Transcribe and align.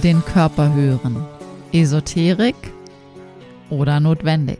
den 0.00 0.24
Körper 0.24 0.74
hören. 0.74 1.24
Esoterik 1.72 2.56
oder 3.70 4.00
notwendig? 4.00 4.58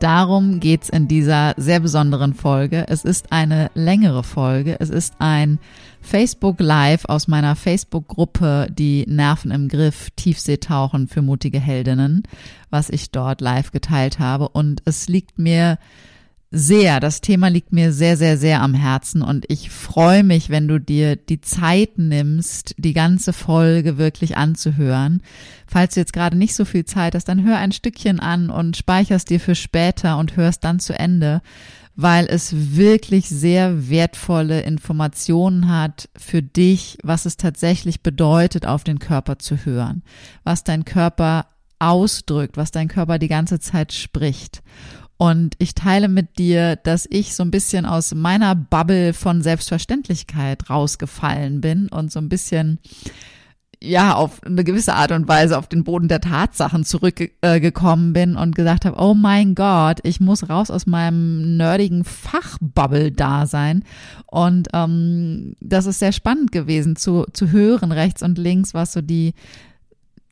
Darum 0.00 0.60
geht's 0.60 0.88
in 0.88 1.08
dieser 1.08 1.54
sehr 1.56 1.80
besonderen 1.80 2.34
Folge. 2.34 2.86
Es 2.88 3.04
ist 3.04 3.32
eine 3.32 3.70
längere 3.74 4.22
Folge. 4.22 4.76
Es 4.78 4.90
ist 4.90 5.14
ein 5.18 5.58
Facebook 6.00 6.60
Live 6.60 7.06
aus 7.06 7.26
meiner 7.28 7.56
Facebook-Gruppe 7.56 8.66
Die 8.70 9.06
Nerven 9.08 9.50
im 9.50 9.68
Griff, 9.68 10.10
Tiefseetauchen 10.16 11.08
für 11.08 11.22
mutige 11.22 11.58
Heldinnen, 11.58 12.24
was 12.70 12.90
ich 12.90 13.12
dort 13.12 13.40
live 13.40 13.70
geteilt 13.72 14.18
habe. 14.18 14.48
Und 14.48 14.82
es 14.84 15.08
liegt 15.08 15.38
mir 15.38 15.78
sehr. 16.54 17.00
Das 17.00 17.20
Thema 17.20 17.48
liegt 17.48 17.72
mir 17.72 17.92
sehr, 17.92 18.16
sehr, 18.16 18.38
sehr 18.38 18.62
am 18.62 18.74
Herzen 18.74 19.22
und 19.22 19.44
ich 19.48 19.70
freue 19.70 20.22
mich, 20.22 20.50
wenn 20.50 20.68
du 20.68 20.78
dir 20.78 21.16
die 21.16 21.40
Zeit 21.40 21.98
nimmst, 21.98 22.74
die 22.78 22.92
ganze 22.92 23.32
Folge 23.32 23.98
wirklich 23.98 24.36
anzuhören. 24.36 25.22
Falls 25.66 25.94
du 25.94 26.00
jetzt 26.00 26.12
gerade 26.12 26.38
nicht 26.38 26.54
so 26.54 26.64
viel 26.64 26.84
Zeit 26.84 27.14
hast, 27.14 27.24
dann 27.24 27.44
hör 27.44 27.58
ein 27.58 27.72
Stückchen 27.72 28.20
an 28.20 28.50
und 28.50 28.76
speicherst 28.76 29.28
dir 29.28 29.40
für 29.40 29.54
später 29.54 30.16
und 30.18 30.36
hörst 30.36 30.64
dann 30.64 30.78
zu 30.78 30.96
Ende, 30.96 31.42
weil 31.96 32.26
es 32.26 32.76
wirklich 32.76 33.28
sehr 33.28 33.88
wertvolle 33.90 34.62
Informationen 34.62 35.68
hat 35.68 36.08
für 36.16 36.42
dich, 36.42 36.98
was 37.02 37.26
es 37.26 37.36
tatsächlich 37.36 38.02
bedeutet, 38.02 38.66
auf 38.66 38.84
den 38.84 38.98
Körper 38.98 39.38
zu 39.38 39.56
hören, 39.64 40.02
was 40.44 40.64
dein 40.64 40.84
Körper 40.84 41.46
ausdrückt, 41.78 42.56
was 42.56 42.70
dein 42.70 42.88
Körper 42.88 43.18
die 43.18 43.28
ganze 43.28 43.60
Zeit 43.60 43.92
spricht. 43.92 44.62
Und 45.24 45.54
ich 45.56 45.74
teile 45.74 46.08
mit 46.08 46.38
dir, 46.38 46.76
dass 46.76 47.08
ich 47.08 47.34
so 47.34 47.42
ein 47.44 47.50
bisschen 47.50 47.86
aus 47.86 48.14
meiner 48.14 48.54
Bubble 48.54 49.14
von 49.14 49.40
Selbstverständlichkeit 49.40 50.68
rausgefallen 50.68 51.62
bin 51.62 51.88
und 51.88 52.12
so 52.12 52.18
ein 52.18 52.28
bisschen 52.28 52.78
ja, 53.82 54.14
auf 54.16 54.42
eine 54.44 54.64
gewisse 54.64 54.92
Art 54.92 55.12
und 55.12 55.26
Weise 55.26 55.56
auf 55.56 55.66
den 55.66 55.82
Boden 55.82 56.08
der 56.08 56.20
Tatsachen 56.20 56.84
zurückgekommen 56.84 58.10
äh, 58.10 58.12
bin 58.12 58.36
und 58.36 58.54
gesagt 58.54 58.84
habe, 58.84 59.00
oh 59.00 59.14
mein 59.14 59.54
Gott, 59.54 60.00
ich 60.02 60.20
muss 60.20 60.50
raus 60.50 60.70
aus 60.70 60.84
meinem 60.84 61.56
nerdigen 61.56 62.04
Fachbubble-Dasein. 62.04 63.82
Und 64.26 64.68
ähm, 64.74 65.56
das 65.60 65.86
ist 65.86 66.00
sehr 66.00 66.12
spannend 66.12 66.52
gewesen 66.52 66.96
zu, 66.96 67.24
zu 67.32 67.50
hören, 67.50 67.92
rechts 67.92 68.22
und 68.22 68.36
links, 68.36 68.74
was 68.74 68.92
so 68.92 69.00
die 69.00 69.32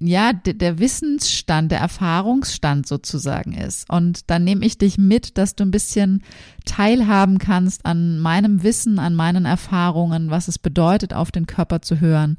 ja, 0.05 0.33
der 0.33 0.79
Wissensstand, 0.79 1.71
der 1.71 1.79
Erfahrungsstand 1.79 2.87
sozusagen 2.87 3.53
ist. 3.53 3.89
Und 3.89 4.31
dann 4.31 4.45
nehme 4.45 4.65
ich 4.65 4.79
dich 4.79 4.99
mit, 4.99 5.39
dass 5.39 5.55
du 5.55 5.65
ein 5.65 5.71
bisschen 5.71 6.23
teilhaben 6.65 7.39
kannst 7.39 7.87
an 7.87 8.19
meinem 8.19 8.63
Wissen, 8.63 8.99
an 8.99 9.15
meinen 9.15 9.45
Erfahrungen, 9.45 10.31
was 10.31 10.49
es 10.49 10.59
bedeutet, 10.59 11.15
auf 11.15 11.31
den 11.31 11.47
Körper 11.47 11.83
zu 11.83 12.01
hören. 12.01 12.39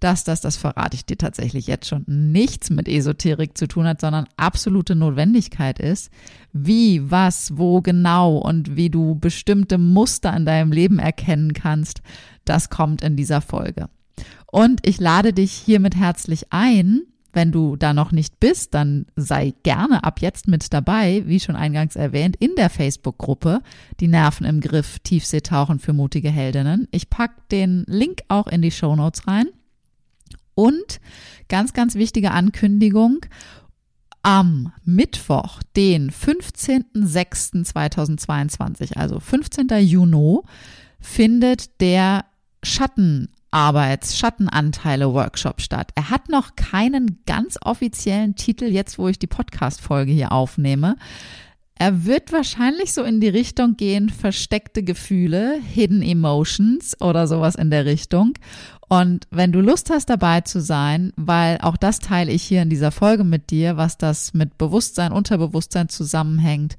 Dass 0.00 0.24
das, 0.24 0.40
das 0.40 0.56
verrate 0.56 0.96
ich 0.96 1.04
dir 1.04 1.16
tatsächlich 1.16 1.66
jetzt 1.66 1.86
schon, 1.86 2.04
nichts 2.06 2.70
mit 2.70 2.88
Esoterik 2.88 3.56
zu 3.56 3.68
tun 3.68 3.86
hat, 3.86 4.00
sondern 4.00 4.26
absolute 4.36 4.96
Notwendigkeit 4.96 5.78
ist. 5.78 6.10
Wie, 6.52 7.10
was, 7.10 7.56
wo 7.56 7.82
genau 7.82 8.38
und 8.38 8.74
wie 8.74 8.90
du 8.90 9.14
bestimmte 9.14 9.78
Muster 9.78 10.34
in 10.36 10.44
deinem 10.44 10.72
Leben 10.72 10.98
erkennen 10.98 11.52
kannst, 11.52 12.02
das 12.44 12.68
kommt 12.68 13.02
in 13.02 13.16
dieser 13.16 13.40
Folge. 13.40 13.88
Und 14.46 14.86
ich 14.86 15.00
lade 15.00 15.32
dich 15.32 15.52
hiermit 15.52 15.96
herzlich 15.96 16.52
ein. 16.52 17.02
Wenn 17.32 17.50
du 17.50 17.76
da 17.76 17.94
noch 17.94 18.12
nicht 18.12 18.38
bist, 18.40 18.74
dann 18.74 19.06
sei 19.16 19.54
gerne 19.62 20.04
ab 20.04 20.20
jetzt 20.20 20.48
mit 20.48 20.74
dabei, 20.74 21.22
wie 21.26 21.40
schon 21.40 21.56
eingangs 21.56 21.96
erwähnt, 21.96 22.36
in 22.36 22.54
der 22.56 22.68
Facebook-Gruppe 22.68 23.62
Die 24.00 24.08
Nerven 24.08 24.44
im 24.44 24.60
Griff, 24.60 24.98
Tiefseetauchen 24.98 25.78
für 25.78 25.94
mutige 25.94 26.28
Heldinnen. 26.28 26.88
Ich 26.90 27.08
pack 27.08 27.48
den 27.48 27.84
Link 27.86 28.20
auch 28.28 28.48
in 28.48 28.60
die 28.60 28.70
Show 28.70 28.94
Notes 28.94 29.26
rein. 29.26 29.46
Und 30.54 31.00
ganz, 31.48 31.72
ganz 31.72 31.94
wichtige 31.94 32.32
Ankündigung. 32.32 33.24
Am 34.24 34.72
Mittwoch, 34.84 35.64
den 35.74 36.12
15.06.2022, 36.12 38.96
also 38.96 39.18
15. 39.18 39.66
Juni, 39.80 40.38
findet 41.00 41.80
der 41.80 42.24
Schatten 42.62 43.30
Arbeits-Schattenanteile-Workshop 43.52 45.60
statt. 45.60 45.92
Er 45.94 46.10
hat 46.10 46.28
noch 46.28 46.56
keinen 46.56 47.20
ganz 47.26 47.58
offiziellen 47.62 48.34
Titel, 48.34 48.64
jetzt 48.64 48.98
wo 48.98 49.08
ich 49.08 49.18
die 49.18 49.28
Podcast-Folge 49.28 50.10
hier 50.10 50.32
aufnehme. 50.32 50.96
Er 51.74 52.04
wird 52.04 52.32
wahrscheinlich 52.32 52.92
so 52.92 53.02
in 53.02 53.20
die 53.20 53.28
Richtung 53.28 53.76
gehen, 53.76 54.08
versteckte 54.08 54.82
Gefühle, 54.82 55.60
Hidden 55.60 56.02
Emotions 56.02 57.00
oder 57.00 57.26
sowas 57.26 57.54
in 57.54 57.70
der 57.70 57.86
Richtung. 57.86 58.34
Und 58.88 59.26
wenn 59.30 59.52
du 59.52 59.60
Lust 59.60 59.90
hast, 59.90 60.10
dabei 60.10 60.42
zu 60.42 60.60
sein, 60.60 61.12
weil 61.16 61.58
auch 61.62 61.76
das 61.76 61.98
teile 61.98 62.30
ich 62.30 62.42
hier 62.42 62.62
in 62.62 62.70
dieser 62.70 62.92
Folge 62.92 63.24
mit 63.24 63.50
dir, 63.50 63.76
was 63.76 63.98
das 63.98 64.34
mit 64.34 64.58
Bewusstsein, 64.58 65.12
Unterbewusstsein 65.12 65.88
zusammenhängt, 65.88 66.76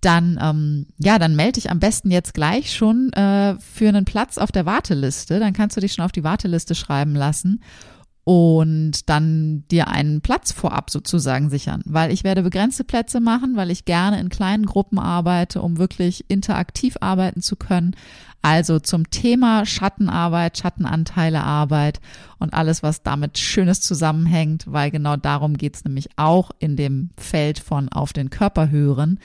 dann 0.00 0.38
ähm, 0.40 0.86
ja, 0.98 1.18
dann 1.18 1.34
melde 1.34 1.52
dich 1.52 1.70
am 1.70 1.80
besten 1.80 2.10
jetzt 2.10 2.34
gleich 2.34 2.74
schon 2.74 3.12
äh, 3.12 3.56
für 3.58 3.88
einen 3.88 4.04
Platz 4.04 4.38
auf 4.38 4.52
der 4.52 4.66
Warteliste. 4.66 5.40
Dann 5.40 5.52
kannst 5.52 5.76
du 5.76 5.80
dich 5.80 5.92
schon 5.92 6.04
auf 6.04 6.12
die 6.12 6.24
Warteliste 6.24 6.74
schreiben 6.74 7.14
lassen 7.14 7.60
und 8.28 9.08
dann 9.08 9.64
dir 9.70 9.88
einen 9.88 10.20
Platz 10.20 10.52
vorab 10.52 10.90
sozusagen 10.90 11.48
sichern, 11.48 11.82
weil 11.86 12.12
ich 12.12 12.24
werde 12.24 12.42
begrenzte 12.42 12.84
Plätze 12.84 13.20
machen, 13.20 13.56
weil 13.56 13.70
ich 13.70 13.86
gerne 13.86 14.20
in 14.20 14.28
kleinen 14.28 14.66
Gruppen 14.66 14.98
arbeite, 14.98 15.62
um 15.62 15.78
wirklich 15.78 16.26
interaktiv 16.28 16.98
arbeiten 17.00 17.40
zu 17.40 17.56
können. 17.56 17.96
Also 18.42 18.80
zum 18.80 19.08
Thema 19.08 19.64
Schattenarbeit, 19.64 20.58
Schattenanteilearbeit 20.58 22.00
und 22.38 22.52
alles, 22.52 22.82
was 22.82 23.02
damit 23.02 23.38
Schönes 23.38 23.80
zusammenhängt, 23.80 24.64
weil 24.66 24.90
genau 24.90 25.16
darum 25.16 25.56
geht's 25.56 25.84
nämlich 25.84 26.10
auch 26.16 26.50
in 26.58 26.76
dem 26.76 27.08
Feld 27.16 27.58
von 27.58 27.88
auf 27.88 28.12
den 28.12 28.28
Körper 28.28 28.68
hören 28.68 29.18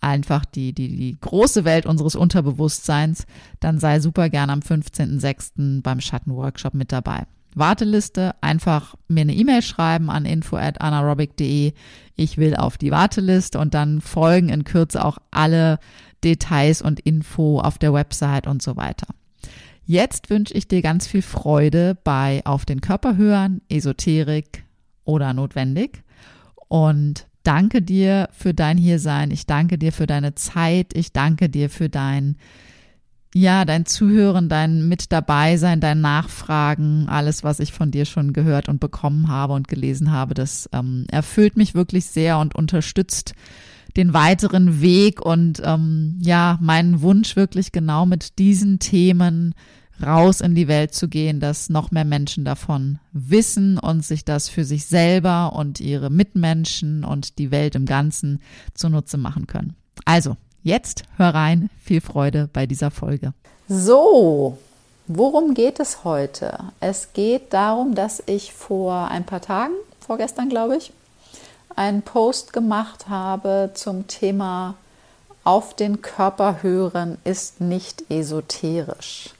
einfach 0.00 0.44
die, 0.44 0.72
die, 0.72 0.96
die 0.96 1.18
große 1.20 1.64
Welt 1.64 1.86
unseres 1.86 2.14
Unterbewusstseins, 2.14 3.26
dann 3.60 3.78
sei 3.78 4.00
super 4.00 4.28
gern 4.28 4.50
am 4.50 4.60
15.06. 4.60 5.82
beim 5.82 6.00
Schattenworkshop 6.00 6.74
mit 6.74 6.92
dabei. 6.92 7.26
Warteliste, 7.54 8.34
einfach 8.40 8.94
mir 9.08 9.22
eine 9.22 9.34
E-Mail 9.34 9.62
schreiben 9.62 10.08
an 10.08 10.24
info 10.24 10.56
at 10.56 10.80
anaerobic.de. 10.80 11.72
Ich 12.14 12.38
will 12.38 12.54
auf 12.54 12.78
die 12.78 12.92
Warteliste 12.92 13.58
und 13.58 13.74
dann 13.74 14.00
folgen 14.00 14.50
in 14.50 14.64
Kürze 14.64 15.04
auch 15.04 15.18
alle 15.30 15.78
Details 16.22 16.82
und 16.82 17.00
Info 17.00 17.60
auf 17.60 17.78
der 17.78 17.92
Website 17.92 18.46
und 18.46 18.62
so 18.62 18.76
weiter. 18.76 19.08
Jetzt 19.84 20.30
wünsche 20.30 20.54
ich 20.54 20.68
dir 20.68 20.82
ganz 20.82 21.06
viel 21.08 21.22
Freude 21.22 21.96
bei 22.04 22.42
Auf 22.44 22.64
den 22.64 22.80
Körper 22.80 23.16
hören, 23.16 23.62
Esoterik 23.68 24.64
oder 25.04 25.32
notwendig. 25.34 26.04
Und 26.68 27.26
danke 27.42 27.82
dir 27.82 28.28
für 28.32 28.54
dein 28.54 28.78
Hiersein. 28.78 29.30
Ich 29.30 29.46
danke 29.46 29.78
dir 29.78 29.92
für 29.92 30.06
deine 30.06 30.34
Zeit. 30.34 30.92
Ich 30.94 31.12
danke 31.12 31.48
dir 31.48 31.70
für 31.70 31.88
dein, 31.88 32.36
ja, 33.34 33.64
dein 33.64 33.86
Zuhören, 33.86 34.48
dein 34.48 34.88
Mit 34.88 35.12
dabei 35.12 35.56
sein, 35.56 35.80
dein 35.80 36.00
Nachfragen, 36.00 37.08
alles, 37.08 37.44
was 37.44 37.60
ich 37.60 37.72
von 37.72 37.90
dir 37.90 38.04
schon 38.04 38.32
gehört 38.32 38.68
und 38.68 38.80
bekommen 38.80 39.28
habe 39.28 39.54
und 39.54 39.68
gelesen 39.68 40.10
habe. 40.10 40.34
Das 40.34 40.68
ähm, 40.72 41.06
erfüllt 41.10 41.56
mich 41.56 41.74
wirklich 41.74 42.06
sehr 42.06 42.38
und 42.38 42.54
unterstützt 42.54 43.34
den 43.96 44.14
weiteren 44.14 44.80
Weg 44.80 45.20
und 45.20 45.60
ähm, 45.64 46.16
ja, 46.20 46.58
meinen 46.60 47.02
Wunsch 47.02 47.36
wirklich 47.36 47.72
genau 47.72 48.06
mit 48.06 48.38
diesen 48.38 48.78
Themen 48.78 49.54
raus 50.02 50.40
in 50.40 50.54
die 50.54 50.68
Welt 50.68 50.94
zu 50.94 51.08
gehen, 51.08 51.40
dass 51.40 51.68
noch 51.68 51.90
mehr 51.90 52.04
Menschen 52.04 52.44
davon 52.44 52.98
wissen 53.12 53.78
und 53.78 54.04
sich 54.04 54.24
das 54.24 54.48
für 54.48 54.64
sich 54.64 54.86
selber 54.86 55.52
und 55.54 55.80
ihre 55.80 56.10
Mitmenschen 56.10 57.04
und 57.04 57.38
die 57.38 57.50
Welt 57.50 57.74
im 57.74 57.86
Ganzen 57.86 58.40
zunutze 58.74 59.18
machen 59.18 59.46
können. 59.46 59.74
Also, 60.04 60.36
Jetzt 60.62 61.04
hör 61.16 61.34
rein, 61.34 61.70
viel 61.82 62.02
Freude 62.02 62.48
bei 62.52 62.66
dieser 62.66 62.90
Folge. 62.90 63.32
So, 63.66 64.58
worum 65.06 65.54
geht 65.54 65.80
es 65.80 66.04
heute? 66.04 66.58
Es 66.80 67.14
geht 67.14 67.54
darum, 67.54 67.94
dass 67.94 68.22
ich 68.26 68.52
vor 68.52 69.08
ein 69.08 69.24
paar 69.24 69.40
Tagen, 69.40 69.72
vorgestern 70.00 70.50
glaube 70.50 70.76
ich, 70.76 70.92
einen 71.76 72.02
Post 72.02 72.52
gemacht 72.52 73.08
habe 73.08 73.70
zum 73.72 74.06
Thema 74.06 74.74
auf 75.44 75.74
den 75.74 76.02
Körper 76.02 76.62
hören 76.62 77.16
ist 77.24 77.62
nicht 77.62 78.10
esoterisch, 78.10 79.30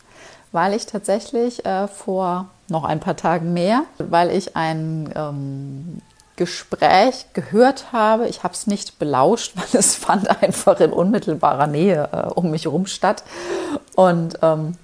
weil 0.52 0.74
ich 0.74 0.86
tatsächlich 0.86 1.64
äh, 1.64 1.88
vor 1.88 2.48
noch 2.68 2.84
ein 2.84 3.00
paar 3.00 3.16
Tagen 3.16 3.52
mehr, 3.52 3.84
weil 3.98 4.30
ich 4.30 4.56
ein 4.56 5.12
ähm, 5.14 6.00
Gespräch 6.36 7.26
gehört 7.34 7.92
habe. 7.92 8.28
Ich 8.28 8.42
habe 8.42 8.54
es 8.54 8.66
nicht 8.66 8.98
belauscht, 8.98 9.52
weil 9.56 9.78
es 9.78 9.94
fand 9.94 10.42
einfach 10.42 10.80
in 10.80 10.92
unmittelbarer 10.92 11.66
Nähe 11.66 12.08
äh, 12.12 12.26
um 12.28 12.50
mich 12.50 12.64
herum 12.64 12.86
statt. 12.86 13.24
Und 13.94 14.38
ähm, 14.42 14.76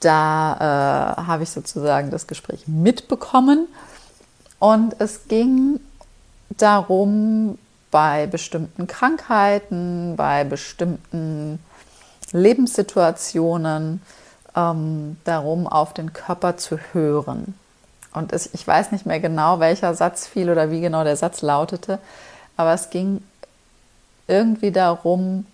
da 0.00 1.16
äh, 1.18 1.22
habe 1.26 1.42
ich 1.42 1.50
sozusagen 1.50 2.10
das 2.10 2.26
Gespräch 2.26 2.66
mitbekommen. 2.66 3.68
Und 4.58 4.96
es 4.98 5.28
ging 5.28 5.80
darum, 6.50 7.58
bei 7.90 8.26
bestimmten 8.26 8.86
Krankheiten, 8.86 10.14
bei 10.16 10.44
bestimmten 10.44 11.58
Lebenssituationen, 12.32 14.02
ähm, 14.56 15.16
darum, 15.24 15.66
auf 15.66 15.94
den 15.94 16.12
Körper 16.12 16.56
zu 16.56 16.78
hören. 16.92 17.54
Und 18.12 18.32
es, 18.32 18.50
ich 18.52 18.66
weiß 18.66 18.92
nicht 18.92 19.06
mehr 19.06 19.20
genau, 19.20 19.60
welcher 19.60 19.94
Satz 19.94 20.26
fiel 20.26 20.50
oder 20.50 20.70
wie 20.70 20.80
genau 20.80 21.04
der 21.04 21.16
Satz 21.16 21.42
lautete, 21.42 21.98
aber 22.56 22.74
es 22.74 22.90
ging 22.90 23.22
irgendwie 24.26 24.72
darum, 24.72 25.46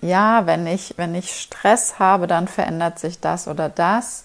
ja, 0.00 0.46
wenn 0.46 0.66
ich, 0.66 0.94
wenn 0.96 1.14
ich 1.14 1.32
Stress 1.32 1.98
habe, 1.98 2.26
dann 2.26 2.48
verändert 2.48 2.98
sich 2.98 3.20
das 3.20 3.46
oder 3.48 3.68
das. 3.68 4.24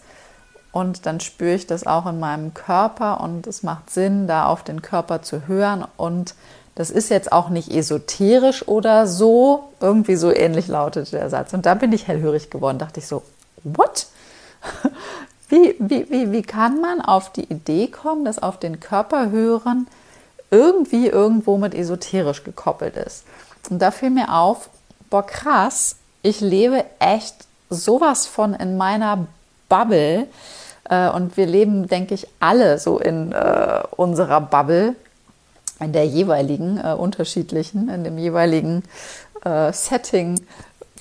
Und 0.72 1.06
dann 1.06 1.20
spüre 1.20 1.54
ich 1.54 1.68
das 1.68 1.88
auch 1.88 2.06
in 2.08 2.20
meinem 2.20 2.54
Körper 2.54 3.22
und 3.22 3.48
es 3.48 3.64
macht 3.64 3.90
Sinn, 3.90 4.28
da 4.28 4.46
auf 4.48 4.64
den 4.64 4.82
Körper 4.82 5.22
zu 5.22 5.48
hören. 5.48 5.86
Und 5.96 6.36
das 6.78 6.92
ist 6.92 7.10
jetzt 7.10 7.32
auch 7.32 7.50
nicht 7.50 7.74
esoterisch 7.74 8.68
oder 8.68 9.08
so. 9.08 9.70
Irgendwie 9.80 10.16
so 10.16 10.32
ähnlich 10.32 10.68
lautete 10.68 11.10
der 11.18 11.32
Satz. 11.32 11.52
Und 11.54 11.66
da 11.66 11.74
bin 11.74 11.92
ich 11.92 12.08
hellhörig 12.08 12.52
geworden. 12.52 12.78
Dachte 12.78 13.00
ich 13.00 13.08
so, 13.08 13.24
what? 13.64 14.06
Wie, 15.50 15.76
wie, 15.80 16.12
wie, 16.12 16.34
wie 16.34 16.42
kann 16.42 16.82
man 16.82 17.00
auf 17.00 17.32
die 17.32 17.46
Idee 17.46 17.88
kommen, 17.88 18.26
dass 18.26 18.44
auf 18.44 18.60
den 18.60 18.82
Körper 18.82 19.32
hören 19.32 19.88
irgendwie 20.52 21.08
irgendwo 21.08 21.58
mit 21.58 21.74
esoterisch 21.74 22.44
gekoppelt 22.44 22.98
ist? 22.98 23.24
Und 23.70 23.82
da 23.82 23.92
fiel 23.92 24.10
mir 24.10 24.34
auf, 24.34 24.70
boah, 25.10 25.26
krass, 25.26 25.96
ich 26.22 26.42
lebe 26.42 26.84
echt 27.00 27.48
sowas 27.70 28.28
von 28.28 28.56
in 28.56 28.76
meiner 28.76 29.26
Bubble. 29.70 30.28
Äh, 30.90 31.10
und 31.12 31.38
wir 31.38 31.46
leben, 31.46 31.88
denke 31.88 32.14
ich, 32.14 32.28
alle 32.42 32.78
so 32.78 33.00
in 33.00 33.32
äh, 33.32 33.84
unserer 33.96 34.42
Bubble, 34.42 34.98
in 35.80 35.94
der 35.94 36.06
jeweiligen, 36.06 36.78
äh, 36.78 36.94
unterschiedlichen, 36.94 37.90
in 37.90 38.04
dem 38.04 38.18
jeweiligen 38.18 38.84
äh, 39.44 39.72
Setting 39.72 40.40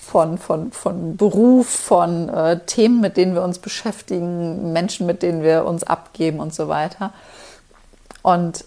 von, 0.00 0.38
von, 0.38 0.70
von 0.70 1.16
Beruf, 1.16 1.68
von 1.68 2.28
äh, 2.28 2.60
Themen, 2.60 3.00
mit 3.00 3.16
denen 3.16 3.34
wir 3.34 3.42
uns 3.42 3.58
beschäftigen, 3.58 4.72
Menschen, 4.72 5.06
mit 5.06 5.22
denen 5.22 5.42
wir 5.42 5.64
uns 5.64 5.82
abgeben 5.82 6.38
und 6.40 6.54
so 6.54 6.68
weiter. 6.68 7.12
Und 8.22 8.64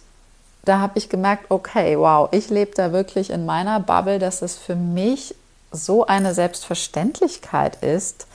da 0.65 0.79
habe 0.79 0.97
ich 0.97 1.09
gemerkt, 1.09 1.45
okay, 1.49 1.97
wow, 1.97 2.29
ich 2.31 2.49
lebe 2.49 2.71
da 2.75 2.91
wirklich 2.91 3.29
in 3.29 3.45
meiner 3.45 3.79
Bubble, 3.79 4.19
dass 4.19 4.41
es 4.41 4.55
für 4.55 4.75
mich 4.75 5.35
so 5.71 6.05
eine 6.05 6.33
Selbstverständlichkeit 6.33 7.81
ist, 7.83 8.27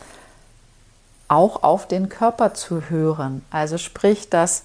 auch 1.28 1.62
auf 1.62 1.86
den 1.86 2.08
Körper 2.08 2.54
zu 2.54 2.88
hören. 2.88 3.44
Also 3.50 3.78
sprich, 3.78 4.30
dass 4.30 4.64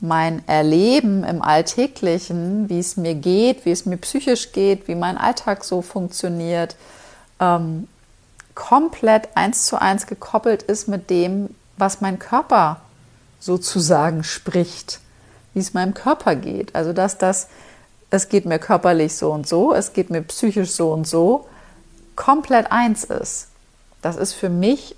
mein 0.00 0.46
Erleben 0.46 1.24
im 1.24 1.42
Alltäglichen, 1.42 2.68
wie 2.68 2.78
es 2.78 2.96
mir 2.96 3.14
geht, 3.14 3.64
wie 3.64 3.72
es 3.72 3.84
mir 3.84 3.96
psychisch 3.96 4.52
geht, 4.52 4.86
wie 4.86 4.94
mein 4.94 5.18
Alltag 5.18 5.64
so 5.64 5.82
funktioniert, 5.82 6.76
ähm, 7.40 7.88
komplett 8.54 9.28
eins 9.36 9.66
zu 9.66 9.80
eins 9.80 10.06
gekoppelt 10.06 10.62
ist 10.62 10.88
mit 10.88 11.10
dem, 11.10 11.54
was 11.76 12.00
mein 12.00 12.18
Körper 12.18 12.80
sozusagen 13.40 14.24
spricht, 14.24 15.00
wie 15.54 15.60
es 15.60 15.74
meinem 15.74 15.94
Körper 15.94 16.36
geht. 16.36 16.74
Also 16.74 16.92
dass 16.92 17.18
das, 17.18 17.48
es 18.10 18.28
geht 18.28 18.46
mir 18.46 18.58
körperlich 18.58 19.16
so 19.16 19.32
und 19.32 19.48
so, 19.48 19.74
es 19.74 19.92
geht 19.92 20.10
mir 20.10 20.22
psychisch 20.22 20.70
so 20.70 20.92
und 20.92 21.06
so, 21.06 21.46
komplett 22.16 22.72
eins 22.72 23.04
ist. 23.04 23.48
Das 24.02 24.16
ist 24.16 24.32
für 24.32 24.48
mich 24.48 24.96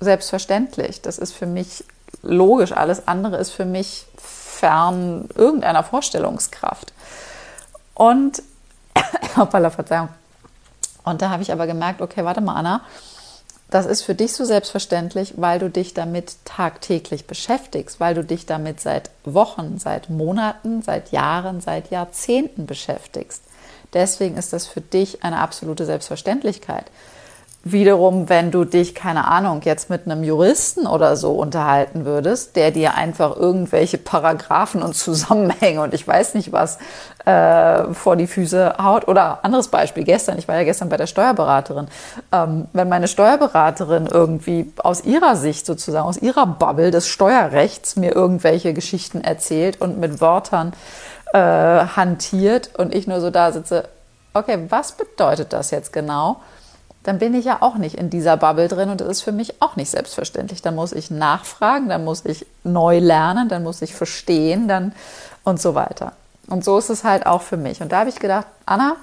selbstverständlich. 0.00 1.02
Das 1.02 1.18
ist 1.18 1.32
für 1.32 1.46
mich 1.46 1.84
logisch. 2.22 2.72
Alles 2.72 3.08
andere 3.08 3.36
ist 3.36 3.50
für 3.50 3.64
mich 3.64 4.06
fern 4.16 5.28
irgendeiner 5.34 5.82
Vorstellungskraft. 5.82 6.92
Und, 7.94 8.42
hoppala, 9.36 9.70
Verzeihung. 9.70 10.08
Und 11.04 11.22
da 11.22 11.30
habe 11.30 11.42
ich 11.42 11.52
aber 11.52 11.66
gemerkt, 11.66 12.02
okay, 12.02 12.24
warte 12.24 12.40
mal, 12.40 12.54
Anna, 12.54 12.82
das 13.70 13.86
ist 13.86 14.02
für 14.02 14.14
dich 14.14 14.32
so 14.32 14.44
selbstverständlich, 14.44 15.34
weil 15.36 15.60
du 15.60 15.70
dich 15.70 15.94
damit 15.94 16.36
tagtäglich 16.44 17.26
beschäftigst, 17.26 18.00
weil 18.00 18.14
du 18.14 18.24
dich 18.24 18.44
damit 18.44 18.80
seit 18.80 19.10
Wochen, 19.24 19.78
seit 19.78 20.10
Monaten, 20.10 20.82
seit 20.82 21.12
Jahren, 21.12 21.60
seit 21.60 21.90
Jahrzehnten 21.90 22.66
beschäftigst. 22.66 23.44
Deswegen 23.92 24.36
ist 24.36 24.52
das 24.52 24.66
für 24.66 24.80
dich 24.80 25.22
eine 25.22 25.38
absolute 25.38 25.86
Selbstverständlichkeit. 25.86 26.86
Wiederum, 27.62 28.30
wenn 28.30 28.50
du 28.50 28.64
dich, 28.64 28.94
keine 28.94 29.26
Ahnung, 29.28 29.60
jetzt 29.64 29.90
mit 29.90 30.06
einem 30.06 30.24
Juristen 30.24 30.86
oder 30.86 31.14
so 31.16 31.32
unterhalten 31.32 32.06
würdest, 32.06 32.56
der 32.56 32.70
dir 32.70 32.94
einfach 32.94 33.36
irgendwelche 33.36 33.98
Paragraphen 33.98 34.82
und 34.82 34.96
Zusammenhänge 34.96 35.82
und 35.82 35.92
ich 35.92 36.08
weiß 36.08 36.34
nicht 36.34 36.52
was 36.52 36.78
äh, 37.26 37.92
vor 37.92 38.16
die 38.16 38.26
Füße 38.26 38.76
haut. 38.82 39.08
Oder 39.08 39.44
anderes 39.44 39.68
Beispiel, 39.68 40.04
gestern, 40.04 40.38
ich 40.38 40.48
war 40.48 40.56
ja 40.56 40.64
gestern 40.64 40.88
bei 40.88 40.96
der 40.96 41.06
Steuerberaterin. 41.06 41.88
Ähm, 42.32 42.66
wenn 42.72 42.88
meine 42.88 43.08
Steuerberaterin 43.08 44.06
irgendwie 44.06 44.72
aus 44.78 45.04
ihrer 45.04 45.36
Sicht 45.36 45.66
sozusagen, 45.66 46.08
aus 46.08 46.16
ihrer 46.16 46.46
Bubble 46.46 46.90
des 46.90 47.08
Steuerrechts 47.08 47.96
mir 47.96 48.14
irgendwelche 48.14 48.72
Geschichten 48.72 49.20
erzählt 49.20 49.82
und 49.82 49.98
mit 49.98 50.22
Wörtern 50.22 50.72
äh, 51.34 51.38
hantiert 51.38 52.70
und 52.78 52.94
ich 52.94 53.06
nur 53.06 53.20
so 53.20 53.28
da 53.28 53.52
sitze, 53.52 53.84
okay, 54.32 54.64
was 54.70 54.92
bedeutet 54.92 55.52
das 55.52 55.70
jetzt 55.72 55.92
genau? 55.92 56.40
Dann 57.02 57.18
bin 57.18 57.34
ich 57.34 57.46
ja 57.46 57.58
auch 57.60 57.76
nicht 57.76 57.94
in 57.94 58.10
dieser 58.10 58.36
Bubble 58.36 58.68
drin 58.68 58.90
und 58.90 59.00
das 59.00 59.08
ist 59.08 59.22
für 59.22 59.32
mich 59.32 59.62
auch 59.62 59.76
nicht 59.76 59.90
selbstverständlich. 59.90 60.60
Dann 60.60 60.74
muss 60.74 60.92
ich 60.92 61.10
nachfragen, 61.10 61.88
dann 61.88 62.04
muss 62.04 62.24
ich 62.26 62.46
neu 62.62 62.98
lernen, 62.98 63.48
dann 63.48 63.62
muss 63.62 63.80
ich 63.80 63.94
verstehen, 63.94 64.68
dann 64.68 64.92
und 65.42 65.60
so 65.60 65.74
weiter. 65.74 66.12
Und 66.48 66.64
so 66.64 66.76
ist 66.78 66.90
es 66.90 67.04
halt 67.04 67.26
auch 67.26 67.42
für 67.42 67.56
mich. 67.56 67.80
Und 67.80 67.92
da 67.92 68.00
habe 68.00 68.10
ich 68.10 68.16
gedacht, 68.16 68.46
Anna, 68.66 68.96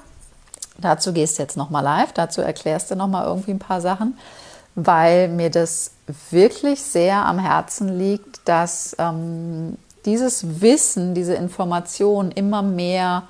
dazu 0.77 1.12
gehst 1.12 1.38
du 1.38 1.44
jetzt 1.44 1.58
nochmal 1.58 1.84
live, 1.84 2.12
dazu 2.13 2.42
erklärst 2.42 2.92
du 2.92 2.96
nochmal 2.96 3.25
irgendwie 3.25 3.51
ein 3.51 3.60
paar 3.60 3.82
Sachen, 3.82 4.18
weil 4.75 5.27
mir 5.30 5.50
das 5.50 5.92
wirklich 6.30 6.84
sehr 6.84 7.25
am 7.25 7.39
Herzen 7.39 7.98
liegt, 7.98 8.48
dass 8.48 8.96
ähm, 9.00 9.77
dieses 10.06 10.62
Wissen, 10.62 11.16
diese 11.16 11.34
Information 11.34 12.32
immer 12.32 12.62
mehr 12.62 13.24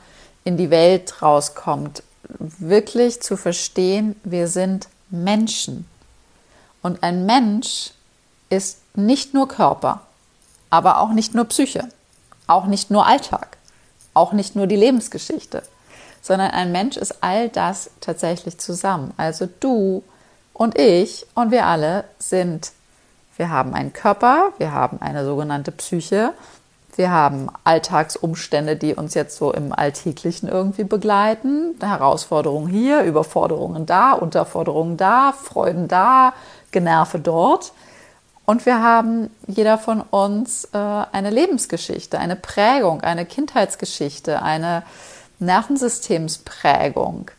in 0.44 0.58
die 0.58 0.70
Welt 0.70 1.22
rauskommt 1.22 2.04
wirklich 2.30 3.22
zu 3.22 3.38
verstehen, 3.38 4.16
wir 4.24 4.48
sind 4.48 4.88
Menschen. 5.10 5.88
Und 6.82 7.04
ein 7.04 7.26
Mensch 7.26 7.92
ist 8.50 8.80
nicht 8.96 9.34
nur 9.34 9.48
Körper, 9.48 10.02
aber 10.70 11.00
auch 11.00 11.12
nicht 11.12 11.34
nur 11.34 11.46
Psyche, 11.46 11.88
auch 12.48 12.66
nicht 12.66 12.92
nur 12.92 13.06
Alltag, 13.06 13.58
auch 14.14 14.34
nicht 14.34 14.56
nur 14.56 14.68
die 14.68 14.76
Lebensgeschichte, 14.76 15.64
sondern 16.22 16.52
ein 16.52 16.72
Mensch 16.72 16.98
ist 16.98 17.24
all 17.24 17.50
das 17.50 17.90
tatsächlich 18.02 18.58
zusammen. 18.58 19.14
Also 19.18 19.48
du 19.60 20.04
und 20.54 20.78
ich 20.78 21.26
und 21.36 21.52
wir 21.52 21.66
alle 21.66 22.06
sind, 22.20 22.72
wir 23.38 23.50
haben 23.50 23.74
einen 23.74 23.94
Körper, 23.94 24.52
wir 24.58 24.72
haben 24.72 25.00
eine 25.02 25.26
sogenannte 25.26 25.72
Psyche, 25.72 26.34
wir 26.98 27.12
haben 27.12 27.50
Alltagsumstände, 27.64 28.76
die 28.76 28.96
uns 28.96 29.14
jetzt 29.14 29.38
so 29.38 29.54
im 29.54 29.72
Alltäglichen 29.72 30.50
irgendwie 30.50 30.84
begleiten. 30.84 31.76
Herausforderungen 31.80 32.68
hier, 32.68 33.04
Überforderungen 33.04 33.86
da, 33.86 34.14
Unterforderungen 34.14 34.98
da, 34.98 35.32
Freuden 35.32 35.88
da, 35.88 36.34
Generve 36.72 37.20
dort. 37.20 37.72
Und 38.46 38.66
wir 38.66 38.82
haben 38.82 39.30
jeder 39.46 39.78
von 39.78 40.02
uns 40.02 40.66
äh, 40.74 40.78
eine 40.78 41.30
Lebensgeschichte, 41.30 42.18
eine 42.18 42.36
Prägung, 42.36 43.02
eine 43.02 43.26
Kindheitsgeschichte, 43.26 44.42
eine 44.42 44.84
Nervensystemsprägung. 45.40 47.30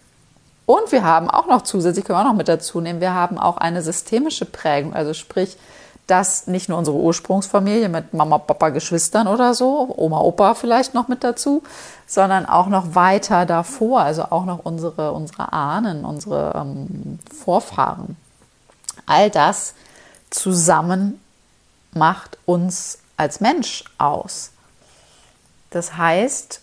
Und 0.67 0.93
wir 0.93 1.03
haben 1.03 1.31
auch 1.31 1.47
noch 1.47 1.63
zusätzlich, 1.63 2.05
können 2.05 2.19
wir 2.19 2.21
auch 2.21 2.31
noch 2.31 2.37
mit 2.37 2.49
dazu 2.49 2.81
nehmen, 2.81 3.01
wir 3.01 3.15
haben 3.15 3.39
auch 3.39 3.57
eine 3.57 3.83
systemische 3.83 4.45
Prägung, 4.45 4.93
also 4.93 5.15
sprich 5.15 5.57
dass 6.09 6.47
nicht 6.47 6.71
nur 6.71 6.79
unsere 6.79 6.97
Ursprungsfamilie 6.97 7.91
mit 7.91 8.15
Mama, 8.15 8.39
Papa, 8.39 8.71
Geschwistern 8.71 9.29
oder 9.29 9.53
so, 9.53 9.95
Oma, 9.95 10.21
Opa 10.21 10.55
vielleicht 10.55 10.95
noch 10.95 11.07
mit 11.07 11.23
dazu, 11.23 11.63
sondern 12.07 12.47
auch 12.47 12.69
noch 12.69 12.95
weiter 12.95 13.45
davor, 13.45 14.01
also 14.01 14.25
auch 14.25 14.47
noch 14.47 14.65
unsere, 14.65 15.13
unsere 15.13 15.53
Ahnen, 15.53 16.07
unsere 16.07 16.55
ähm, 16.57 17.19
Vorfahren. 17.45 18.17
All 19.05 19.29
das 19.29 19.75
zusammen 20.31 21.21
macht 21.93 22.39
uns 22.47 23.01
als 23.19 23.41
Mensch 23.41 23.85
aus. 23.99 24.53
Das 25.69 25.99
heißt, 25.99 26.63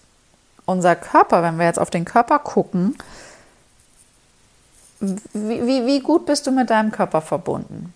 unser 0.66 0.96
Körper, 0.96 1.44
wenn 1.44 1.60
wir 1.60 1.68
jetzt 1.68 1.80
auf 1.80 1.92
den 1.92 2.06
Körper 2.06 2.40
gucken, 2.40 2.98
wie, 5.00 5.68
wie, 5.68 5.86
wie 5.86 6.00
gut 6.00 6.26
bist 6.26 6.48
du 6.48 6.52
mit 6.52 6.72
deinem 6.72 6.92
Körper 6.92 7.22
verbunden? 7.22 7.94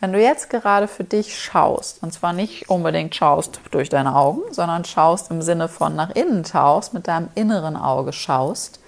Wenn 0.00 0.14
du 0.14 0.20
jetzt 0.20 0.48
gerade 0.48 0.88
für 0.88 1.04
dich 1.04 1.38
schaust, 1.38 2.02
und 2.02 2.12
zwar 2.14 2.32
nicht 2.32 2.70
unbedingt 2.70 3.14
schaust 3.14 3.60
durch 3.70 3.90
deine 3.90 4.16
Augen, 4.16 4.40
sondern 4.50 4.86
schaust 4.86 5.30
im 5.30 5.42
Sinne 5.42 5.68
von 5.68 5.94
nach 5.94 6.10
innen 6.10 6.42
tauchst, 6.42 6.94
mit 6.94 7.06
deinem 7.06 7.28
inneren 7.34 7.76
Auge 7.76 8.14
schaust 8.14 8.80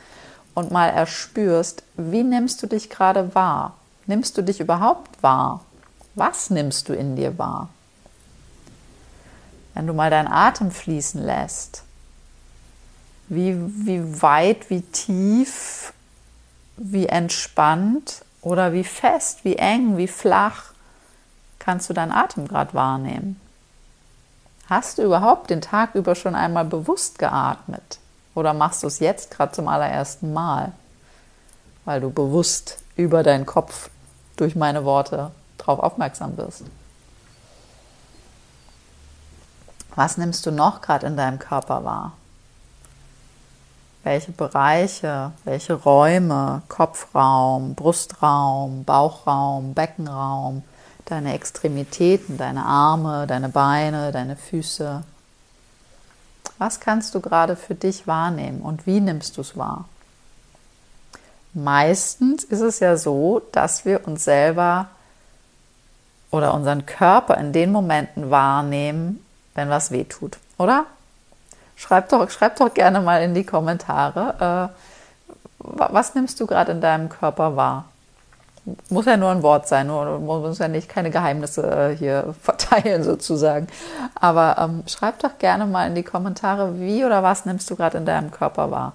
und 0.55 0.71
mal 0.71 0.89
erspürst, 0.89 1.83
wie 1.97 2.23
nimmst 2.23 2.63
du 2.63 2.67
dich 2.67 2.89
gerade 2.89 3.35
wahr? 3.35 3.75
Nimmst 4.07 4.39
du 4.39 4.43
dich 4.43 4.59
überhaupt 4.59 5.23
wahr? 5.23 5.61
Was 6.15 6.49
nimmst 6.49 6.89
du 6.89 6.95
in 6.95 7.15
dir 7.15 7.37
wahr? 7.39 7.69
Wenn 9.75 9.87
du 9.87 9.93
mal 9.93 10.11
deinen 10.11 10.29
Atem 10.29 10.71
fließen 10.71 11.23
lässt, 11.23 11.85
wie, 13.29 13.55
wie 13.87 14.23
weit, 14.23 14.71
wie 14.71 14.83
tief, 14.83 15.93
wie 16.77 17.07
entspannt 17.07 18.25
oder 18.41 18.73
wie 18.73 18.85
fest, 18.85 19.45
wie 19.45 19.57
eng, 19.57 19.97
wie 19.99 20.09
flach 20.09 20.72
kannst 21.63 21.89
du 21.89 21.95
deinen 21.95 22.13
Atem 22.13 22.49
gerade 22.49 22.75
wahrnehmen? 22.75 23.41
Hast 24.69 24.99
du 24.99 25.03
überhaupt 25.03 25.49
den 25.51 25.61
Tag 25.61 25.95
über 25.95 26.15
schon 26.15 26.35
einmal 26.35 26.65
bewusst 26.65 27.19
geatmet? 27.19 27.99
Oder 28.35 28.53
machst 28.53 28.83
du 28.83 28.89
es 28.89 28.99
jetzt 28.99 29.31
gerade 29.31 29.53
zum 29.53 29.69
allerersten 29.69 30.33
Mal, 30.33 30.73
weil 31.85 32.01
du 32.01 32.11
bewusst 32.11 32.79
über 32.97 33.23
deinen 33.23 33.47
Kopf 33.47 33.91
durch 34.37 34.57
meine 34.57 34.85
Worte 34.85 35.31
darauf 35.59 35.79
aufmerksam 35.79 36.37
wirst? 36.37 36.65
Was 39.95 40.17
nimmst 40.17 40.45
du 40.47 40.51
noch 40.51 40.81
gerade 40.81 41.07
in 41.07 41.17
deinem 41.17 41.39
Körper 41.39 41.85
wahr? 41.85 42.13
Welche 44.03 44.33
Bereiche, 44.33 45.31
welche 45.45 45.75
Räume, 45.75 46.63
Kopfraum, 46.69 47.77
Brustraum, 47.77 48.85
Bauchraum, 48.85 49.75
Beckenraum, 49.75 50.65
deine 51.07 51.35
Extremitäten, 51.35 52.39
deine 52.39 52.65
Arme, 52.65 53.27
deine 53.27 53.49
Beine, 53.49 54.13
deine 54.13 54.37
Füße. 54.37 55.03
Was 56.59 56.81
kannst 56.81 57.15
du 57.15 57.21
gerade 57.21 57.57
für 57.57 57.75
dich 57.75 58.07
wahrnehmen 58.07 58.61
und 58.61 58.87
wie 58.87 59.01
nimmst 59.01 59.37
du 59.37 59.41
es 59.41 59.57
wahr? 59.57 59.87
Meistens 61.55 62.45
ist 62.45 62.61
es 62.61 62.81
ja 62.81 62.97
so, 62.97 63.43
dass 63.53 63.85
wir 63.85 64.07
uns 64.07 64.25
selber 64.25 64.89
oder 66.31 66.55
unseren 66.55 66.87
Körper 66.87 67.37
in 67.37 67.53
den 67.53 67.73
Momenten 67.73 68.31
wahrnehmen, 68.31 69.25
wenn 69.55 69.69
was 69.69 69.91
weh 69.91 70.05
tut, 70.05 70.39
oder? 70.57 70.87
Schreib 71.77 72.09
doch, 72.09 72.31
schreib 72.31 72.57
doch 72.57 72.73
gerne 72.73 73.01
mal 73.01 73.23
in 73.23 73.35
die 73.35 73.45
Kommentare, 73.45 74.71
äh, 74.71 74.83
was 75.59 76.15
nimmst 76.15 76.41
du 76.41 76.47
gerade 76.47 76.73
in 76.73 76.81
deinem 76.81 77.09
Körper 77.09 77.57
wahr? 77.57 77.85
Muss 78.91 79.07
ja 79.07 79.17
nur 79.17 79.31
ein 79.31 79.43
Wort 79.43 79.67
sein, 79.67 79.89
nur, 79.89 80.19
muss 80.21 80.59
ja 80.59 80.69
nicht 80.69 80.89
keine 80.89 81.11
Geheimnisse 81.11 81.93
äh, 81.93 81.97
hier 81.97 82.35
verteilen 82.43 83.03
sozusagen. 83.03 83.67
Aber 84.15 84.57
ähm, 84.59 84.85
schreib 84.87 85.19
doch 85.21 85.39
gerne 85.39 85.67
mal 85.67 85.87
in 85.87 85.95
die 85.95 86.03
Kommentare, 86.03 86.79
wie 86.79 87.05
oder 87.05 87.23
was 87.23 87.45
nimmst 87.45 87.71
du 87.71 87.77
gerade 87.77 87.99
in 87.99 88.07
deinem 88.07 88.31
Körper 88.31 88.71
wahr. 88.71 88.93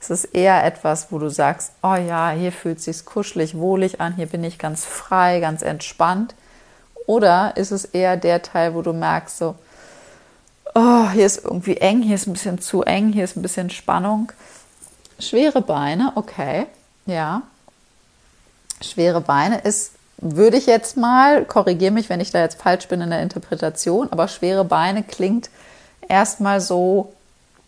Ist 0.00 0.10
es 0.10 0.24
eher 0.24 0.64
etwas, 0.64 1.10
wo 1.10 1.18
du 1.18 1.30
sagst, 1.30 1.72
oh 1.82 1.94
ja, 1.94 2.30
hier 2.30 2.52
fühlt 2.52 2.78
es 2.78 2.84
sich 2.84 3.04
kuschelig, 3.06 3.56
wohlig 3.56 4.00
an, 4.00 4.14
hier 4.14 4.26
bin 4.26 4.44
ich 4.44 4.58
ganz 4.58 4.84
frei, 4.84 5.40
ganz 5.40 5.62
entspannt? 5.62 6.34
Oder 7.06 7.56
ist 7.56 7.70
es 7.70 7.84
eher 7.84 8.16
der 8.16 8.42
Teil, 8.42 8.74
wo 8.74 8.82
du 8.82 8.92
merkst, 8.92 9.38
so, 9.38 9.54
oh, 10.74 11.08
hier 11.10 11.24
ist 11.24 11.44
irgendwie 11.44 11.76
eng, 11.78 12.02
hier 12.02 12.16
ist 12.16 12.26
ein 12.26 12.32
bisschen 12.32 12.60
zu 12.60 12.82
eng, 12.82 13.12
hier 13.12 13.24
ist 13.24 13.36
ein 13.36 13.42
bisschen 13.42 13.70
Spannung. 13.70 14.32
Schwere 15.18 15.62
Beine, 15.62 16.12
okay, 16.16 16.66
ja, 17.06 17.42
schwere 18.84 19.20
Beine 19.20 19.60
ist, 19.60 19.92
würde 20.18 20.56
ich 20.56 20.66
jetzt 20.66 20.96
mal, 20.96 21.44
korrigiere 21.44 21.92
mich, 21.92 22.08
wenn 22.08 22.20
ich 22.20 22.30
da 22.30 22.40
jetzt 22.40 22.60
falsch 22.60 22.88
bin 22.88 23.00
in 23.00 23.10
der 23.10 23.22
Interpretation, 23.22 24.08
aber 24.10 24.28
schwere 24.28 24.64
Beine 24.64 25.02
klingt 25.02 25.50
erstmal 26.08 26.60
so, 26.60 27.12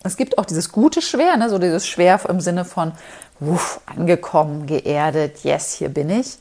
es 0.05 0.17
gibt 0.17 0.39
auch 0.39 0.45
dieses 0.45 0.71
gute 0.73 1.03
Schwer, 1.03 1.37
ne, 1.37 1.51
so 1.51 1.59
dieses 1.59 1.87
Schwer 1.87 2.21
im 2.29 2.41
Sinne 2.41 2.65
von, 2.65 2.93
wuff, 3.41 3.81
angekommen, 3.87 4.67
geerdet, 4.67 5.45
yes, 5.45 5.73
hier 5.73 5.89
bin 5.89 6.11
ich. 6.11 6.39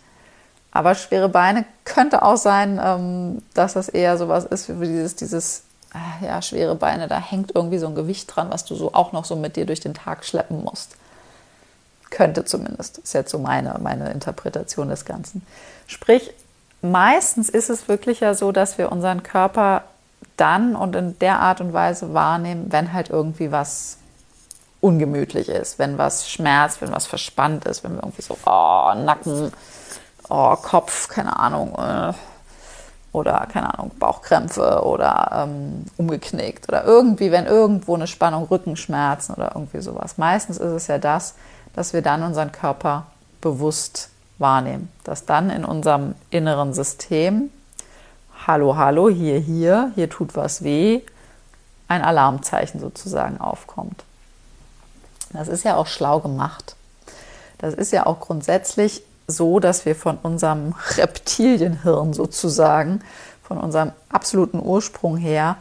Aber 0.72 0.94
schwere 0.96 1.30
Beine 1.30 1.66
könnte 1.86 2.22
auch 2.22 2.38
sein, 2.38 2.80
ähm, 2.84 3.42
dass 3.54 3.74
das 3.74 3.90
eher 3.90 4.18
sowas 4.18 4.46
ist 4.46 4.80
wie 4.80 4.88
dieses, 4.88 5.16
dieses, 5.16 5.64
äh, 5.94 6.26
ja, 6.26 6.42
schwere 6.42 6.76
Beine, 6.76 7.08
da 7.08 7.20
hängt 7.20 7.56
irgendwie 7.56 7.78
so 7.78 7.88
ein 7.88 7.96
Gewicht 7.96 8.34
dran, 8.34 8.50
was 8.52 8.66
du 8.66 8.76
so 8.76 8.94
auch 8.94 9.12
noch 9.12 9.26
so 9.26 9.36
mit 9.36 9.56
dir 9.56 9.66
durch 9.66 9.80
den 9.80 9.94
Tag 9.94 10.26
schleppen 10.26 10.64
musst. 10.64 10.98
Könnte 12.16 12.46
zumindest. 12.46 13.00
Ist 13.00 13.14
jetzt 13.14 13.30
so 13.30 13.40
meine, 13.40 13.78
meine 13.82 14.10
Interpretation 14.10 14.88
des 14.88 15.04
Ganzen. 15.04 15.46
Sprich, 15.86 16.34
meistens 16.82 17.50
ist 17.50 17.70
es 17.70 17.90
wirklich 17.90 18.22
ja 18.22 18.34
so, 18.34 18.54
dass 18.54 18.78
wir 18.78 18.90
unseren 18.90 19.22
Körper 19.22 19.84
dann 20.38 20.78
und 20.78 20.96
in 20.96 21.20
der 21.20 21.42
Art 21.42 21.60
und 21.60 21.74
Weise 21.74 22.14
wahrnehmen, 22.14 22.68
wenn 22.70 22.94
halt 22.94 23.10
irgendwie 23.10 23.52
was 23.52 23.98
ungemütlich 24.80 25.50
ist, 25.50 25.78
wenn 25.78 25.98
was 25.98 26.30
schmerzt, 26.30 26.82
wenn 26.82 26.94
was 26.94 27.06
verspannt 27.06 27.66
ist, 27.66 27.84
wenn 27.84 27.96
wir 27.96 28.04
irgendwie 28.04 28.22
so, 28.22 28.38
oh, 28.46 28.94
Nacken, 28.96 29.52
oh, 30.30 30.56
Kopf, 30.56 31.10
keine 31.10 31.38
Ahnung, 31.38 31.76
äh, 31.78 32.14
oder 33.12 33.46
keine 33.52 33.74
Ahnung, 33.74 33.92
Bauchkrämpfe 34.00 34.86
oder 34.86 35.48
ähm, 35.50 35.84
umgeknickt 35.98 36.70
oder 36.70 36.86
irgendwie, 36.86 37.32
wenn 37.32 37.46
irgendwo 37.46 37.96
eine 37.96 38.08
Spannung, 38.08 38.46
Rückenschmerzen 38.46 39.36
oder 39.36 39.52
irgendwie 39.54 39.82
sowas. 39.82 40.18
Meistens 40.18 40.60
ist 40.60 40.72
es 40.72 40.88
ja 40.88 40.98
das, 40.98 41.36
dass 41.76 41.94
wir 41.94 42.02
dann 42.02 42.24
unseren 42.24 42.52
Körper 42.52 43.08
bewusst 43.42 44.10
wahrnehmen. 44.38 44.90
Dass 45.04 45.26
dann 45.26 45.50
in 45.50 45.66
unserem 45.66 46.16
inneren 46.30 46.74
System, 46.74 47.52
hallo, 48.48 48.78
hallo, 48.78 49.10
hier, 49.10 49.40
hier, 49.40 49.92
hier 49.96 50.10
tut 50.10 50.36
was 50.36 50.64
weh, 50.64 51.02
ein 51.88 52.02
Alarmzeichen 52.02 52.80
sozusagen 52.80 53.40
aufkommt. 53.40 54.04
Das 55.34 55.50
ist 55.50 55.66
ja 55.66 55.76
auch 55.76 55.88
schlau 55.88 56.22
gemacht. 56.22 56.76
Das 57.58 57.74
ist 57.74 57.92
ja 57.92 58.06
auch 58.06 58.22
grundsätzlich 58.22 59.04
so, 59.28 59.60
dass 59.60 59.86
wir 59.86 59.96
von 59.96 60.18
unserem 60.18 60.76
Reptilienhirn 60.98 62.14
sozusagen, 62.14 63.02
von 63.44 63.58
unserem 63.58 63.92
absoluten 64.10 64.60
Ursprung 64.60 65.18
her, 65.18 65.58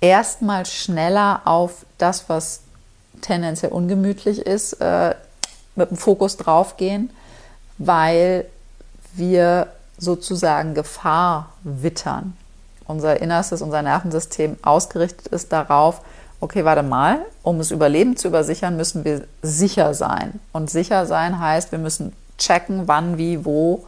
erstmal 0.00 0.66
schneller 0.66 1.40
auf 1.44 1.86
das, 1.98 2.28
was 2.28 2.60
tendenziell 3.20 3.72
ungemütlich 3.72 4.40
ist, 4.40 4.74
äh, 4.74 5.14
mit 5.74 5.90
dem 5.90 5.96
Fokus 5.96 6.36
draufgehen, 6.36 7.10
weil 7.78 8.46
wir 9.14 9.68
sozusagen 9.98 10.74
Gefahr 10.74 11.50
wittern. 11.62 12.36
Unser 12.86 13.20
Innerstes, 13.20 13.62
unser 13.62 13.82
Nervensystem 13.82 14.56
ausgerichtet 14.62 15.26
ist 15.28 15.52
darauf, 15.52 16.02
okay, 16.40 16.64
warte 16.64 16.82
mal, 16.82 17.20
um 17.42 17.58
das 17.58 17.70
Überleben 17.70 18.16
zu 18.16 18.28
übersichern, 18.28 18.76
müssen 18.76 19.04
wir 19.04 19.26
sicher 19.42 19.94
sein. 19.94 20.38
Und 20.52 20.70
sicher 20.70 21.06
sein 21.06 21.40
heißt, 21.40 21.72
wir 21.72 21.78
müssen 21.78 22.12
checken, 22.38 22.86
wann, 22.86 23.18
wie, 23.18 23.44
wo 23.44 23.86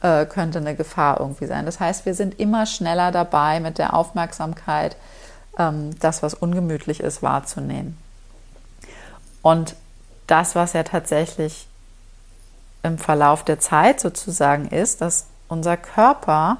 äh, 0.00 0.24
könnte 0.26 0.58
eine 0.58 0.74
Gefahr 0.74 1.20
irgendwie 1.20 1.46
sein. 1.46 1.66
Das 1.66 1.80
heißt, 1.80 2.06
wir 2.06 2.14
sind 2.14 2.38
immer 2.38 2.66
schneller 2.66 3.10
dabei, 3.10 3.60
mit 3.60 3.78
der 3.78 3.94
Aufmerksamkeit 3.94 4.96
ähm, 5.58 5.90
das, 6.00 6.22
was 6.22 6.34
ungemütlich 6.34 7.00
ist, 7.00 7.22
wahrzunehmen. 7.22 7.98
Und 9.42 9.74
das, 10.26 10.54
was 10.54 10.72
ja 10.72 10.82
tatsächlich 10.82 11.66
im 12.82 12.98
Verlauf 12.98 13.44
der 13.44 13.60
Zeit 13.60 14.00
sozusagen 14.00 14.68
ist, 14.68 15.00
dass 15.00 15.26
unser 15.48 15.76
Körper, 15.76 16.58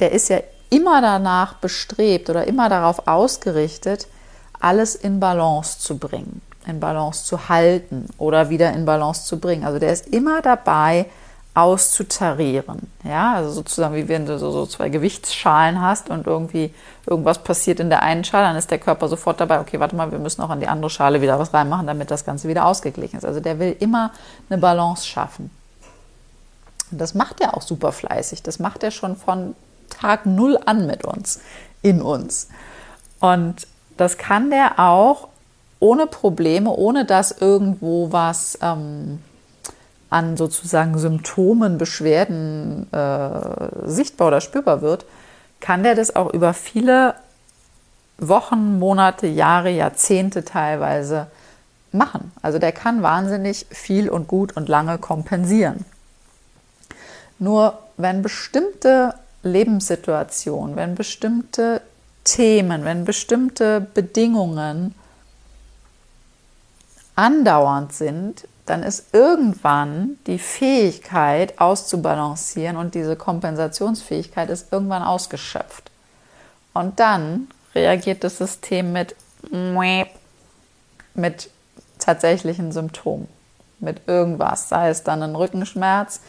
der 0.00 0.12
ist 0.12 0.28
ja 0.28 0.40
immer 0.70 1.00
danach 1.00 1.54
bestrebt 1.54 2.30
oder 2.30 2.46
immer 2.46 2.68
darauf 2.68 3.06
ausgerichtet, 3.06 4.06
alles 4.58 4.94
in 4.94 5.20
Balance 5.20 5.78
zu 5.78 5.98
bringen, 5.98 6.42
in 6.66 6.80
Balance 6.80 7.24
zu 7.24 7.48
halten 7.48 8.08
oder 8.18 8.50
wieder 8.50 8.72
in 8.72 8.84
Balance 8.84 9.24
zu 9.24 9.38
bringen. 9.38 9.64
Also 9.64 9.78
der 9.78 9.92
ist 9.92 10.08
immer 10.08 10.42
dabei, 10.42 11.06
auszutarieren. 11.54 12.90
Ja, 13.04 13.34
also 13.34 13.50
sozusagen 13.50 13.94
wie 13.94 14.08
wenn 14.08 14.26
du 14.26 14.38
so, 14.38 14.50
so 14.52 14.66
zwei 14.66 14.88
Gewichtsschalen 14.88 15.80
hast 15.80 16.08
und 16.08 16.26
irgendwie 16.26 16.72
irgendwas 17.06 17.42
passiert 17.42 17.80
in 17.80 17.90
der 17.90 18.02
einen 18.02 18.24
Schale, 18.24 18.46
dann 18.46 18.56
ist 18.56 18.70
der 18.70 18.78
Körper 18.78 19.08
sofort 19.08 19.40
dabei, 19.40 19.60
okay, 19.60 19.80
warte 19.80 19.96
mal, 19.96 20.12
wir 20.12 20.20
müssen 20.20 20.42
auch 20.42 20.50
an 20.50 20.60
die 20.60 20.68
andere 20.68 20.90
Schale 20.90 21.20
wieder 21.20 21.38
was 21.38 21.52
reinmachen, 21.52 21.86
damit 21.86 22.10
das 22.10 22.24
Ganze 22.24 22.48
wieder 22.48 22.66
ausgeglichen 22.66 23.18
ist. 23.18 23.24
Also 23.24 23.40
der 23.40 23.58
will 23.58 23.76
immer 23.80 24.12
eine 24.48 24.60
Balance 24.60 25.06
schaffen. 25.06 25.50
Und 26.90 27.00
das 27.00 27.14
macht 27.14 27.40
er 27.40 27.56
auch 27.56 27.62
super 27.62 27.92
fleißig. 27.92 28.42
Das 28.42 28.58
macht 28.58 28.82
er 28.82 28.90
schon 28.90 29.16
von 29.16 29.54
Tag 29.88 30.26
Null 30.26 30.58
an 30.66 30.86
mit 30.86 31.04
uns, 31.04 31.40
in 31.82 32.00
uns. 32.00 32.48
Und 33.18 33.66
das 33.96 34.18
kann 34.18 34.50
der 34.50 34.78
auch 34.78 35.28
ohne 35.80 36.06
Probleme, 36.06 36.70
ohne 36.70 37.04
dass 37.04 37.32
irgendwo 37.32 38.12
was 38.12 38.58
ähm, 38.62 39.20
an 40.10 40.36
sozusagen 40.36 40.98
Symptomen, 40.98 41.78
Beschwerden 41.78 42.92
äh, 42.92 43.88
sichtbar 43.88 44.28
oder 44.28 44.40
spürbar 44.40 44.82
wird, 44.82 45.06
kann 45.60 45.82
der 45.82 45.94
das 45.94 46.14
auch 46.16 46.32
über 46.32 46.52
viele 46.52 47.14
Wochen, 48.18 48.78
Monate, 48.78 49.26
Jahre, 49.26 49.70
Jahrzehnte 49.70 50.44
teilweise 50.44 51.28
machen. 51.92 52.32
Also 52.42 52.58
der 52.58 52.72
kann 52.72 53.02
wahnsinnig 53.02 53.66
viel 53.70 54.08
und 54.08 54.28
gut 54.28 54.56
und 54.56 54.68
lange 54.68 54.98
kompensieren. 54.98 55.84
Nur 57.38 57.78
wenn 57.96 58.22
bestimmte 58.22 59.14
Lebenssituationen, 59.42 60.76
wenn 60.76 60.94
bestimmte 60.94 61.80
Themen, 62.24 62.84
wenn 62.84 63.04
bestimmte 63.04 63.80
Bedingungen 63.80 64.94
andauernd 67.16 67.92
sind, 67.92 68.46
dann 68.70 68.84
ist 68.84 69.12
irgendwann 69.12 70.16
die 70.28 70.38
Fähigkeit 70.38 71.60
auszubalancieren 71.60 72.76
und 72.76 72.94
diese 72.94 73.16
Kompensationsfähigkeit 73.16 74.48
ist 74.48 74.72
irgendwann 74.72 75.02
ausgeschöpft. 75.02 75.90
Und 76.72 77.00
dann 77.00 77.48
reagiert 77.74 78.22
das 78.22 78.38
System 78.38 78.92
mit, 78.92 79.16
mit 81.14 81.50
tatsächlichen 81.98 82.70
Symptomen, 82.70 83.26
mit 83.80 84.02
irgendwas, 84.06 84.68
sei 84.68 84.88
es 84.88 85.02
dann 85.02 85.24
ein 85.24 85.34
Rückenschmerz, 85.34 86.20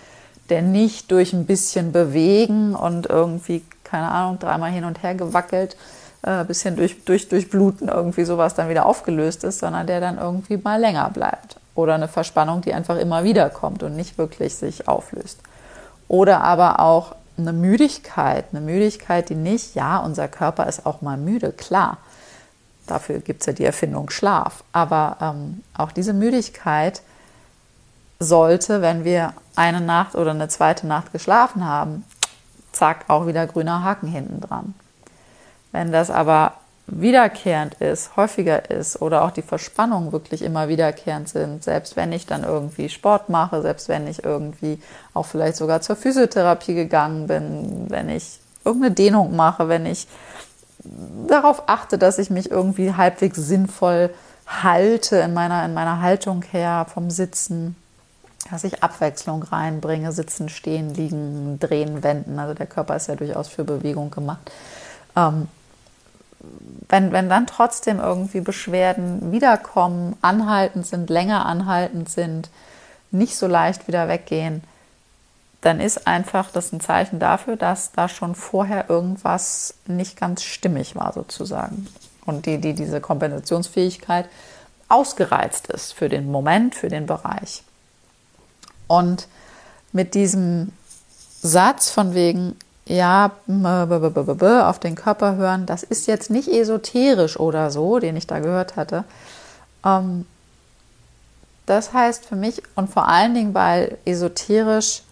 der 0.50 0.64
nicht 0.64 1.12
durch 1.12 1.34
ein 1.34 1.46
bisschen 1.46 1.92
bewegen 1.92 2.74
und 2.74 3.06
irgendwie, 3.06 3.64
keine 3.84 4.10
Ahnung, 4.10 4.40
dreimal 4.40 4.72
hin 4.72 4.86
und 4.86 5.04
her 5.04 5.14
gewackelt, 5.14 5.78
äh, 6.24 6.44
bisschen 6.44 6.76
durch, 6.76 7.06
durch, 7.06 7.30
durch 7.30 7.52
Bluten 7.52 7.88
irgendwie 7.88 8.26
sowas 8.26 8.56
dann 8.56 8.68
wieder 8.68 8.88
aufgelöst 8.88 9.44
ist, 9.44 9.60
sondern 9.60 9.86
der 9.86 10.02
dann 10.02 10.18
irgendwie 10.18 10.58
mal 10.58 10.80
länger 10.80 11.08
bleibt. 11.12 11.61
Oder 11.74 11.96
eine 11.96 12.08
Verspannung, 12.08 12.62
die 12.62 12.74
einfach 12.74 12.98
immer 12.98 13.24
wieder 13.24 13.50
kommt 13.50 13.84
und 13.84 13.96
nicht 13.96 14.18
wirklich 14.18 14.56
sich 14.56 14.88
auflöst. 14.88 15.40
Oder 16.08 16.42
aber 16.42 16.80
auch 16.80 17.16
eine 17.38 17.54
Müdigkeit, 17.54 18.46
eine 18.52 18.62
Müdigkeit, 18.62 19.30
die 19.30 19.36
nicht, 19.36 19.76
ja, 19.76 19.98
unser 20.00 20.28
Körper 20.28 20.68
ist 20.68 20.86
auch 20.86 21.02
mal 21.02 21.18
müde, 21.18 21.52
klar. 21.52 21.98
Dafür 22.88 23.20
gibt 23.20 23.42
es 23.42 23.46
ja 23.48 23.54
die 23.54 23.66
Erfindung 23.66 24.10
Schlaf. 24.10 24.64
Aber 24.74 25.18
ähm, 25.22 25.64
auch 25.78 25.92
diese 25.92 26.14
Müdigkeit 26.14 27.02
sollte, 28.20 28.82
wenn 28.82 29.04
wir 29.04 29.34
eine 29.56 29.82
Nacht 29.82 30.16
oder 30.16 30.32
eine 30.32 30.48
zweite 30.50 30.88
Nacht 30.88 31.12
geschlafen 31.12 31.66
haben, 31.66 32.04
zack, 32.72 33.06
auch 33.08 33.28
wieder 33.28 33.48
grüner 33.48 33.84
Haken 33.84 34.08
hinten 34.08 34.42
dran. 34.42 34.74
Wenn 35.72 35.92
das 35.92 36.10
aber 36.10 36.54
wiederkehrend 36.92 37.76
ist, 37.76 38.16
häufiger 38.18 38.70
ist 38.70 39.02
oder 39.02 39.24
auch 39.24 39.32
die 39.32 39.42
Verspannungen 39.42 40.12
wirklich 40.12 40.42
immer 40.42 40.68
wiederkehrend 40.68 41.30
sind, 41.30 41.64
selbst 41.64 41.96
wenn 41.96 42.12
ich 42.12 42.26
dann 42.26 42.44
irgendwie 42.44 42.90
Sport 42.90 43.30
mache, 43.30 43.62
selbst 43.62 43.90
wenn 43.90 44.08
ich 44.08 44.24
irgendwie 44.24 44.82
auch 45.14 45.26
vielleicht 45.26 45.56
sogar 45.56 45.82
zur 45.82 45.96
Physiotherapie 45.96 46.74
gegangen 46.74 47.28
bin, 47.28 47.86
wenn 47.90 48.10
ich 48.10 48.40
irgendeine 48.66 48.94
Dehnung 48.94 49.36
mache, 49.36 49.70
wenn 49.70 49.86
ich 49.86 50.08
darauf 51.28 51.64
achte, 51.68 51.98
dass 51.98 52.20
ich 52.20 52.30
mich 52.30 52.52
irgendwie 52.52 52.94
halbwegs 52.94 53.38
sinnvoll 53.38 54.10
halte 54.46 55.18
in 55.18 55.34
meiner, 55.34 55.64
in 55.66 55.74
meiner 55.74 56.02
Haltung 56.02 56.44
her 56.44 56.86
vom 56.94 57.10
Sitzen, 57.10 57.76
dass 58.50 58.64
ich 58.64 58.84
Abwechslung 58.84 59.44
reinbringe, 59.44 60.12
sitzen, 60.12 60.50
stehen, 60.50 60.94
liegen, 60.94 61.60
drehen, 61.60 62.04
wenden. 62.04 62.40
Also 62.40 62.54
der 62.54 62.66
Körper 62.66 62.96
ist 62.96 63.08
ja 63.08 63.16
durchaus 63.16 63.48
für 63.48 63.64
Bewegung 63.64 64.12
gemacht. 64.12 64.52
Ähm, 65.16 65.48
wenn, 66.90 67.12
wenn 67.12 67.30
dann 67.30 67.48
trotzdem 67.48 68.00
irgendwie 68.00 68.42
Beschwerden 68.42 69.32
wiederkommen, 69.32 70.16
anhaltend 70.22 70.86
sind, 70.86 71.10
länger 71.10 71.46
anhaltend 71.46 72.10
sind, 72.10 72.50
nicht 73.12 73.36
so 73.36 73.48
leicht 73.48 73.88
wieder 73.88 74.08
weggehen, 74.08 74.64
dann 75.62 75.80
ist 75.80 76.08
einfach 76.08 76.52
das 76.52 76.72
ein 76.74 76.82
Zeichen 76.82 77.20
dafür, 77.20 77.56
dass 77.56 77.92
da 77.92 78.10
schon 78.10 78.36
vorher 78.36 78.90
irgendwas 78.90 79.76
nicht 79.86 80.20
ganz 80.20 80.44
stimmig 80.44 80.96
war 80.96 81.14
sozusagen. 81.14 81.88
Und 82.26 82.46
die, 82.46 82.60
die 82.60 82.74
diese 82.74 83.00
Kompensationsfähigkeit 83.00 84.28
ausgereizt 84.90 85.68
ist 85.68 85.94
für 85.94 86.10
den 86.10 86.32
Moment, 86.32 86.76
für 86.76 86.90
den 86.90 87.06
Bereich. 87.06 87.64
Und 88.88 89.28
mit 89.94 90.16
diesem 90.16 90.74
Satz 91.42 91.90
von 91.90 92.14
wegen, 92.14 92.58
ja, 92.92 93.32
auf 93.48 94.80
den 94.80 94.96
Körper 94.96 95.36
hören, 95.36 95.66
das 95.66 95.84
ist 95.84 96.08
jetzt 96.08 96.30
nicht 96.30 96.50
esoterisch 96.50 97.40
oder 97.40 97.72
so, 97.72 98.00
den 98.00 98.18
ich 98.18 98.28
da 98.28 98.40
gehört 98.40 98.76
hatte. 98.76 99.06
Ähm, 99.86 100.26
das 101.66 101.94
heißt 101.94 102.26
für 102.26 102.36
mich 102.36 102.62
und 102.76 102.90
vor 102.90 103.08
allen 103.08 103.34
Dingen, 103.34 103.54
weil 103.54 103.98
esoterisch 104.04 105.04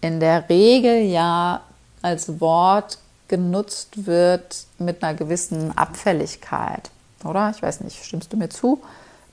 in 0.00 0.20
der 0.20 0.48
Regel 0.48 1.02
ja 1.02 1.60
als 2.00 2.40
Wort 2.40 2.98
genutzt 3.26 4.06
wird 4.06 4.64
mit 4.78 5.02
einer 5.02 5.14
gewissen 5.14 5.76
Abfälligkeit, 5.76 6.90
oder? 7.24 7.52
Ich 7.54 7.62
weiß 7.62 7.80
nicht, 7.82 8.02
stimmst 8.04 8.32
du 8.32 8.38
mir 8.38 8.48
zu? 8.48 8.80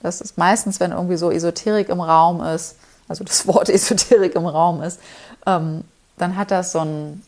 Das 0.02 0.20
ist 0.20 0.36
meistens, 0.36 0.80
wenn 0.80 0.92
irgendwie 0.92 1.16
so 1.16 1.30
Esoterik 1.30 1.88
im 1.88 2.00
Raum 2.00 2.42
ist, 2.42 2.76
also 3.08 3.24
das 3.24 3.46
Wort 3.46 3.70
Esoterik 3.70 4.34
im 4.34 4.44
Raum 4.44 4.82
ist, 4.82 5.00
ähm, 5.46 5.84
dann 6.18 6.36
hat 6.36 6.50
das 6.50 6.72
so 6.72 6.80
ein, 6.80 7.22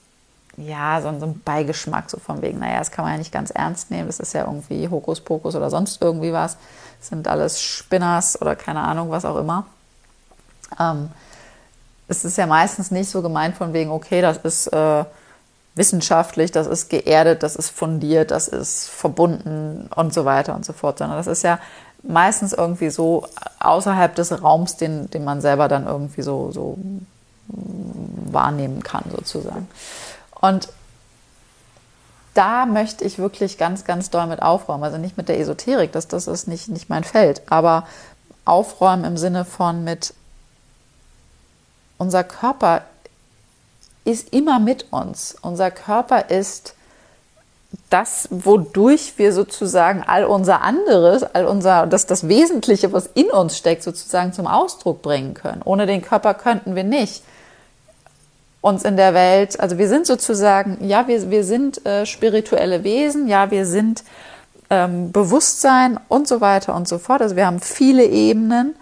ja, 0.56 1.00
so, 1.00 1.16
so 1.18 1.26
einen 1.26 1.40
Beigeschmack, 1.42 2.10
so 2.10 2.18
von 2.18 2.42
wegen, 2.42 2.58
naja, 2.58 2.78
das 2.78 2.90
kann 2.90 3.04
man 3.04 3.12
ja 3.12 3.18
nicht 3.18 3.32
ganz 3.32 3.50
ernst 3.50 3.90
nehmen, 3.90 4.06
das 4.06 4.20
ist 4.20 4.34
ja 4.34 4.44
irgendwie 4.44 4.88
Hokuspokus 4.88 5.54
oder 5.54 5.70
sonst 5.70 6.02
irgendwie 6.02 6.32
was. 6.32 6.56
Das 7.00 7.08
sind 7.08 7.28
alles 7.28 7.60
Spinners 7.62 8.40
oder 8.40 8.56
keine 8.56 8.80
Ahnung, 8.80 9.10
was 9.10 9.24
auch 9.24 9.36
immer. 9.36 9.66
Ähm, 10.80 11.10
es 12.08 12.24
ist 12.24 12.38
ja 12.38 12.46
meistens 12.46 12.90
nicht 12.90 13.10
so 13.10 13.22
gemeint 13.22 13.56
von 13.56 13.72
wegen, 13.72 13.90
okay, 13.90 14.20
das 14.20 14.38
ist 14.38 14.66
äh, 14.68 15.04
wissenschaftlich, 15.74 16.50
das 16.50 16.66
ist 16.66 16.90
geerdet, 16.90 17.42
das 17.42 17.54
ist 17.54 17.70
fundiert, 17.70 18.30
das 18.30 18.48
ist 18.48 18.88
verbunden 18.88 19.88
und 19.94 20.12
so 20.12 20.24
weiter 20.24 20.54
und 20.54 20.64
so 20.64 20.72
fort, 20.72 20.98
sondern 20.98 21.18
das 21.18 21.28
ist 21.28 21.44
ja 21.44 21.60
meistens 22.02 22.52
irgendwie 22.52 22.90
so 22.90 23.26
außerhalb 23.60 24.14
des 24.14 24.42
Raums, 24.42 24.76
den, 24.76 25.10
den 25.10 25.24
man 25.24 25.40
selber 25.40 25.68
dann 25.68 25.86
irgendwie 25.86 26.22
so, 26.22 26.50
so 26.50 26.78
wahrnehmen 27.48 28.82
kann, 28.82 29.04
sozusagen. 29.14 29.68
Und 30.40 30.68
da 32.34 32.66
möchte 32.66 33.04
ich 33.04 33.18
wirklich 33.18 33.58
ganz, 33.58 33.84
ganz 33.84 34.10
doll 34.10 34.26
mit 34.26 34.42
aufräumen. 34.42 34.84
Also 34.84 34.98
nicht 34.98 35.16
mit 35.16 35.28
der 35.28 35.40
Esoterik, 35.40 35.92
das, 35.92 36.06
das 36.06 36.26
ist 36.28 36.46
nicht, 36.46 36.68
nicht 36.68 36.88
mein 36.88 37.04
Feld, 37.04 37.42
aber 37.50 37.86
aufräumen 38.44 39.04
im 39.04 39.16
Sinne 39.16 39.44
von 39.44 39.84
mit 39.84 40.14
unser 41.98 42.22
Körper 42.22 42.82
ist 44.04 44.32
immer 44.32 44.60
mit 44.60 44.92
uns. 44.92 45.36
Unser 45.42 45.70
Körper 45.70 46.30
ist 46.30 46.74
das, 47.90 48.28
wodurch 48.30 49.14
wir 49.18 49.32
sozusagen 49.32 50.02
all 50.06 50.24
unser 50.24 50.62
anderes, 50.62 51.22
all 51.22 51.44
unser, 51.44 51.86
das, 51.86 52.06
das 52.06 52.28
Wesentliche, 52.28 52.92
was 52.92 53.08
in 53.08 53.30
uns 53.30 53.58
steckt, 53.58 53.82
sozusagen 53.82 54.32
zum 54.32 54.46
Ausdruck 54.46 55.02
bringen 55.02 55.34
können. 55.34 55.60
Ohne 55.64 55.86
den 55.86 56.02
Körper 56.02 56.34
könnten 56.34 56.74
wir 56.74 56.84
nicht 56.84 57.22
uns 58.60 58.84
in 58.84 58.96
der 58.96 59.14
Welt, 59.14 59.58
also 59.60 59.78
wir 59.78 59.88
sind 59.88 60.06
sozusagen, 60.06 60.78
ja, 60.86 61.06
wir, 61.06 61.30
wir 61.30 61.44
sind 61.44 61.84
äh, 61.86 62.06
spirituelle 62.06 62.84
Wesen, 62.84 63.28
ja, 63.28 63.50
wir 63.50 63.66
sind 63.66 64.02
ähm, 64.70 65.12
Bewusstsein 65.12 65.98
und 66.08 66.28
so 66.28 66.40
weiter 66.40 66.74
und 66.74 66.88
so 66.88 66.98
fort. 66.98 67.22
Also 67.22 67.36
wir 67.36 67.46
haben 67.46 67.60
viele 67.60 68.04
Ebenen, 68.04 68.74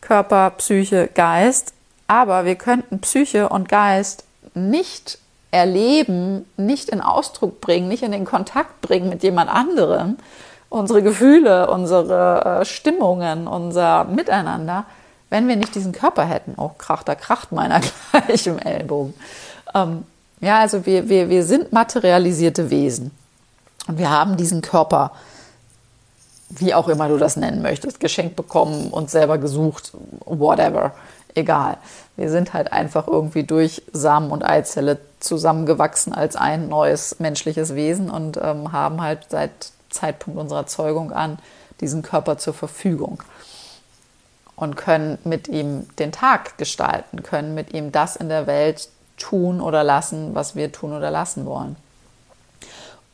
Körper, 0.00 0.50
Psyche, 0.56 1.08
Geist, 1.14 1.74
aber 2.06 2.44
wir 2.44 2.56
könnten 2.56 3.00
Psyche 3.00 3.48
und 3.48 3.68
Geist 3.68 4.24
nicht 4.54 5.18
erleben, 5.50 6.46
nicht 6.56 6.88
in 6.88 7.00
Ausdruck 7.00 7.60
bringen, 7.60 7.88
nicht 7.88 8.02
in 8.02 8.12
den 8.12 8.24
Kontakt 8.24 8.80
bringen 8.80 9.08
mit 9.08 9.22
jemand 9.22 9.50
anderem, 9.50 10.16
unsere 10.68 11.02
Gefühle, 11.02 11.70
unsere 11.70 12.60
äh, 12.60 12.64
Stimmungen, 12.64 13.46
unser 13.46 14.04
Miteinander, 14.04 14.86
wenn 15.30 15.48
wir 15.48 15.56
nicht 15.56 15.74
diesen 15.74 15.92
Körper 15.92 16.24
hätten. 16.24 16.54
Oh, 16.56 16.70
kracht, 16.76 17.08
da 17.08 17.14
kracht 17.14 17.52
meiner 17.52 17.80
gleich 18.12 18.46
im 18.46 18.58
Ellbogen. 18.58 19.14
Ähm, 19.74 20.04
ja, 20.40 20.60
also 20.60 20.84
wir, 20.86 21.08
wir, 21.08 21.28
wir 21.28 21.44
sind 21.44 21.72
materialisierte 21.72 22.70
Wesen. 22.70 23.12
Und 23.86 23.98
wir 23.98 24.10
haben 24.10 24.36
diesen 24.36 24.60
Körper, 24.60 25.12
wie 26.48 26.74
auch 26.74 26.88
immer 26.88 27.08
du 27.08 27.16
das 27.16 27.36
nennen 27.36 27.62
möchtest, 27.62 28.00
geschenkt 28.00 28.36
bekommen, 28.36 28.90
uns 28.90 29.12
selber 29.12 29.38
gesucht, 29.38 29.92
whatever, 30.24 30.92
egal. 31.34 31.76
Wir 32.16 32.30
sind 32.30 32.52
halt 32.52 32.72
einfach 32.72 33.06
irgendwie 33.06 33.44
durch 33.44 33.82
Samen 33.92 34.30
und 34.30 34.44
Eizelle 34.44 34.98
zusammengewachsen 35.20 36.12
als 36.12 36.36
ein 36.36 36.68
neues 36.68 37.20
menschliches 37.20 37.74
Wesen 37.74 38.10
und 38.10 38.38
ähm, 38.42 38.72
haben 38.72 39.00
halt 39.00 39.26
seit 39.28 39.50
Zeitpunkt 39.90 40.38
unserer 40.38 40.66
Zeugung 40.66 41.12
an 41.12 41.38
diesen 41.80 42.02
Körper 42.02 42.38
zur 42.38 42.54
Verfügung. 42.54 43.22
Und 44.60 44.76
können 44.76 45.16
mit 45.24 45.48
ihm 45.48 45.88
den 45.98 46.12
Tag 46.12 46.58
gestalten, 46.58 47.22
können 47.22 47.54
mit 47.54 47.72
ihm 47.72 47.92
das 47.92 48.14
in 48.14 48.28
der 48.28 48.46
Welt 48.46 48.90
tun 49.16 49.62
oder 49.62 49.82
lassen, 49.82 50.34
was 50.34 50.54
wir 50.54 50.70
tun 50.70 50.92
oder 50.92 51.10
lassen 51.10 51.46
wollen. 51.46 51.76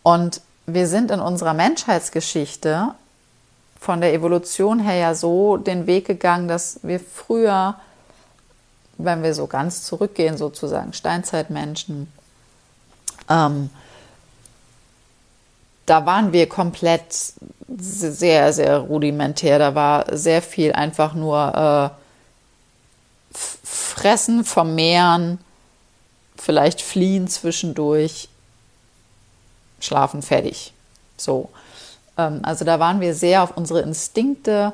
Und 0.03 0.41
wir 0.67 0.89
sind 0.89 1.13
in 1.13 1.21
unserer 1.21 1.55
Menschheitsgeschichte 1.55 2.89
von 3.79 4.01
der 4.01 4.13
Evolution 4.13 4.81
her 4.81 4.97
ja 4.97 5.15
so 5.15 5.57
den 5.57 5.87
Weg 5.87 6.09
gegangen, 6.09 6.49
dass 6.49 6.81
wir 6.83 6.99
früher, 6.99 7.77
wenn 8.99 9.23
wir 9.23 9.33
so 9.33 9.47
ganz 9.47 9.85
zurückgehen, 9.85 10.37
sozusagen 10.37 10.93
Steinzeitmenschen, 10.93 12.13
ähm, 13.31 13.71
da 15.87 16.05
waren 16.07 16.33
wir 16.33 16.49
komplett 16.49 17.35
sehr, 17.69 18.53
sehr 18.53 18.79
rudimentär. 18.79 19.59
Da 19.59 19.75
war 19.75 20.17
sehr 20.17 20.43
viel 20.43 20.73
einfach 20.73 21.15
nur 21.15 21.93
äh, 21.95 23.37
fressen, 23.65 24.45
vermehren, 24.45 25.39
vielleicht 26.37 26.83
fliehen 26.83 27.29
zwischendurch, 27.29 28.29
schlafen, 29.81 30.23
fertig. 30.23 30.73
So. 31.17 31.49
Ähm, 32.17 32.41
also 32.43 32.65
da 32.65 32.79
waren 32.79 33.01
wir 33.01 33.15
sehr 33.15 33.43
auf 33.43 33.57
unsere 33.57 33.81
Instinkte 33.81 34.73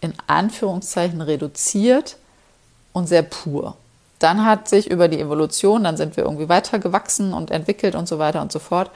in 0.00 0.14
Anführungszeichen 0.26 1.20
reduziert 1.20 2.16
und 2.92 3.08
sehr 3.08 3.22
pur. 3.22 3.76
Dann 4.18 4.44
hat 4.44 4.68
sich 4.68 4.90
über 4.90 5.08
die 5.08 5.20
Evolution, 5.20 5.84
dann 5.84 5.96
sind 5.96 6.16
wir 6.16 6.24
irgendwie 6.24 6.48
weitergewachsen 6.48 7.34
und 7.34 7.50
entwickelt 7.50 7.94
und 7.94 8.08
so 8.08 8.18
weiter 8.18 8.40
und 8.40 8.50
so 8.50 8.58
fort. 8.58 8.90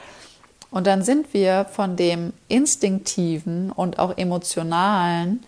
Und 0.71 0.87
dann 0.87 1.03
sind 1.03 1.33
wir 1.33 1.65
von 1.65 1.97
dem 1.97 2.33
instinktiven 2.47 3.71
und 3.71 3.99
auch 3.99 4.17
emotionalen 4.17 5.43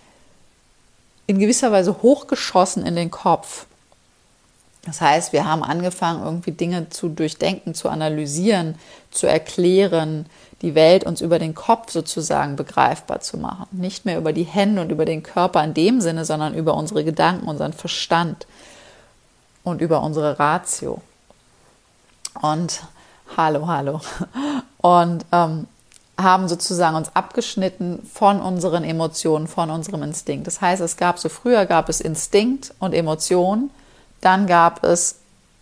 in 1.25 1.39
gewisser 1.39 1.71
Weise 1.71 2.01
hochgeschossen 2.01 2.85
in 2.85 2.95
den 2.95 3.09
Kopf. 3.09 3.65
Das 4.85 4.99
heißt, 4.99 5.31
wir 5.31 5.45
haben 5.45 5.63
angefangen, 5.63 6.23
irgendwie 6.23 6.51
Dinge 6.51 6.89
zu 6.89 7.07
durchdenken, 7.07 7.73
zu 7.73 7.87
analysieren, 7.87 8.75
zu 9.11 9.27
erklären, 9.27 10.25
die 10.61 10.75
Welt 10.75 11.05
uns 11.05 11.21
über 11.21 11.39
den 11.39 11.55
Kopf 11.55 11.91
sozusagen 11.91 12.57
begreifbar 12.57 13.21
zu 13.21 13.37
machen. 13.37 13.67
Nicht 13.71 14.03
mehr 14.03 14.17
über 14.17 14.33
die 14.33 14.43
Hände 14.43 14.81
und 14.81 14.91
über 14.91 15.05
den 15.05 15.23
Körper 15.23 15.63
in 15.63 15.73
dem 15.73 16.01
Sinne, 16.01 16.25
sondern 16.25 16.53
über 16.53 16.73
unsere 16.73 17.05
Gedanken, 17.05 17.47
unseren 17.47 17.71
Verstand 17.71 18.45
und 19.63 19.79
über 19.79 20.01
unsere 20.01 20.37
Ratio. 20.37 21.01
Und 22.41 22.83
hallo, 23.37 23.67
hallo. 23.67 24.01
Und 24.83 25.25
ähm, 25.31 25.67
haben 26.17 26.47
sozusagen 26.47 26.95
uns 26.95 27.15
abgeschnitten 27.15 28.07
von 28.13 28.39
unseren 28.39 28.83
Emotionen, 28.83 29.47
von 29.47 29.71
unserem 29.71 30.03
Instinkt. 30.03 30.45
Das 30.45 30.61
heißt, 30.61 30.81
es 30.81 30.97
gab 30.97 31.17
so 31.17 31.29
früher 31.29 31.65
gab 31.65 31.89
es 31.89 32.01
Instinkt 32.01 32.73
und 32.79 32.93
Emotion, 32.93 33.71
dann 34.21 34.45
gab 34.45 34.83
es 34.83 35.15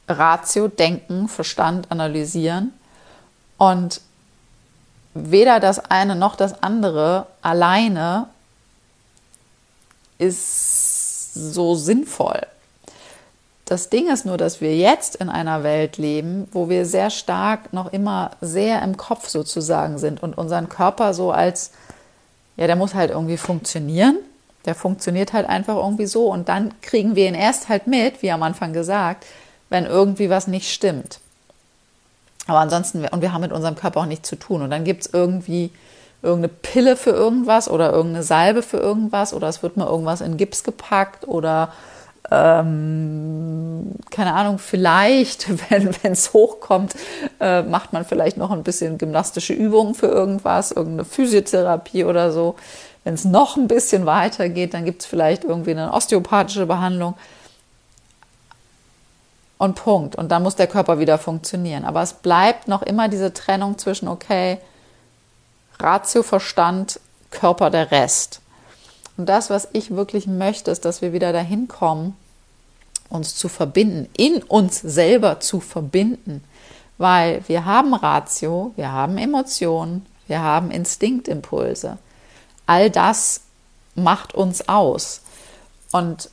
Ratio, 0.09 0.67
Denken, 0.67 1.29
Verstand, 1.29 1.89
Analysieren. 1.89 2.73
Und 3.57 4.01
weder 5.13 5.59
das 5.59 5.79
eine 5.79 6.15
noch 6.15 6.35
das 6.35 6.61
andere 6.61 7.27
alleine 7.41 8.27
ist 10.17 11.33
so 11.33 11.75
sinnvoll. 11.75 12.41
Das 13.71 13.87
Ding 13.87 14.11
ist 14.11 14.25
nur, 14.25 14.35
dass 14.35 14.59
wir 14.59 14.75
jetzt 14.75 15.15
in 15.15 15.29
einer 15.29 15.63
Welt 15.63 15.95
leben, 15.95 16.45
wo 16.51 16.67
wir 16.67 16.85
sehr 16.85 17.09
stark 17.09 17.71
noch 17.71 17.93
immer 17.93 18.31
sehr 18.41 18.81
im 18.81 18.97
Kopf 18.97 19.29
sozusagen 19.29 19.97
sind 19.97 20.21
und 20.21 20.37
unseren 20.37 20.67
Körper 20.67 21.13
so 21.13 21.31
als, 21.31 21.71
ja, 22.57 22.67
der 22.67 22.75
muss 22.75 22.95
halt 22.95 23.11
irgendwie 23.11 23.37
funktionieren. 23.37 24.17
Der 24.65 24.75
funktioniert 24.75 25.31
halt 25.31 25.47
einfach 25.47 25.77
irgendwie 25.77 26.05
so 26.05 26.25
und 26.27 26.49
dann 26.49 26.73
kriegen 26.81 27.15
wir 27.15 27.29
ihn 27.29 27.33
erst 27.33 27.69
halt 27.69 27.87
mit, 27.87 28.21
wie 28.21 28.31
am 28.31 28.43
Anfang 28.43 28.73
gesagt, 28.73 29.25
wenn 29.69 29.85
irgendwie 29.85 30.29
was 30.29 30.47
nicht 30.47 30.69
stimmt. 30.69 31.21
Aber 32.47 32.59
ansonsten, 32.59 33.05
und 33.05 33.21
wir 33.21 33.31
haben 33.31 33.39
mit 33.39 33.53
unserem 33.53 33.77
Körper 33.77 34.01
auch 34.01 34.05
nichts 34.05 34.27
zu 34.27 34.35
tun. 34.35 34.63
Und 34.63 34.69
dann 34.69 34.83
gibt 34.83 35.05
es 35.05 35.13
irgendwie 35.13 35.71
irgendeine 36.21 36.53
Pille 36.61 36.97
für 36.97 37.11
irgendwas 37.11 37.69
oder 37.69 37.93
irgendeine 37.93 38.23
Salbe 38.23 38.63
für 38.63 38.79
irgendwas 38.79 39.33
oder 39.33 39.47
es 39.47 39.63
wird 39.63 39.77
mal 39.77 39.87
irgendwas 39.87 40.19
in 40.19 40.35
Gips 40.35 40.65
gepackt 40.65 41.25
oder 41.25 41.71
ähm, 42.31 43.91
keine 44.09 44.33
Ahnung, 44.33 44.57
vielleicht, 44.57 45.47
wenn 45.69 46.11
es 46.11 46.33
hochkommt, 46.33 46.95
äh, 47.39 47.61
macht 47.61 47.93
man 47.93 48.05
vielleicht 48.05 48.37
noch 48.37 48.51
ein 48.51 48.63
bisschen 48.63 48.97
gymnastische 48.97 49.53
Übungen 49.53 49.93
für 49.93 50.07
irgendwas, 50.07 50.71
irgendeine 50.71 51.05
Physiotherapie 51.05 52.05
oder 52.05 52.31
so. 52.31 52.55
Wenn 53.03 53.15
es 53.15 53.25
noch 53.25 53.57
ein 53.57 53.67
bisschen 53.67 54.05
weiter 54.05 54.47
geht, 54.47 54.73
dann 54.73 54.85
gibt 54.85 55.01
es 55.01 55.07
vielleicht 55.07 55.43
irgendwie 55.43 55.71
eine 55.71 55.93
osteopathische 55.93 56.65
Behandlung. 56.65 57.15
Und 59.57 59.75
Punkt. 59.75 60.15
Und 60.15 60.29
dann 60.29 60.41
muss 60.41 60.55
der 60.55 60.67
Körper 60.67 60.97
wieder 60.99 61.19
funktionieren. 61.19 61.85
Aber 61.85 62.01
es 62.01 62.13
bleibt 62.13 62.67
noch 62.67 62.81
immer 62.81 63.09
diese 63.09 63.31
Trennung 63.33 63.77
zwischen, 63.77 64.07
okay, 64.07 64.57
Ratio, 65.79 66.23
Verstand, 66.23 66.99
Körper, 67.29 67.69
der 67.69 67.91
Rest. 67.91 68.41
Und 69.17 69.29
das, 69.29 69.49
was 69.49 69.67
ich 69.73 69.91
wirklich 69.91 70.25
möchte, 70.25 70.71
ist, 70.71 70.85
dass 70.85 71.01
wir 71.01 71.13
wieder 71.13 71.31
dahin 71.33 71.67
kommen, 71.67 72.15
uns 73.11 73.35
zu 73.35 73.49
verbinden, 73.49 74.09
in 74.17 74.41
uns 74.43 74.79
selber 74.79 75.39
zu 75.39 75.59
verbinden. 75.59 76.43
Weil 76.97 77.43
wir 77.47 77.65
haben 77.65 77.93
Ratio, 77.93 78.73
wir 78.75 78.91
haben 78.91 79.17
Emotionen, 79.17 80.05
wir 80.27 80.41
haben 80.41 80.71
Instinktimpulse. 80.71 81.97
All 82.65 82.89
das 82.89 83.41
macht 83.95 84.33
uns 84.33 84.67
aus. 84.69 85.21
Und 85.91 86.29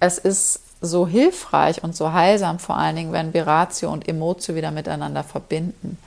es 0.00 0.18
ist 0.18 0.60
so 0.80 1.06
hilfreich 1.06 1.82
und 1.82 1.96
so 1.96 2.12
heilsam, 2.12 2.58
vor 2.58 2.76
allen 2.76 2.96
Dingen, 2.96 3.12
wenn 3.12 3.34
wir 3.34 3.46
Ratio 3.46 3.90
und 3.90 4.06
Emotio 4.06 4.54
wieder 4.54 4.70
miteinander 4.70 5.24
verbinden. 5.24 5.98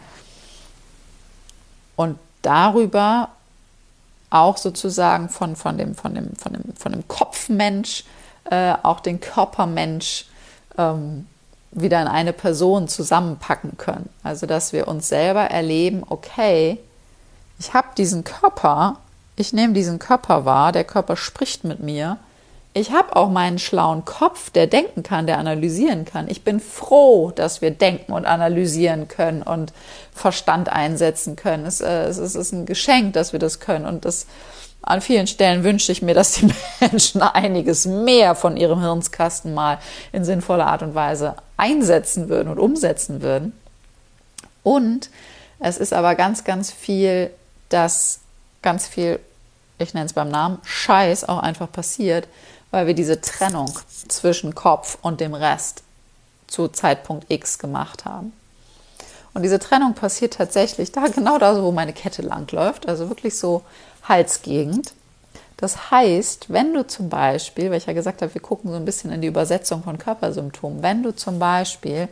Und 1.95 2.17
darüber 2.41 3.29
auch 4.29 4.57
sozusagen 4.57 5.29
von, 5.29 5.55
von, 5.55 5.77
dem, 5.77 5.93
von, 5.93 6.15
dem, 6.15 6.35
von, 6.35 6.53
dem, 6.53 6.75
von 6.75 6.91
dem 6.93 7.07
Kopfmensch 7.07 8.05
äh, 8.49 8.73
auch 8.83 8.99
den 8.99 9.19
Körpermensch 9.19 10.25
ähm, 10.77 11.27
wieder 11.71 12.01
in 12.01 12.07
eine 12.07 12.33
Person 12.33 12.87
zusammenpacken 12.87 13.77
können. 13.77 14.09
Also 14.23 14.45
dass 14.45 14.73
wir 14.73 14.87
uns 14.87 15.07
selber 15.07 15.41
erleben, 15.41 16.03
okay, 16.09 16.79
ich 17.59 17.73
habe 17.73 17.89
diesen 17.97 18.23
Körper, 18.23 18.97
ich 19.35 19.53
nehme 19.53 19.73
diesen 19.73 19.99
Körper 19.99 20.45
wahr, 20.45 20.71
der 20.71 20.83
Körper 20.83 21.15
spricht 21.15 21.63
mit 21.63 21.79
mir. 21.79 22.17
Ich 22.73 22.91
habe 22.91 23.15
auch 23.15 23.29
meinen 23.29 23.59
schlauen 23.59 24.05
Kopf, 24.05 24.49
der 24.49 24.65
denken 24.65 25.03
kann, 25.03 25.27
der 25.27 25.37
analysieren 25.37 26.05
kann. 26.05 26.29
Ich 26.29 26.43
bin 26.43 26.59
froh, 26.59 27.31
dass 27.31 27.61
wir 27.61 27.71
denken 27.71 28.13
und 28.13 28.25
analysieren 28.25 29.07
können 29.09 29.43
und 29.43 29.73
Verstand 30.13 30.69
einsetzen 30.69 31.35
können. 31.35 31.65
Es, 31.65 31.81
äh, 31.81 32.05
es, 32.05 32.17
es 32.17 32.35
ist 32.35 32.53
ein 32.53 32.65
Geschenk, 32.65 33.13
dass 33.13 33.33
wir 33.33 33.39
das 33.39 33.59
können. 33.59 33.85
Und 33.85 34.05
das, 34.05 34.25
an 34.81 35.01
vielen 35.01 35.27
Stellen 35.27 35.63
wünsche 35.63 35.91
ich 35.91 36.01
mir, 36.01 36.13
dass 36.13 36.33
die 36.33 36.49
Menschen 36.79 37.21
einiges 37.21 37.85
mehr 37.85 38.35
von 38.35 38.57
ihrem 38.57 38.81
Hirnskasten 38.81 39.53
mal 39.53 39.79
in 40.11 40.25
sinnvoller 40.25 40.67
Art 40.67 40.81
und 40.81 40.95
Weise 40.95 41.35
einsetzen 41.57 42.29
würden 42.29 42.49
und 42.49 42.59
umsetzen 42.59 43.21
würden. 43.21 43.53
Und 44.63 45.09
es 45.59 45.77
ist 45.77 45.93
aber 45.93 46.15
ganz, 46.15 46.43
ganz 46.43 46.71
viel, 46.71 47.31
dass 47.69 48.21
ganz 48.61 48.87
viel, 48.87 49.19
ich 49.77 49.93
nenne 49.93 50.07
es 50.07 50.13
beim 50.13 50.29
Namen, 50.29 50.59
Scheiß 50.63 51.27
auch 51.29 51.39
einfach 51.39 51.71
passiert, 51.71 52.27
weil 52.71 52.87
wir 52.87 52.93
diese 52.93 53.21
Trennung 53.21 53.71
zwischen 54.07 54.55
Kopf 54.55 54.97
und 55.01 55.21
dem 55.21 55.33
Rest 55.33 55.83
zu 56.47 56.67
Zeitpunkt 56.67 57.29
X 57.29 57.59
gemacht 57.59 58.05
haben. 58.05 58.33
Und 59.33 59.43
diese 59.43 59.59
Trennung 59.59 59.93
passiert 59.93 60.33
tatsächlich 60.33 60.91
da, 60.91 61.07
genau 61.07 61.37
da, 61.37 61.61
wo 61.61 61.71
meine 61.71 61.93
Kette 61.93 62.21
langläuft, 62.21 62.87
also 62.87 63.09
wirklich 63.09 63.37
so 63.37 63.63
Halsgegend. 64.03 64.93
Das 65.57 65.91
heißt, 65.91 66.51
wenn 66.51 66.73
du 66.73 66.85
zum 66.87 67.09
Beispiel, 67.09 67.69
weil 67.69 67.77
ich 67.77 67.85
ja 67.85 67.93
gesagt 67.93 68.21
habe, 68.21 68.33
wir 68.33 68.41
gucken 68.41 68.71
so 68.71 68.77
ein 68.77 68.85
bisschen 68.85 69.11
in 69.11 69.21
die 69.21 69.27
Übersetzung 69.27 69.83
von 69.83 69.99
Körpersymptomen, 69.99 70.81
wenn 70.81 71.03
du 71.03 71.15
zum 71.15 71.37
Beispiel 71.37 72.09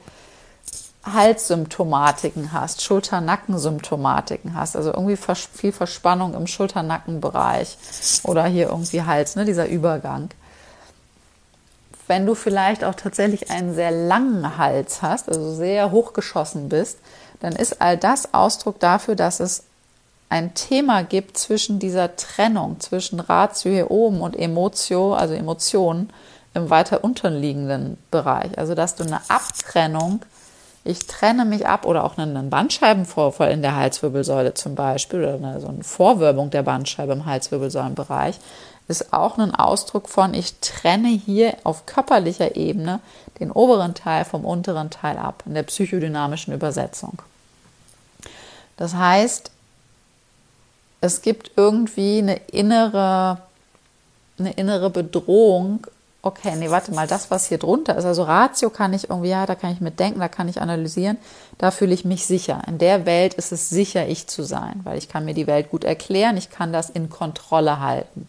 Halssymptomatiken 1.03 2.51
hast, 2.51 2.83
Schulter-Nacken-Symptomatiken 2.83 4.53
hast, 4.53 4.75
also 4.75 4.93
irgendwie 4.93 5.17
viel 5.17 5.71
Verspannung 5.71 6.35
im 6.35 6.45
Schulter-Nacken-Bereich 6.45 7.77
oder 8.23 8.45
hier 8.45 8.69
irgendwie 8.69 9.01
Hals, 9.01 9.35
ne, 9.35 9.45
dieser 9.45 9.67
Übergang, 9.67 10.29
wenn 12.09 12.25
du 12.25 12.33
vielleicht 12.33 12.83
auch 12.83 12.95
tatsächlich 12.95 13.51
einen 13.51 13.75
sehr 13.75 13.91
langen 13.91 14.57
Hals 14.57 15.03
hast, 15.03 15.29
also 15.29 15.53
sehr 15.53 15.91
hochgeschossen 15.91 16.67
bist, 16.67 16.97
dann 17.39 17.53
ist 17.53 17.81
all 17.81 17.97
das 17.97 18.33
Ausdruck 18.33 18.79
dafür, 18.79 19.15
dass 19.15 19.39
es 19.39 19.63
ein 20.27 20.55
Thema 20.55 21.03
gibt 21.03 21.37
zwischen 21.37 21.79
dieser 21.79 22.15
Trennung 22.15 22.79
zwischen 22.79 23.19
Ratio 23.19 23.71
hier 23.71 23.91
oben 23.91 24.21
und 24.21 24.37
Emotio, 24.37 25.13
also 25.13 25.35
Emotionen 25.35 26.09
im 26.55 26.71
weiter 26.71 27.03
unterliegenden 27.03 27.97
Bereich. 28.09 28.57
Also 28.57 28.73
dass 28.73 28.95
du 28.95 29.03
eine 29.03 29.21
Abtrennung, 29.29 30.21
ich 30.83 31.05
trenne 31.05 31.45
mich 31.45 31.67
ab 31.67 31.85
oder 31.85 32.03
auch 32.03 32.17
einen 32.17 32.49
Bandscheibenvorfall 32.49 33.51
in 33.51 33.61
der 33.61 33.75
Halswirbelsäule 33.75 34.55
zum 34.55 34.73
Beispiel 34.73 35.19
oder 35.19 35.35
eine, 35.35 35.61
so 35.61 35.67
eine 35.67 35.83
Vorwölbung 35.83 36.49
der 36.49 36.63
Bandscheibe 36.63 37.13
im 37.13 37.25
Halswirbelsäulenbereich, 37.25 38.39
ist 38.89 39.13
auch 39.13 39.37
ein 39.37 39.53
Ausdruck 39.53 40.09
von, 40.09 40.33
ich 40.33 40.55
trenne 40.61 41.09
hier 41.09 41.55
auf 41.63 41.85
körperlicher 41.85 42.55
Ebene 42.55 42.99
den 43.39 43.51
oberen 43.51 43.93
Teil 43.93 44.25
vom 44.25 44.43
unteren 44.43 44.89
Teil 44.89 45.17
ab, 45.17 45.43
in 45.45 45.53
der 45.53 45.63
psychodynamischen 45.63 46.53
Übersetzung. 46.53 47.21
Das 48.77 48.95
heißt, 48.95 49.51
es 51.01 51.21
gibt 51.21 51.51
irgendwie 51.55 52.17
eine 52.17 52.35
innere, 52.51 53.37
eine 54.39 54.53
innere 54.53 54.89
Bedrohung. 54.89 55.85
Okay, 56.23 56.55
nee, 56.57 56.71
warte 56.71 56.91
mal, 56.91 57.07
das, 57.07 57.29
was 57.29 57.47
hier 57.47 57.59
drunter 57.59 57.95
ist, 57.95 58.05
also 58.05 58.23
Ratio 58.23 58.71
kann 58.71 58.93
ich 58.93 59.09
irgendwie, 59.09 59.29
ja, 59.29 59.45
da 59.45 59.55
kann 59.55 59.71
ich 59.71 59.79
mitdenken, 59.79 60.19
da 60.19 60.27
kann 60.27 60.49
ich 60.49 60.61
analysieren, 60.61 61.17
da 61.59 61.71
fühle 61.71 61.93
ich 61.93 62.05
mich 62.05 62.25
sicher. 62.25 62.61
In 62.67 62.79
der 62.79 63.05
Welt 63.05 63.35
ist 63.35 63.53
es 63.53 63.69
sicher, 63.69 64.07
ich 64.07 64.27
zu 64.27 64.43
sein, 64.43 64.81
weil 64.83 64.97
ich 64.97 65.07
kann 65.07 65.25
mir 65.25 65.33
die 65.35 65.47
Welt 65.47 65.69
gut 65.69 65.83
erklären, 65.83 66.35
ich 66.35 66.49
kann 66.49 66.73
das 66.73 66.89
in 66.89 67.09
Kontrolle 67.09 67.79
halten 67.79 68.27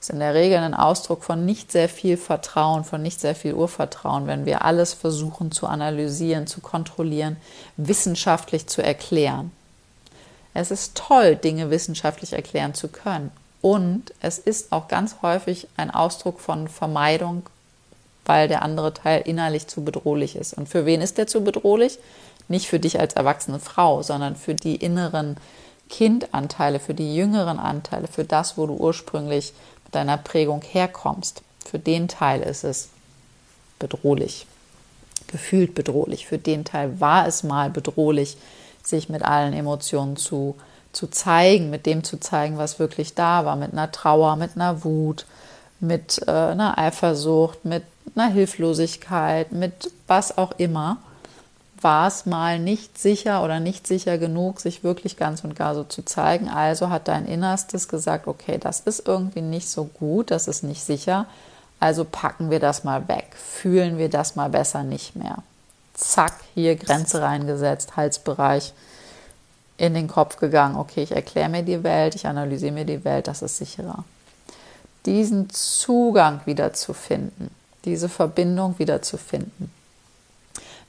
ist 0.00 0.10
in 0.10 0.20
der 0.20 0.34
Regel 0.34 0.58
ein 0.58 0.74
Ausdruck 0.74 1.24
von 1.24 1.44
nicht 1.44 1.72
sehr 1.72 1.88
viel 1.88 2.16
Vertrauen, 2.16 2.84
von 2.84 3.02
nicht 3.02 3.20
sehr 3.20 3.34
viel 3.34 3.54
Urvertrauen, 3.54 4.26
wenn 4.26 4.46
wir 4.46 4.64
alles 4.64 4.94
versuchen 4.94 5.50
zu 5.50 5.66
analysieren, 5.66 6.46
zu 6.46 6.60
kontrollieren, 6.60 7.36
wissenschaftlich 7.76 8.68
zu 8.68 8.82
erklären. 8.82 9.50
Es 10.54 10.70
ist 10.70 10.96
toll, 10.96 11.36
Dinge 11.36 11.70
wissenschaftlich 11.70 12.32
erklären 12.32 12.74
zu 12.74 12.88
können. 12.88 13.30
Und 13.60 14.14
es 14.20 14.38
ist 14.38 14.72
auch 14.72 14.88
ganz 14.88 15.16
häufig 15.22 15.66
ein 15.76 15.90
Ausdruck 15.90 16.40
von 16.40 16.68
Vermeidung, 16.68 17.42
weil 18.24 18.46
der 18.46 18.62
andere 18.62 18.94
Teil 18.94 19.22
innerlich 19.24 19.66
zu 19.66 19.84
bedrohlich 19.84 20.36
ist. 20.36 20.54
Und 20.54 20.68
für 20.68 20.86
wen 20.86 21.00
ist 21.00 21.18
der 21.18 21.26
zu 21.26 21.42
bedrohlich? 21.42 21.98
Nicht 22.46 22.68
für 22.68 22.78
dich 22.78 23.00
als 23.00 23.14
erwachsene 23.14 23.58
Frau, 23.58 24.02
sondern 24.02 24.36
für 24.36 24.54
die 24.54 24.76
inneren 24.76 25.36
Kindanteile, 25.88 26.80
für 26.80 26.94
die 26.94 27.14
jüngeren 27.16 27.58
Anteile, 27.58 28.06
für 28.06 28.24
das, 28.24 28.56
wo 28.56 28.66
du 28.66 28.74
ursprünglich 28.74 29.52
deiner 29.92 30.16
Prägung 30.16 30.62
herkommst. 30.62 31.42
Für 31.64 31.78
den 31.78 32.08
Teil 32.08 32.40
ist 32.40 32.64
es 32.64 32.88
bedrohlich, 33.78 34.46
gefühlt 35.26 35.74
bedrohlich. 35.74 36.26
Für 36.26 36.38
den 36.38 36.64
Teil 36.64 37.00
war 37.00 37.26
es 37.26 37.42
mal 37.42 37.70
bedrohlich, 37.70 38.36
sich 38.82 39.08
mit 39.08 39.22
allen 39.22 39.52
Emotionen 39.52 40.16
zu, 40.16 40.56
zu 40.92 41.08
zeigen, 41.08 41.70
mit 41.70 41.86
dem 41.86 42.04
zu 42.04 42.18
zeigen, 42.18 42.58
was 42.58 42.78
wirklich 42.78 43.14
da 43.14 43.44
war, 43.44 43.56
mit 43.56 43.72
einer 43.72 43.92
Trauer, 43.92 44.36
mit 44.36 44.56
einer 44.56 44.84
Wut, 44.84 45.26
mit 45.80 46.22
äh, 46.26 46.30
einer 46.30 46.78
Eifersucht, 46.78 47.64
mit 47.64 47.84
einer 48.14 48.28
Hilflosigkeit, 48.28 49.52
mit 49.52 49.90
was 50.06 50.36
auch 50.38 50.52
immer 50.58 50.98
war 51.80 52.08
es 52.08 52.26
mal 52.26 52.58
nicht 52.58 52.98
sicher 52.98 53.44
oder 53.44 53.60
nicht 53.60 53.86
sicher 53.86 54.18
genug, 54.18 54.60
sich 54.60 54.84
wirklich 54.84 55.16
ganz 55.16 55.44
und 55.44 55.54
gar 55.54 55.74
so 55.74 55.84
zu 55.84 56.04
zeigen. 56.04 56.48
Also 56.48 56.90
hat 56.90 57.08
dein 57.08 57.26
Innerstes 57.26 57.88
gesagt, 57.88 58.26
okay, 58.26 58.58
das 58.58 58.80
ist 58.80 59.06
irgendwie 59.06 59.42
nicht 59.42 59.68
so 59.68 59.84
gut, 59.84 60.30
das 60.30 60.48
ist 60.48 60.62
nicht 60.62 60.82
sicher. 60.82 61.26
Also 61.80 62.04
packen 62.04 62.50
wir 62.50 62.60
das 62.60 62.84
mal 62.84 63.06
weg, 63.08 63.28
fühlen 63.36 63.98
wir 63.98 64.08
das 64.08 64.36
mal 64.36 64.50
besser 64.50 64.82
nicht 64.82 65.14
mehr. 65.14 65.38
Zack, 65.94 66.34
hier 66.54 66.76
Grenze 66.76 67.22
reingesetzt, 67.22 67.96
Halsbereich 67.96 68.72
in 69.76 69.94
den 69.94 70.08
Kopf 70.08 70.38
gegangen. 70.38 70.76
Okay, 70.76 71.02
ich 71.02 71.12
erkläre 71.12 71.48
mir 71.48 71.62
die 71.62 71.84
Welt, 71.84 72.14
ich 72.14 72.26
analysiere 72.26 72.72
mir 72.72 72.84
die 72.84 73.04
Welt, 73.04 73.28
das 73.28 73.42
ist 73.42 73.58
sicherer. 73.58 74.04
Diesen 75.06 75.50
Zugang 75.50 76.40
wieder 76.44 76.72
zu 76.72 76.92
finden, 76.92 77.50
diese 77.84 78.08
Verbindung 78.08 78.78
wieder 78.78 79.02
zu 79.02 79.16
finden 79.16 79.72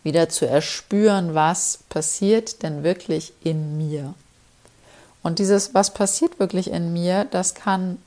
wieder 0.09 0.27
zu 0.27 0.47
erspüren, 0.47 1.35
was 1.35 1.79
passiert 1.87 2.63
denn 2.63 2.83
wirklich 2.83 3.31
in 3.43 3.77
mir. 3.77 4.15
Und 5.21 5.37
dieses, 5.37 5.75
was 5.75 5.93
passiert 5.93 6.39
wirklich 6.39 6.71
in 6.71 6.91
mir, 6.91 7.25
das 7.25 7.53
kann 7.53 7.99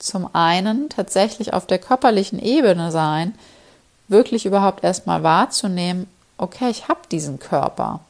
zum 0.00 0.34
einen 0.34 0.88
tatsächlich 0.88 1.52
auf 1.54 1.66
der 1.66 1.78
körperlichen 1.78 2.40
Ebene 2.40 2.90
sein, 2.90 3.38
wirklich 4.08 4.44
überhaupt 4.44 4.82
erstmal 4.82 5.22
wahrzunehmen, 5.22 6.08
okay, 6.36 6.68
ich 6.68 6.88
habe 6.88 7.00
diesen 7.10 7.38
Körper. 7.38 8.00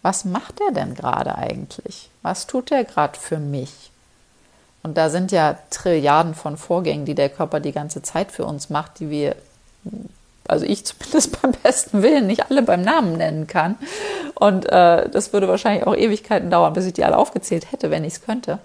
Was 0.00 0.24
macht 0.24 0.60
er 0.60 0.72
denn 0.72 0.94
gerade 0.94 1.36
eigentlich? 1.36 2.08
Was 2.22 2.46
tut 2.46 2.72
er 2.72 2.84
gerade 2.84 3.18
für 3.18 3.38
mich? 3.38 3.90
Und 4.82 4.96
da 4.96 5.10
sind 5.10 5.32
ja 5.32 5.58
Trilliarden 5.68 6.34
von 6.34 6.56
Vorgängen, 6.56 7.04
die 7.04 7.14
der 7.14 7.28
Körper 7.28 7.60
die 7.60 7.72
ganze 7.72 8.00
Zeit 8.00 8.32
für 8.32 8.46
uns 8.46 8.70
macht, 8.70 9.00
die 9.00 9.10
wir 9.10 9.36
also 10.48 10.64
ich 10.64 10.84
zumindest 10.84 11.40
beim 11.42 11.52
besten 11.52 12.02
Willen 12.02 12.26
nicht 12.26 12.50
alle 12.50 12.62
beim 12.62 12.82
Namen 12.82 13.16
nennen 13.16 13.46
kann. 13.46 13.76
Und 14.34 14.66
äh, 14.66 15.08
das 15.08 15.32
würde 15.32 15.48
wahrscheinlich 15.48 15.86
auch 15.86 15.94
Ewigkeiten 15.94 16.50
dauern, 16.50 16.72
bis 16.72 16.86
ich 16.86 16.94
die 16.94 17.04
alle 17.04 17.16
aufgezählt 17.16 17.70
hätte, 17.70 17.90
wenn 17.90 18.04
ich 18.04 18.14
es 18.14 18.22
könnte. 18.22 18.58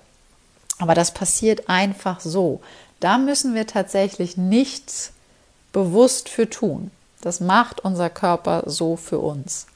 Aber 0.79 0.95
das 0.95 1.13
passiert 1.13 1.69
einfach 1.69 2.19
so. 2.19 2.61
Da 2.99 3.17
müssen 3.17 3.53
wir 3.53 3.67
tatsächlich 3.67 4.37
nichts 4.37 5.11
bewusst 5.71 6.29
für 6.29 6.49
tun. 6.49 6.91
Das 7.21 7.39
macht 7.39 7.81
unser 7.81 8.09
Körper 8.09 8.63
so 8.65 8.95
für 8.95 9.19
uns. 9.19 9.67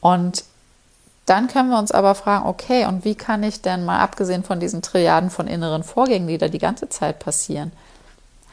Und 0.00 0.44
dann 1.26 1.48
können 1.48 1.70
wir 1.70 1.78
uns 1.78 1.92
aber 1.92 2.14
fragen, 2.14 2.46
okay, 2.46 2.84
und 2.86 3.04
wie 3.04 3.14
kann 3.14 3.42
ich 3.42 3.62
denn 3.62 3.84
mal 3.84 4.00
abgesehen 4.00 4.44
von 4.44 4.60
diesen 4.60 4.82
Triaden 4.82 5.30
von 5.30 5.46
inneren 5.46 5.82
Vorgängen, 5.82 6.28
die 6.28 6.36
da 6.36 6.48
die 6.48 6.58
ganze 6.58 6.88
Zeit 6.90 7.18
passieren, 7.18 7.72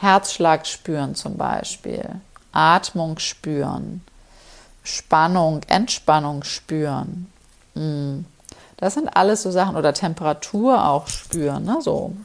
Herzschlag 0.02 0.66
spüren 0.66 1.14
zum 1.14 1.38
Beispiel, 1.38 2.04
Atmung 2.52 3.20
spüren, 3.20 4.02
Spannung, 4.84 5.62
Entspannung 5.68 6.44
spüren. 6.44 7.32
Mm. 7.76 8.26
Das 8.78 8.96
sind 8.96 9.16
alles 9.16 9.44
so 9.44 9.52
Sachen 9.52 9.76
oder 9.76 9.94
Temperatur 9.94 10.88
auch 10.88 11.08
spüren, 11.08 11.66
ne? 11.66 11.78
so 11.82 12.16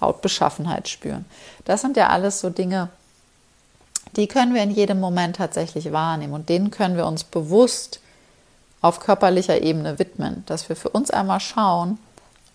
Hautbeschaffenheit 0.00 0.88
spüren. 0.88 1.26
Das 1.66 1.82
sind 1.82 1.98
ja 1.98 2.08
alles 2.08 2.40
so 2.40 2.48
Dinge, 2.48 2.88
die 4.16 4.26
können 4.26 4.54
wir 4.54 4.62
in 4.62 4.70
jedem 4.70 4.98
Moment 4.98 5.36
tatsächlich 5.36 5.92
wahrnehmen 5.92 6.32
und 6.32 6.48
denen 6.48 6.70
können 6.70 6.96
wir 6.96 7.06
uns 7.06 7.24
bewusst 7.24 8.00
auf 8.80 9.00
körperlicher 9.00 9.60
Ebene 9.60 9.98
widmen, 9.98 10.44
dass 10.46 10.70
wir 10.70 10.76
für 10.76 10.88
uns 10.88 11.10
einmal 11.10 11.40
schauen, 11.40 11.98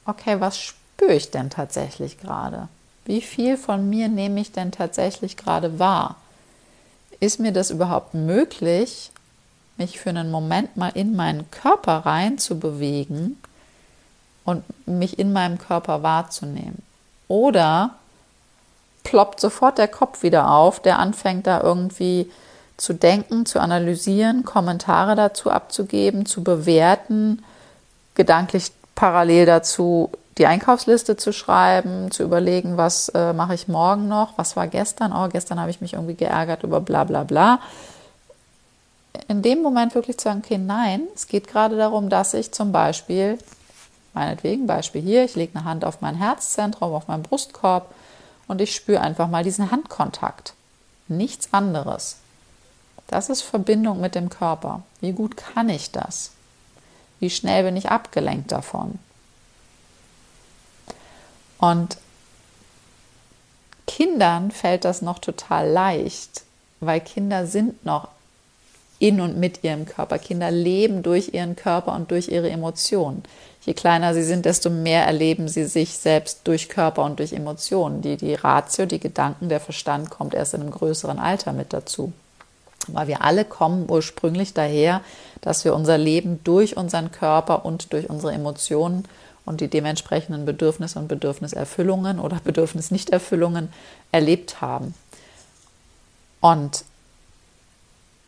okay, 0.05 0.39
was 0.39 0.57
spüre 0.57 1.13
ich 1.13 1.29
denn 1.29 1.51
tatsächlich 1.51 2.19
gerade? 2.19 2.69
Wie 3.07 3.21
viel 3.21 3.55
von 3.55 3.89
mir 3.89 4.09
nehme 4.09 4.41
ich 4.41 4.51
denn 4.51 4.73
tatsächlich 4.73 5.37
gerade 5.37 5.79
wahr? 5.79 6.17
Ist 7.21 7.39
mir 7.39 7.53
das 7.53 7.71
überhaupt 7.71 8.13
möglich, 8.13 9.11
mich 9.77 9.97
für 9.97 10.09
einen 10.09 10.29
Moment 10.29 10.75
mal 10.75 10.91
in 10.93 11.15
meinen 11.15 11.49
Körper 11.49 12.05
rein 12.05 12.37
zu 12.37 12.59
bewegen 12.59 13.41
und 14.43 14.65
mich 14.85 15.17
in 15.19 15.31
meinem 15.31 15.57
Körper 15.57 16.03
wahrzunehmen? 16.03 16.83
Oder 17.29 17.91
ploppt 19.03 19.39
sofort 19.39 19.77
der 19.77 19.87
Kopf 19.87 20.21
wieder 20.21 20.51
auf, 20.51 20.81
der 20.81 20.99
anfängt 20.99 21.47
da 21.47 21.61
irgendwie 21.61 22.29
zu 22.75 22.91
denken, 22.91 23.45
zu 23.45 23.61
analysieren, 23.61 24.43
Kommentare 24.43 25.15
dazu 25.15 25.49
abzugeben, 25.49 26.25
zu 26.25 26.43
bewerten, 26.43 27.41
gedanklich 28.15 28.73
parallel 28.95 29.45
dazu 29.45 30.11
die 30.37 30.45
Einkaufsliste 30.45 31.17
zu 31.17 31.33
schreiben, 31.33 32.11
zu 32.11 32.23
überlegen, 32.23 32.77
was 32.77 33.09
äh, 33.09 33.33
mache 33.33 33.55
ich 33.55 33.67
morgen 33.67 34.07
noch, 34.07 34.37
was 34.37 34.55
war 34.55 34.67
gestern, 34.67 35.11
oh, 35.13 35.27
gestern 35.29 35.59
habe 35.59 35.71
ich 35.71 35.81
mich 35.81 35.93
irgendwie 35.93 36.15
geärgert 36.15 36.63
über 36.63 36.79
bla 36.79 37.03
bla 37.03 37.23
bla. 37.23 37.59
In 39.27 39.41
dem 39.41 39.61
Moment 39.61 39.95
wirklich 39.95 40.17
zu 40.17 40.25
sagen, 40.25 40.41
okay, 40.45 40.57
nein, 40.57 41.01
es 41.15 41.27
geht 41.27 41.47
gerade 41.47 41.75
darum, 41.75 42.09
dass 42.09 42.33
ich 42.33 42.51
zum 42.51 42.71
Beispiel, 42.71 43.39
meinetwegen, 44.13 44.67
Beispiel 44.67 45.01
hier, 45.01 45.23
ich 45.23 45.35
lege 45.35 45.57
eine 45.57 45.65
Hand 45.65 45.85
auf 45.85 46.01
mein 46.01 46.15
Herzzentrum, 46.15 46.93
auf 46.93 47.07
meinen 47.07 47.23
Brustkorb 47.23 47.93
und 48.47 48.61
ich 48.61 48.75
spüre 48.75 49.01
einfach 49.01 49.27
mal 49.27 49.43
diesen 49.43 49.71
Handkontakt. 49.71 50.53
Nichts 51.07 51.49
anderes. 51.51 52.17
Das 53.07 53.29
ist 53.29 53.41
Verbindung 53.41 54.01
mit 54.01 54.15
dem 54.15 54.29
Körper. 54.29 54.83
Wie 54.99 55.13
gut 55.13 55.37
kann 55.37 55.69
ich 55.69 55.91
das? 55.91 56.31
Wie 57.19 57.29
schnell 57.29 57.63
bin 57.63 57.77
ich 57.77 57.89
abgelenkt 57.89 58.51
davon? 58.51 58.99
Und 61.59 61.97
Kindern 63.87 64.51
fällt 64.51 64.85
das 64.85 65.01
noch 65.01 65.19
total 65.19 65.69
leicht, 65.69 66.43
weil 66.79 66.99
Kinder 66.99 67.47
sind 67.47 67.85
noch 67.85 68.09
in 68.99 69.21
und 69.21 69.37
mit 69.37 69.63
ihrem 69.63 69.85
Körper. 69.85 70.17
Kinder 70.17 70.51
leben 70.51 71.03
durch 71.03 71.33
ihren 71.33 71.55
Körper 71.55 71.93
und 71.93 72.11
durch 72.11 72.29
ihre 72.29 72.49
Emotionen. 72.49 73.23
Je 73.65 73.73
kleiner 73.73 74.13
sie 74.13 74.23
sind, 74.23 74.45
desto 74.45 74.69
mehr 74.69 75.05
erleben 75.05 75.47
sie 75.47 75.65
sich 75.65 75.97
selbst 75.97 76.41
durch 76.45 76.69
Körper 76.69 77.03
und 77.03 77.19
durch 77.19 77.33
Emotionen. 77.33 78.01
Die, 78.01 78.17
die 78.17 78.33
Ratio, 78.33 78.85
die 78.85 78.99
Gedanken, 78.99 79.49
der 79.49 79.59
Verstand 79.59 80.09
kommt 80.09 80.33
erst 80.33 80.53
in 80.53 80.61
einem 80.61 80.71
größeren 80.71 81.19
Alter 81.19 81.53
mit 81.53 81.73
dazu. 81.73 82.13
Weil 82.87 83.07
wir 83.07 83.21
alle 83.21 83.43
kommen 83.43 83.85
ursprünglich 83.89 84.53
daher, 84.53 85.01
dass 85.41 85.65
wir 85.65 85.75
unser 85.75 85.97
Leben 85.97 86.39
durch 86.43 86.77
unseren 86.77 87.11
Körper 87.11 87.65
und 87.65 87.91
durch 87.93 88.09
unsere 88.09 88.31
Emotionen 88.31 89.03
und 89.47 89.61
die 89.61 89.69
dementsprechenden 89.69 90.45
Bedürfnisse 90.45 90.99
und 90.99 91.07
Bedürfniserfüllungen 91.07 92.19
oder 92.19 92.39
Bedürfnisnichterfüllungen 92.43 93.69
erlebt 94.11 94.61
haben. 94.61 94.93
Und 96.39 96.83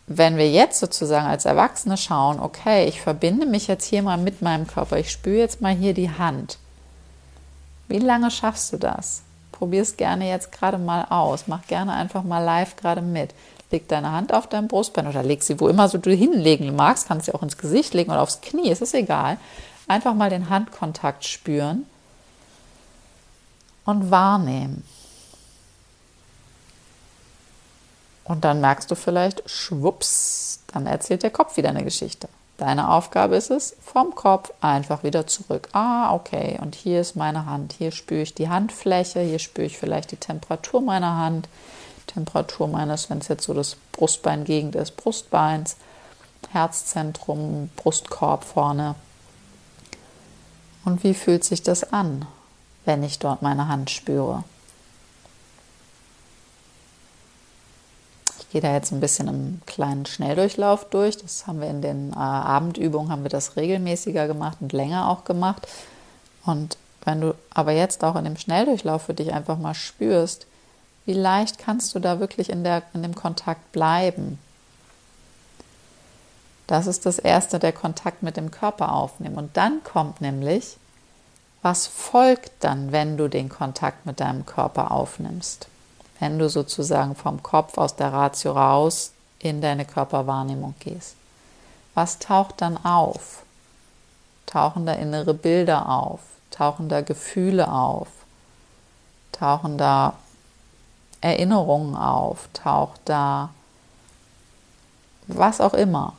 wenn 0.08 0.38
wir 0.38 0.50
jetzt 0.50 0.80
sozusagen 0.80 1.28
als 1.28 1.46
Erwachsene 1.46 1.96
schauen, 1.96 2.40
okay, 2.40 2.86
ich 2.86 3.00
verbinde 3.00 3.46
mich 3.46 3.68
jetzt 3.68 3.86
hier 3.86 4.02
mal 4.02 4.18
mit 4.18 4.42
meinem 4.42 4.66
Körper, 4.66 4.98
ich 4.98 5.12
spüre 5.12 5.38
jetzt 5.38 5.62
mal 5.62 5.76
hier 5.76 5.94
die 5.94 6.10
Hand. 6.10 6.58
Wie 7.88 8.00
lange 8.00 8.32
schaffst 8.32 8.74
du 8.74 8.78
das? 8.78 9.22
Probier 9.52 9.82
es 9.82 9.98
gerne 9.98 10.28
jetzt 10.28 10.52
gerade 10.52 10.78
mal 10.78 11.06
aus. 11.10 11.44
Mach 11.48 11.68
gerne 11.68 11.94
einfach 11.94 12.24
mal 12.24 12.40
live 12.40 12.76
gerade 12.76 13.02
mit. 13.02 13.32
Leg 13.72 13.88
deine 13.88 14.12
Hand 14.12 14.34
auf 14.34 14.48
dein 14.48 14.68
Brustbein 14.68 15.06
oder 15.06 15.22
leg 15.22 15.44
sie 15.44 15.60
wo 15.60 15.68
immer 15.68 15.90
so 15.90 15.98
du 15.98 16.12
hinlegen 16.12 16.76
magst. 16.76 17.08
Kannst 17.08 17.26
sie 17.26 17.34
auch 17.34 17.44
ins 17.44 17.58
Gesicht 17.58 17.94
legen 17.94 18.10
oder 18.10 18.22
aufs 18.22 18.42
Knie, 18.42 18.72
es 18.72 18.82
ist 18.82 18.96
egal. 18.96 19.38
Einfach 19.90 20.14
mal 20.14 20.30
den 20.30 20.50
Handkontakt 20.50 21.26
spüren 21.26 21.88
und 23.86 24.12
wahrnehmen. 24.12 24.86
Und 28.24 28.46
dann 28.46 28.62
merkst 28.62 28.92
du 28.92 28.96
vielleicht, 28.96 29.50
schwupps, 29.50 30.60
dann 30.68 30.86
erzählt 30.86 31.24
der 31.24 31.32
Kopf 31.32 31.58
wieder 31.58 31.70
eine 31.70 31.84
Geschichte. 31.84 32.30
Deine 32.58 32.92
Aufgabe 32.92 33.36
ist 33.36 33.50
es, 33.50 33.76
vom 33.82 34.14
Kopf 34.14 34.54
einfach 34.62 35.02
wieder 35.02 35.26
zurück. 35.26 35.70
Ah, 35.72 36.14
okay, 36.14 36.60
und 36.62 36.76
hier 36.76 37.02
ist 37.02 37.16
meine 37.16 37.48
Hand. 37.48 37.74
Hier 37.74 37.92
spüre 37.92 38.22
ich 38.22 38.36
die 38.36 38.48
Handfläche, 38.48 39.22
hier 39.22 39.40
spüre 39.40 39.66
ich 39.66 39.80
vielleicht 39.80 40.12
die 40.12 40.18
Temperatur 40.18 40.82
meiner 40.82 41.18
Hand, 41.18 41.50
Temperatur 42.06 42.68
meines, 42.68 43.10
wenn 43.10 43.18
es 43.18 43.28
jetzt 43.28 43.46
so 43.46 43.56
das 43.56 43.76
Brustbeingegend 43.94 44.76
ist, 44.76 44.98
Brustbeins, 44.98 45.78
Herzzentrum, 46.52 47.72
Brustkorb 47.76 48.44
vorne. 48.44 48.94
Und 50.90 51.04
wie 51.04 51.14
fühlt 51.14 51.44
sich 51.44 51.62
das 51.62 51.94
an, 51.94 52.26
wenn 52.84 53.04
ich 53.04 53.20
dort 53.20 53.44
meine 53.44 53.68
Hand 53.68 53.92
spüre? 53.92 54.44
Ich 58.40 58.50
gehe 58.50 58.62
da 58.62 58.74
jetzt 58.74 58.92
ein 58.92 59.00
bisschen 59.00 59.28
im 59.28 59.62
kleinen 59.68 60.08
Schnelldurchlauf 60.08 60.90
durch. 60.90 61.16
Das 61.18 61.46
haben 61.46 61.62
wir 61.62 61.70
in 61.70 61.84
den 61.84 62.14
äh, 62.14 62.16
Abendübungen, 62.16 63.12
haben 63.12 63.22
wir 63.22 63.30
das 63.30 63.56
regelmäßiger 63.56 64.26
gemacht 64.26 64.58
und 64.62 64.74
länger 64.74 65.08
auch 65.10 65.26
gemacht. 65.26 65.68
Und 66.44 66.76
wenn 67.06 67.22
du 67.22 67.36
aber 67.52 67.74
jetzt 67.74 68.04
auch 68.04 68.16
in 68.16 68.24
dem 68.24 68.38
Schnelldurchlauf 68.38 69.04
für 69.04 69.14
dich 69.14 69.32
einfach 69.32 69.60
mal 69.60 69.76
spürst, 69.76 70.48
wie 71.06 71.14
leicht 71.14 71.60
kannst 71.60 71.94
du 71.94 72.00
da 72.00 72.20
wirklich 72.20 72.50
in, 72.50 72.64
der, 72.64 72.82
in 72.96 73.04
dem 73.04 73.14
Kontakt 73.14 73.72
bleiben? 73.72 74.40
Das 76.70 76.86
ist 76.86 77.06
das 77.06 77.18
Erste, 77.18 77.58
der 77.58 77.74
Kontakt 77.74 78.22
mit 78.22 78.38
dem 78.38 78.52
Körper 78.52 78.94
aufnehmen. 78.94 79.38
Und 79.38 79.58
dann 79.58 79.84
kommt 79.84 80.22
nämlich, 80.22 80.78
was 81.62 81.88
folgt 81.88 82.52
dann, 82.60 82.92
wenn 82.92 83.18
du 83.18 83.28
den 83.28 83.50
Kontakt 83.50 84.06
mit 84.06 84.20
deinem 84.20 84.46
Körper 84.46 84.92
aufnimmst? 84.92 85.68
wenn 86.20 86.38
du 86.38 86.50
sozusagen 86.50 87.16
vom 87.16 87.42
Kopf 87.42 87.78
aus 87.78 87.96
der 87.96 88.14
Ratio 88.14 88.52
raus 88.52 89.14
in 89.40 89.62
deine 89.62 89.86
Körperwahrnehmung 89.86 90.76
gehst. 90.80 91.16
Was 91.96 92.20
taucht 92.20 92.62
dann 92.62 92.84
auf? 92.86 93.44
Tauchen 94.46 94.86
da 94.86 94.94
innere 94.94 95.34
Bilder 95.34 95.90
auf? 95.90 96.20
Tauchen 96.52 96.90
da 96.90 97.02
Gefühle 97.02 97.72
auf? 97.72 98.08
Tauchen 99.32 99.78
da 99.78 100.14
Erinnerungen 101.22 101.96
auf? 101.96 102.50
Taucht 102.54 103.02
da 103.06 103.50
was 105.28 105.62
auch 105.62 105.74
immer? 105.74 106.14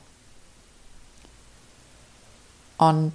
Und 2.80 3.12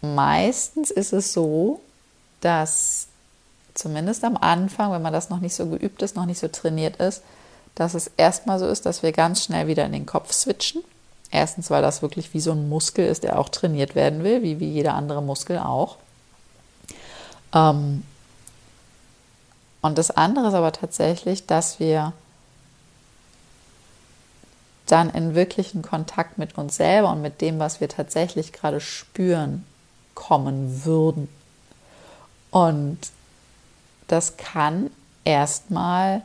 meistens 0.00 0.90
ist 0.90 1.12
es 1.12 1.34
so, 1.34 1.82
dass 2.40 3.08
zumindest 3.74 4.24
am 4.24 4.38
Anfang, 4.38 4.92
wenn 4.92 5.02
man 5.02 5.12
das 5.12 5.28
noch 5.28 5.40
nicht 5.40 5.54
so 5.54 5.66
geübt 5.66 6.00
ist, 6.00 6.16
noch 6.16 6.24
nicht 6.24 6.38
so 6.38 6.48
trainiert 6.48 6.96
ist, 6.96 7.22
dass 7.74 7.92
es 7.92 8.10
erstmal 8.16 8.58
so 8.58 8.66
ist, 8.66 8.86
dass 8.86 9.02
wir 9.02 9.12
ganz 9.12 9.44
schnell 9.44 9.66
wieder 9.66 9.84
in 9.84 9.92
den 9.92 10.06
Kopf 10.06 10.32
switchen. 10.32 10.82
Erstens, 11.30 11.68
weil 11.68 11.82
das 11.82 12.00
wirklich 12.00 12.32
wie 12.32 12.40
so 12.40 12.52
ein 12.52 12.70
Muskel 12.70 13.06
ist, 13.06 13.24
der 13.24 13.38
auch 13.38 13.50
trainiert 13.50 13.94
werden 13.94 14.24
will, 14.24 14.42
wie, 14.42 14.58
wie 14.58 14.70
jeder 14.70 14.94
andere 14.94 15.22
Muskel 15.22 15.58
auch. 15.58 15.98
Ähm 17.52 18.04
und 19.82 19.98
das 19.98 20.10
andere 20.12 20.48
ist 20.48 20.54
aber 20.54 20.72
tatsächlich, 20.72 21.44
dass 21.44 21.78
wir 21.78 22.14
dann 24.94 25.10
in 25.10 25.34
wirklichen 25.34 25.82
Kontakt 25.82 26.38
mit 26.38 26.56
uns 26.56 26.76
selber 26.76 27.10
und 27.10 27.20
mit 27.20 27.40
dem, 27.40 27.58
was 27.58 27.80
wir 27.80 27.88
tatsächlich 27.88 28.52
gerade 28.52 28.80
spüren, 28.80 29.66
kommen 30.14 30.84
würden. 30.84 31.28
Und 32.52 32.98
das 34.06 34.36
kann 34.36 34.92
erstmal 35.24 36.22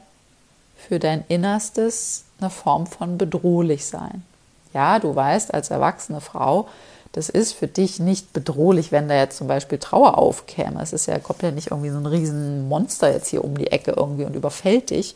für 0.78 1.00
dein 1.00 1.26
Innerstes 1.30 2.26
eine 2.40 2.52
Form 2.52 2.86
von 2.86 3.18
bedrohlich 3.18 3.88
sein. 3.88 4.24
Ja, 4.72 5.00
du 5.00 5.16
weißt 5.16 5.52
als 5.52 5.72
erwachsene 5.72 6.22
Frau, 6.22 6.68
das 7.14 7.30
ist 7.30 7.54
für 7.54 7.66
dich 7.66 8.00
nicht 8.00 8.34
bedrohlich, 8.34 8.92
wenn 8.92 9.10
da 9.10 9.16
jetzt 9.16 9.38
zum 9.38 9.48
Beispiel 9.48 9.80
Trauer 9.80 10.20
aufkäme. 10.20 10.80
Es 10.80 10.94
ist 10.94 11.08
ja, 11.08 11.18
kommt 11.18 11.42
ja 11.42 11.50
nicht 11.50 11.72
irgendwie 11.72 11.90
so 11.90 11.98
ein 11.98 12.06
riesen 12.06 12.70
Monster 12.70 13.12
jetzt 13.12 13.30
hier 13.30 13.44
um 13.44 13.58
die 13.58 13.72
Ecke 13.72 13.94
irgendwie 13.98 14.26
und 14.26 14.36
überfällt 14.36 14.92
dich. 14.92 15.16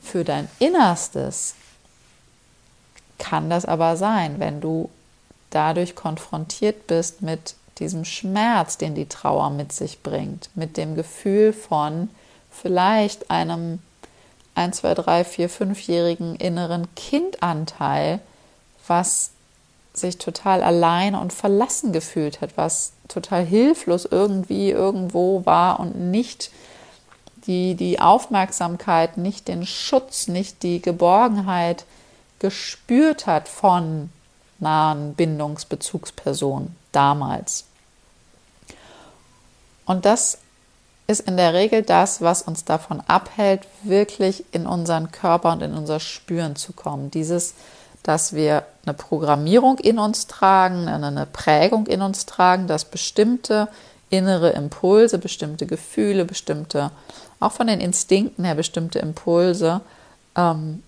Für 0.00 0.22
dein 0.22 0.46
Innerstes 0.60 1.56
kann 3.18 3.50
das 3.50 3.64
aber 3.64 3.96
sein, 3.96 4.38
wenn 4.38 4.60
du 4.60 4.90
dadurch 5.50 5.94
konfrontiert 5.94 6.86
bist 6.86 7.22
mit 7.22 7.54
diesem 7.78 8.04
Schmerz, 8.04 8.76
den 8.76 8.94
die 8.94 9.06
Trauer 9.06 9.50
mit 9.50 9.72
sich 9.72 10.02
bringt, 10.02 10.50
mit 10.54 10.76
dem 10.76 10.94
Gefühl 10.94 11.52
von 11.52 12.10
vielleicht 12.50 13.30
einem 13.30 13.80
1, 14.54 14.78
2, 14.78 14.94
3, 14.94 15.24
4, 15.24 15.50
5-jährigen 15.50 16.36
inneren 16.36 16.92
Kindanteil, 16.96 18.20
was 18.86 19.30
sich 19.94 20.18
total 20.18 20.62
alleine 20.62 21.20
und 21.20 21.32
verlassen 21.32 21.92
gefühlt 21.92 22.40
hat, 22.40 22.56
was 22.56 22.92
total 23.08 23.44
hilflos 23.44 24.04
irgendwie 24.04 24.70
irgendwo 24.70 25.44
war 25.46 25.80
und 25.80 25.96
nicht 26.10 26.50
die, 27.46 27.74
die 27.74 28.00
Aufmerksamkeit, 28.00 29.16
nicht 29.16 29.48
den 29.48 29.64
Schutz, 29.66 30.28
nicht 30.28 30.62
die 30.62 30.82
Geborgenheit 30.82 31.84
gespürt 32.38 33.26
hat 33.26 33.48
von 33.48 34.10
nahen 34.58 35.14
Bindungsbezugspersonen 35.14 36.76
damals. 36.92 37.64
Und 39.86 40.04
das 40.04 40.38
ist 41.06 41.20
in 41.20 41.38
der 41.38 41.54
Regel 41.54 41.82
das, 41.82 42.20
was 42.20 42.42
uns 42.42 42.64
davon 42.64 43.00
abhält, 43.06 43.62
wirklich 43.82 44.44
in 44.52 44.66
unseren 44.66 45.10
Körper 45.10 45.52
und 45.52 45.62
in 45.62 45.74
unser 45.74 46.00
Spüren 46.00 46.54
zu 46.54 46.72
kommen. 46.72 47.10
Dieses, 47.10 47.54
dass 48.02 48.34
wir 48.34 48.64
eine 48.84 48.94
Programmierung 48.94 49.78
in 49.78 49.98
uns 49.98 50.26
tragen, 50.26 50.86
eine 50.86 51.26
Prägung 51.26 51.86
in 51.86 52.02
uns 52.02 52.26
tragen, 52.26 52.66
dass 52.66 52.84
bestimmte 52.84 53.68
innere 54.10 54.50
Impulse, 54.50 55.18
bestimmte 55.18 55.66
Gefühle, 55.66 56.24
bestimmte, 56.24 56.90
auch 57.40 57.52
von 57.52 57.66
den 57.66 57.80
Instinkten 57.80 58.44
her 58.44 58.54
bestimmte 58.54 58.98
Impulse, 58.98 59.80
ähm, 60.36 60.82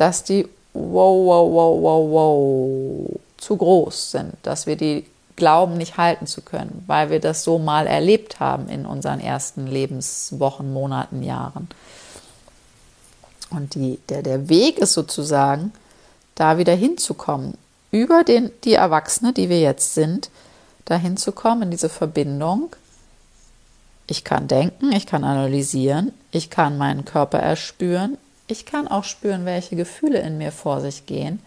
dass 0.00 0.24
die 0.24 0.48
wow, 0.72 1.26
wow, 1.26 1.52
wow, 1.52 1.82
wow, 1.82 2.10
wow 2.10 3.20
zu 3.36 3.56
groß 3.56 4.12
sind, 4.12 4.34
dass 4.42 4.66
wir 4.66 4.76
die 4.76 5.04
glauben, 5.36 5.76
nicht 5.76 5.98
halten 5.98 6.26
zu 6.26 6.40
können, 6.40 6.84
weil 6.86 7.10
wir 7.10 7.20
das 7.20 7.44
so 7.44 7.58
mal 7.58 7.86
erlebt 7.86 8.40
haben 8.40 8.68
in 8.68 8.86
unseren 8.86 9.20
ersten 9.20 9.66
Lebenswochen, 9.66 10.72
Monaten, 10.72 11.22
Jahren. 11.22 11.68
Und 13.50 13.74
die, 13.74 13.98
der, 14.08 14.22
der 14.22 14.48
Weg 14.48 14.78
ist 14.78 14.94
sozusagen, 14.94 15.72
da 16.34 16.56
wieder 16.56 16.74
hinzukommen, 16.74 17.54
über 17.90 18.24
den, 18.24 18.50
die 18.64 18.74
Erwachsene, 18.74 19.32
die 19.32 19.48
wir 19.48 19.60
jetzt 19.60 19.94
sind, 19.94 20.30
dahin 20.86 21.16
zu 21.16 21.32
kommen, 21.32 21.62
in 21.62 21.70
diese 21.70 21.88
Verbindung. 21.88 22.70
Ich 24.06 24.24
kann 24.24 24.48
denken, 24.48 24.92
ich 24.92 25.06
kann 25.06 25.24
analysieren, 25.24 26.12
ich 26.30 26.48
kann 26.48 26.78
meinen 26.78 27.04
Körper 27.04 27.38
erspüren, 27.38 28.16
ich 28.50 28.66
kann 28.66 28.88
auch 28.88 29.04
spüren, 29.04 29.44
welche 29.44 29.76
Gefühle 29.76 30.20
in 30.20 30.38
mir 30.38 30.52
vor 30.52 30.80
sich 30.80 31.06
gehen. 31.06 31.40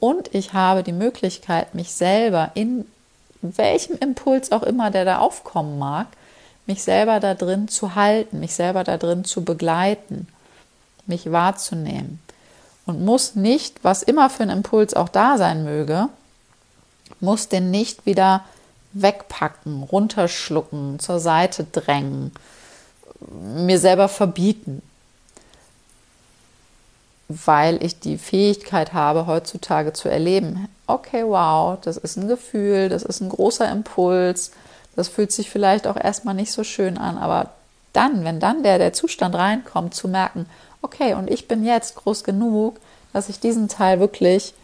Und 0.00 0.34
ich 0.34 0.52
habe 0.52 0.82
die 0.82 0.92
Möglichkeit, 0.92 1.74
mich 1.74 1.92
selber 1.92 2.52
in 2.54 2.86
welchem 3.40 3.96
Impuls 3.98 4.52
auch 4.52 4.62
immer, 4.62 4.90
der 4.90 5.04
da 5.04 5.18
aufkommen 5.18 5.78
mag, 5.78 6.06
mich 6.66 6.82
selber 6.82 7.20
da 7.20 7.34
drin 7.34 7.68
zu 7.68 7.94
halten, 7.94 8.40
mich 8.40 8.54
selber 8.54 8.84
da 8.84 8.96
drin 8.96 9.24
zu 9.24 9.44
begleiten, 9.44 10.28
mich 11.06 11.30
wahrzunehmen. 11.32 12.20
Und 12.86 13.04
muss 13.04 13.34
nicht, 13.34 13.84
was 13.84 14.02
immer 14.02 14.30
für 14.30 14.44
ein 14.44 14.50
Impuls 14.50 14.94
auch 14.94 15.08
da 15.08 15.38
sein 15.38 15.64
möge, 15.64 16.08
muss 17.20 17.48
den 17.48 17.70
nicht 17.70 18.06
wieder 18.06 18.44
wegpacken, 18.92 19.82
runterschlucken, 19.82 20.98
zur 20.98 21.20
Seite 21.20 21.64
drängen, 21.64 22.32
mir 23.20 23.78
selber 23.78 24.08
verbieten 24.08 24.82
weil 27.28 27.82
ich 27.84 28.00
die 28.00 28.16
Fähigkeit 28.16 28.94
habe, 28.94 29.26
heutzutage 29.26 29.92
zu 29.92 30.08
erleben, 30.08 30.68
okay, 30.86 31.24
wow, 31.26 31.78
das 31.80 31.98
ist 31.98 32.16
ein 32.16 32.26
Gefühl, 32.26 32.88
das 32.88 33.02
ist 33.02 33.20
ein 33.20 33.28
großer 33.28 33.70
Impuls, 33.70 34.52
das 34.96 35.08
fühlt 35.08 35.30
sich 35.30 35.50
vielleicht 35.50 35.86
auch 35.86 35.96
erstmal 35.96 36.34
nicht 36.34 36.52
so 36.52 36.64
schön 36.64 36.96
an, 36.96 37.18
aber 37.18 37.50
dann, 37.92 38.24
wenn 38.24 38.40
dann 38.40 38.62
der, 38.62 38.78
der 38.78 38.92
Zustand 38.92 39.34
reinkommt, 39.34 39.94
zu 39.94 40.08
merken, 40.08 40.46
okay, 40.82 41.14
und 41.14 41.30
ich 41.30 41.48
bin 41.48 41.64
jetzt 41.64 41.96
groß 41.96 42.24
genug, 42.24 42.78
dass 43.12 43.28
ich 43.28 43.40
diesen 43.40 43.68
Teil 43.68 44.00
wirklich 44.00 44.54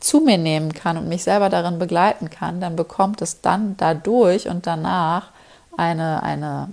zu 0.00 0.20
mir 0.20 0.38
nehmen 0.38 0.72
kann 0.72 0.96
und 0.96 1.08
mich 1.08 1.24
selber 1.24 1.48
darin 1.48 1.78
begleiten 1.78 2.30
kann, 2.30 2.60
dann 2.60 2.76
bekommt 2.76 3.22
es 3.22 3.40
dann 3.40 3.76
dadurch 3.76 4.48
und 4.48 4.66
danach 4.66 5.30
eine, 5.76 6.22
eine, 6.22 6.68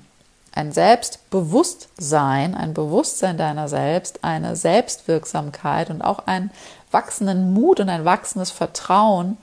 ein 0.54 0.72
Selbstbewusstsein, 0.72 2.56
ein 2.56 2.74
Bewusstsein 2.74 3.38
deiner 3.38 3.68
selbst, 3.68 4.24
eine 4.24 4.56
Selbstwirksamkeit 4.56 5.90
und 5.90 6.02
auch 6.02 6.28
einen 6.28 6.52
wachsenden 6.92 7.54
Mut 7.54 7.80
und 7.80 7.90
ein 7.90 8.06
wachsendes 8.06 8.52
Vertrauen, 8.52 9.38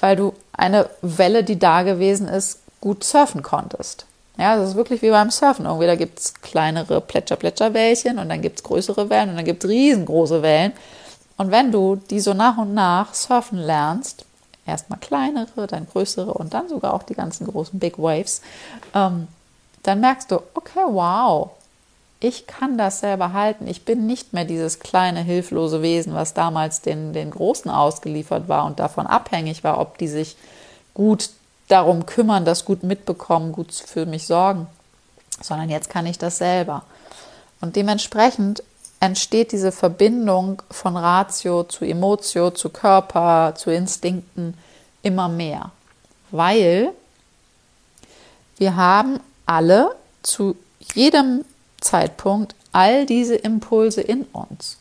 weil 0.00 0.16
du 0.16 0.34
eine 0.52 0.88
Welle, 1.02 1.44
die 1.44 1.58
da 1.58 1.82
gewesen 1.82 2.26
ist, 2.26 2.60
gut 2.80 3.04
surfen 3.04 3.42
konntest. 3.42 4.06
Ja, 4.36 4.56
das 4.56 4.70
ist 4.70 4.76
wirklich 4.76 5.02
wie 5.02 5.10
beim 5.10 5.30
Surfen. 5.30 5.66
Irgendwie, 5.66 5.86
da 5.86 5.96
gibt 5.96 6.18
es 6.20 6.34
kleinere 6.34 7.00
Plätscher-Plätscher-Wellchen 7.00 8.18
und 8.18 8.28
dann 8.28 8.40
gibt 8.40 8.58
es 8.58 8.62
größere 8.64 9.10
Wellen 9.10 9.30
und 9.30 9.36
dann 9.36 9.44
gibt 9.44 9.64
es 9.64 9.70
riesengroße 9.70 10.42
Wellen. 10.42 10.72
Und 11.36 11.50
wenn 11.50 11.72
du 11.72 11.96
die 11.96 12.20
so 12.20 12.34
nach 12.34 12.56
und 12.58 12.74
nach 12.74 13.14
surfen 13.14 13.58
lernst, 13.58 14.24
erstmal 14.66 14.98
kleinere, 15.00 15.66
dann 15.66 15.86
größere 15.86 16.32
und 16.32 16.54
dann 16.54 16.68
sogar 16.68 16.94
auch 16.94 17.02
die 17.02 17.14
ganzen 17.14 17.46
großen 17.46 17.78
Big 17.78 17.98
Waves, 17.98 18.42
ähm, 18.94 19.26
dann 19.88 20.00
merkst 20.00 20.30
du, 20.30 20.42
okay, 20.52 20.84
wow, 20.86 21.50
ich 22.20 22.46
kann 22.46 22.76
das 22.76 23.00
selber 23.00 23.32
halten. 23.32 23.66
Ich 23.66 23.86
bin 23.86 24.06
nicht 24.06 24.34
mehr 24.34 24.44
dieses 24.44 24.80
kleine, 24.80 25.22
hilflose 25.22 25.80
Wesen, 25.80 26.14
was 26.14 26.34
damals 26.34 26.82
den, 26.82 27.14
den 27.14 27.30
Großen 27.30 27.70
ausgeliefert 27.70 28.48
war 28.48 28.66
und 28.66 28.80
davon 28.80 29.06
abhängig 29.06 29.64
war, 29.64 29.80
ob 29.80 29.96
die 29.96 30.08
sich 30.08 30.36
gut 30.92 31.30
darum 31.68 32.04
kümmern, 32.04 32.44
das 32.44 32.66
gut 32.66 32.82
mitbekommen, 32.82 33.52
gut 33.52 33.72
für 33.72 34.04
mich 34.04 34.26
sorgen, 34.26 34.66
sondern 35.40 35.70
jetzt 35.70 35.88
kann 35.88 36.04
ich 36.04 36.18
das 36.18 36.36
selber. 36.36 36.82
Und 37.62 37.74
dementsprechend 37.74 38.62
entsteht 39.00 39.52
diese 39.52 39.72
Verbindung 39.72 40.60
von 40.70 40.98
Ratio 40.98 41.64
zu 41.64 41.86
Emotio, 41.86 42.50
zu 42.50 42.68
Körper, 42.68 43.54
zu 43.56 43.70
Instinkten 43.70 44.52
immer 45.02 45.28
mehr, 45.28 45.70
weil 46.30 46.90
wir 48.58 48.76
haben 48.76 49.20
alle 49.48 49.92
zu 50.22 50.56
jedem 50.94 51.44
Zeitpunkt 51.80 52.54
all 52.72 53.06
diese 53.06 53.34
Impulse 53.34 54.00
in 54.00 54.24
uns. 54.32 54.78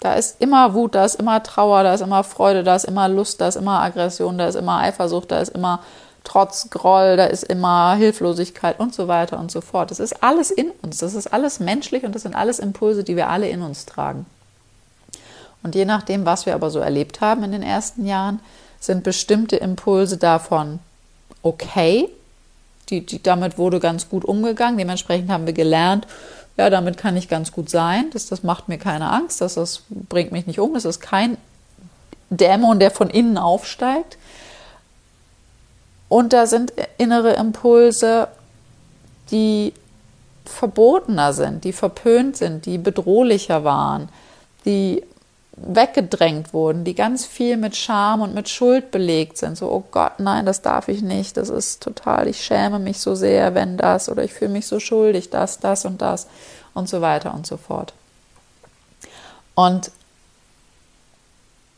Da 0.00 0.14
ist 0.14 0.40
immer 0.40 0.74
Wut, 0.74 0.94
da 0.94 1.04
ist 1.04 1.16
immer 1.16 1.42
Trauer, 1.42 1.82
da 1.82 1.94
ist 1.94 2.02
immer 2.02 2.22
Freude, 2.22 2.62
da 2.62 2.76
ist 2.76 2.84
immer 2.84 3.08
Lust, 3.08 3.40
da 3.40 3.48
ist 3.48 3.56
immer 3.56 3.80
Aggression, 3.82 4.38
da 4.38 4.46
ist 4.46 4.54
immer 4.54 4.78
Eifersucht, 4.78 5.30
da 5.30 5.40
ist 5.40 5.50
immer 5.50 5.80
Trotz, 6.24 6.68
Groll, 6.68 7.16
da 7.16 7.24
ist 7.24 7.44
immer 7.44 7.94
Hilflosigkeit 7.94 8.78
und 8.78 8.94
so 8.94 9.08
weiter 9.08 9.38
und 9.38 9.50
so 9.50 9.60
fort. 9.60 9.90
Das 9.90 9.98
ist 9.98 10.22
alles 10.22 10.50
in 10.50 10.70
uns, 10.82 10.98
das 10.98 11.14
ist 11.14 11.32
alles 11.32 11.58
menschlich 11.58 12.04
und 12.04 12.14
das 12.14 12.22
sind 12.22 12.34
alles 12.34 12.58
Impulse, 12.58 13.02
die 13.02 13.16
wir 13.16 13.28
alle 13.28 13.48
in 13.48 13.62
uns 13.62 13.86
tragen. 13.86 14.26
Und 15.62 15.74
je 15.74 15.84
nachdem, 15.84 16.26
was 16.26 16.44
wir 16.44 16.54
aber 16.54 16.70
so 16.70 16.80
erlebt 16.80 17.20
haben 17.20 17.44
in 17.44 17.52
den 17.52 17.62
ersten 17.62 18.06
Jahren, 18.06 18.40
sind 18.78 19.02
bestimmte 19.02 19.56
Impulse 19.56 20.18
davon 20.18 20.80
okay. 21.42 22.08
Die, 22.90 23.04
die, 23.04 23.22
damit 23.22 23.58
wurde 23.58 23.80
ganz 23.80 24.08
gut 24.08 24.24
umgegangen. 24.24 24.78
Dementsprechend 24.78 25.30
haben 25.30 25.46
wir 25.46 25.52
gelernt, 25.52 26.06
ja, 26.56 26.70
damit 26.70 26.96
kann 26.98 27.16
ich 27.16 27.28
ganz 27.28 27.52
gut 27.52 27.70
sein. 27.70 28.06
Das, 28.12 28.26
das 28.26 28.42
macht 28.42 28.68
mir 28.68 28.78
keine 28.78 29.10
Angst. 29.10 29.40
Das, 29.40 29.54
das 29.54 29.82
bringt 29.88 30.32
mich 30.32 30.46
nicht 30.46 30.58
um. 30.58 30.74
Das 30.74 30.84
ist 30.84 31.00
kein 31.00 31.36
Dämon, 32.30 32.80
der 32.80 32.90
von 32.90 33.10
innen 33.10 33.38
aufsteigt. 33.38 34.18
Und 36.08 36.32
da 36.32 36.46
sind 36.46 36.72
innere 36.96 37.34
Impulse, 37.34 38.28
die 39.30 39.72
verbotener 40.44 41.32
sind, 41.32 41.64
die 41.64 41.72
verpönt 41.72 42.36
sind, 42.36 42.66
die 42.66 42.78
bedrohlicher 42.78 43.62
waren, 43.64 44.08
die 44.64 45.04
weggedrängt 45.60 46.52
wurden, 46.52 46.84
die 46.84 46.94
ganz 46.94 47.26
viel 47.26 47.56
mit 47.56 47.76
Scham 47.76 48.20
und 48.20 48.34
mit 48.34 48.48
Schuld 48.48 48.90
belegt 48.90 49.38
sind. 49.38 49.56
So, 49.56 49.70
oh 49.70 49.84
Gott, 49.90 50.18
nein, 50.18 50.46
das 50.46 50.62
darf 50.62 50.88
ich 50.88 51.02
nicht, 51.02 51.36
das 51.36 51.48
ist 51.48 51.82
total, 51.82 52.28
ich 52.28 52.42
schäme 52.42 52.78
mich 52.78 52.98
so 53.00 53.14
sehr, 53.14 53.54
wenn 53.54 53.76
das, 53.76 54.08
oder 54.08 54.24
ich 54.24 54.32
fühle 54.32 54.50
mich 54.50 54.66
so 54.66 54.80
schuldig, 54.80 55.30
das, 55.30 55.58
das 55.58 55.84
und 55.84 56.00
das 56.02 56.26
und 56.74 56.88
so 56.88 57.00
weiter 57.00 57.34
und 57.34 57.46
so 57.46 57.56
fort. 57.56 57.92
Und 59.54 59.90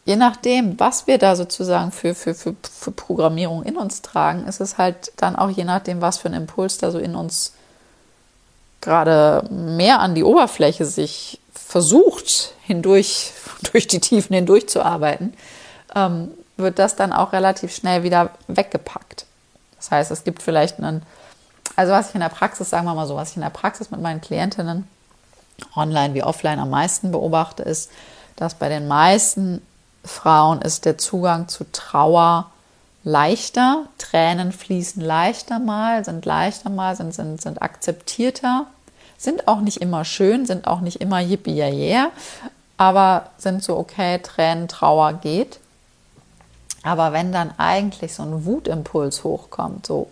je 0.05 0.17
nachdem, 0.17 0.79
was 0.79 1.07
wir 1.07 1.19
da 1.19 1.37
sozusagen 1.37 1.93
für, 1.93 2.15
für, 2.15 2.35
für, 2.35 2.55
für 2.63 2.91
Programmierung 2.91 3.63
in 3.63 3.77
uns 3.77 4.03
tragen, 4.03 4.47
ist 4.47 4.61
es 4.61 4.79
halt 4.79 5.13
dann 5.17 5.37
auch 5.37 5.51
je 5.51 5.65
nachdem, 5.65 6.01
was 6.01 6.19
für 6.19 6.29
ein 6.29 6.35
Impuls 6.35 6.79
da 6.79 6.91
so 6.91 6.99
in 6.99 7.15
uns 7.15 7.55
gerade 8.81 9.47
mehr 9.51 10.01
an 10.01 10.15
die 10.15 10.25
Oberfläche 10.25 10.85
sich 10.85 11.40
versucht, 11.67 12.55
hindurch, 12.63 13.33
durch 13.73 13.87
die 13.87 14.01
Tiefen 14.01 14.35
hindurch 14.35 14.69
zu 14.69 14.85
arbeiten, 14.85 15.35
ähm, 15.95 16.31
wird 16.57 16.79
das 16.79 16.97
dann 16.97 17.13
auch 17.13 17.33
relativ 17.33 17.75
schnell 17.75 18.03
wieder 18.03 18.31
weggepackt. 18.49 19.27
Das 19.77 19.91
heißt, 19.91 20.11
es 20.11 20.25
gibt 20.25 20.43
vielleicht 20.43 20.79
einen, 20.79 21.03
also 21.75 21.93
was 21.93 22.11
ich 22.11 22.15
in 22.15 22.21
der 22.21 22.29
Praxis, 22.29 22.69
sagen 22.69 22.87
wir 22.87 22.95
mal 22.95 23.07
so, 23.07 23.17
was 23.17 23.31
ich 23.31 23.37
in 23.37 23.43
der 23.43 23.51
Praxis 23.51 23.91
mit 23.91 24.01
meinen 24.01 24.21
Klientinnen 24.21 24.87
online 25.75 26.15
wie 26.15 26.23
offline 26.23 26.59
am 26.59 26.71
meisten 26.71 27.11
beobachte, 27.13 27.63
ist, 27.63 27.91
dass 28.37 28.55
bei 28.55 28.69
den 28.69 28.89
meisten 28.89 29.63
Frauen 30.05 30.63
ist 30.63 30.85
der 30.85 30.99
Zugang 30.99 31.49
zu 31.49 31.65
Trauer 31.73 32.51
leichter, 33.05 33.87
Tränen 33.99 34.53
fließen 34.53 35.03
leichter 35.03 35.59
mal, 35.59 36.05
sind 36.05 36.25
leichter 36.25 36.71
mal, 36.71 36.97
sind, 36.97 37.15
sind, 37.15 37.41
sind 37.41 37.63
akzeptierter, 37.63 38.67
sind 39.21 39.47
auch 39.49 39.61
nicht 39.61 39.77
immer 39.83 40.07
schön, 40.07 40.47
sind 40.47 40.67
auch 40.67 40.81
nicht 40.81 41.01
immer 41.03 41.21
yippie 41.21 41.61
yeah, 41.61 42.11
aber 42.79 43.27
sind 43.37 43.63
so 43.63 43.77
okay, 43.77 44.19
Tränen, 44.19 44.67
Trauer 44.67 45.13
geht. 45.13 45.61
Aber 46.83 47.13
wenn 47.13 47.31
dann 47.31 47.53
eigentlich 47.59 48.15
so 48.15 48.23
ein 48.23 48.47
Wutimpuls 48.47 49.23
hochkommt, 49.23 49.87
so, 49.87 50.09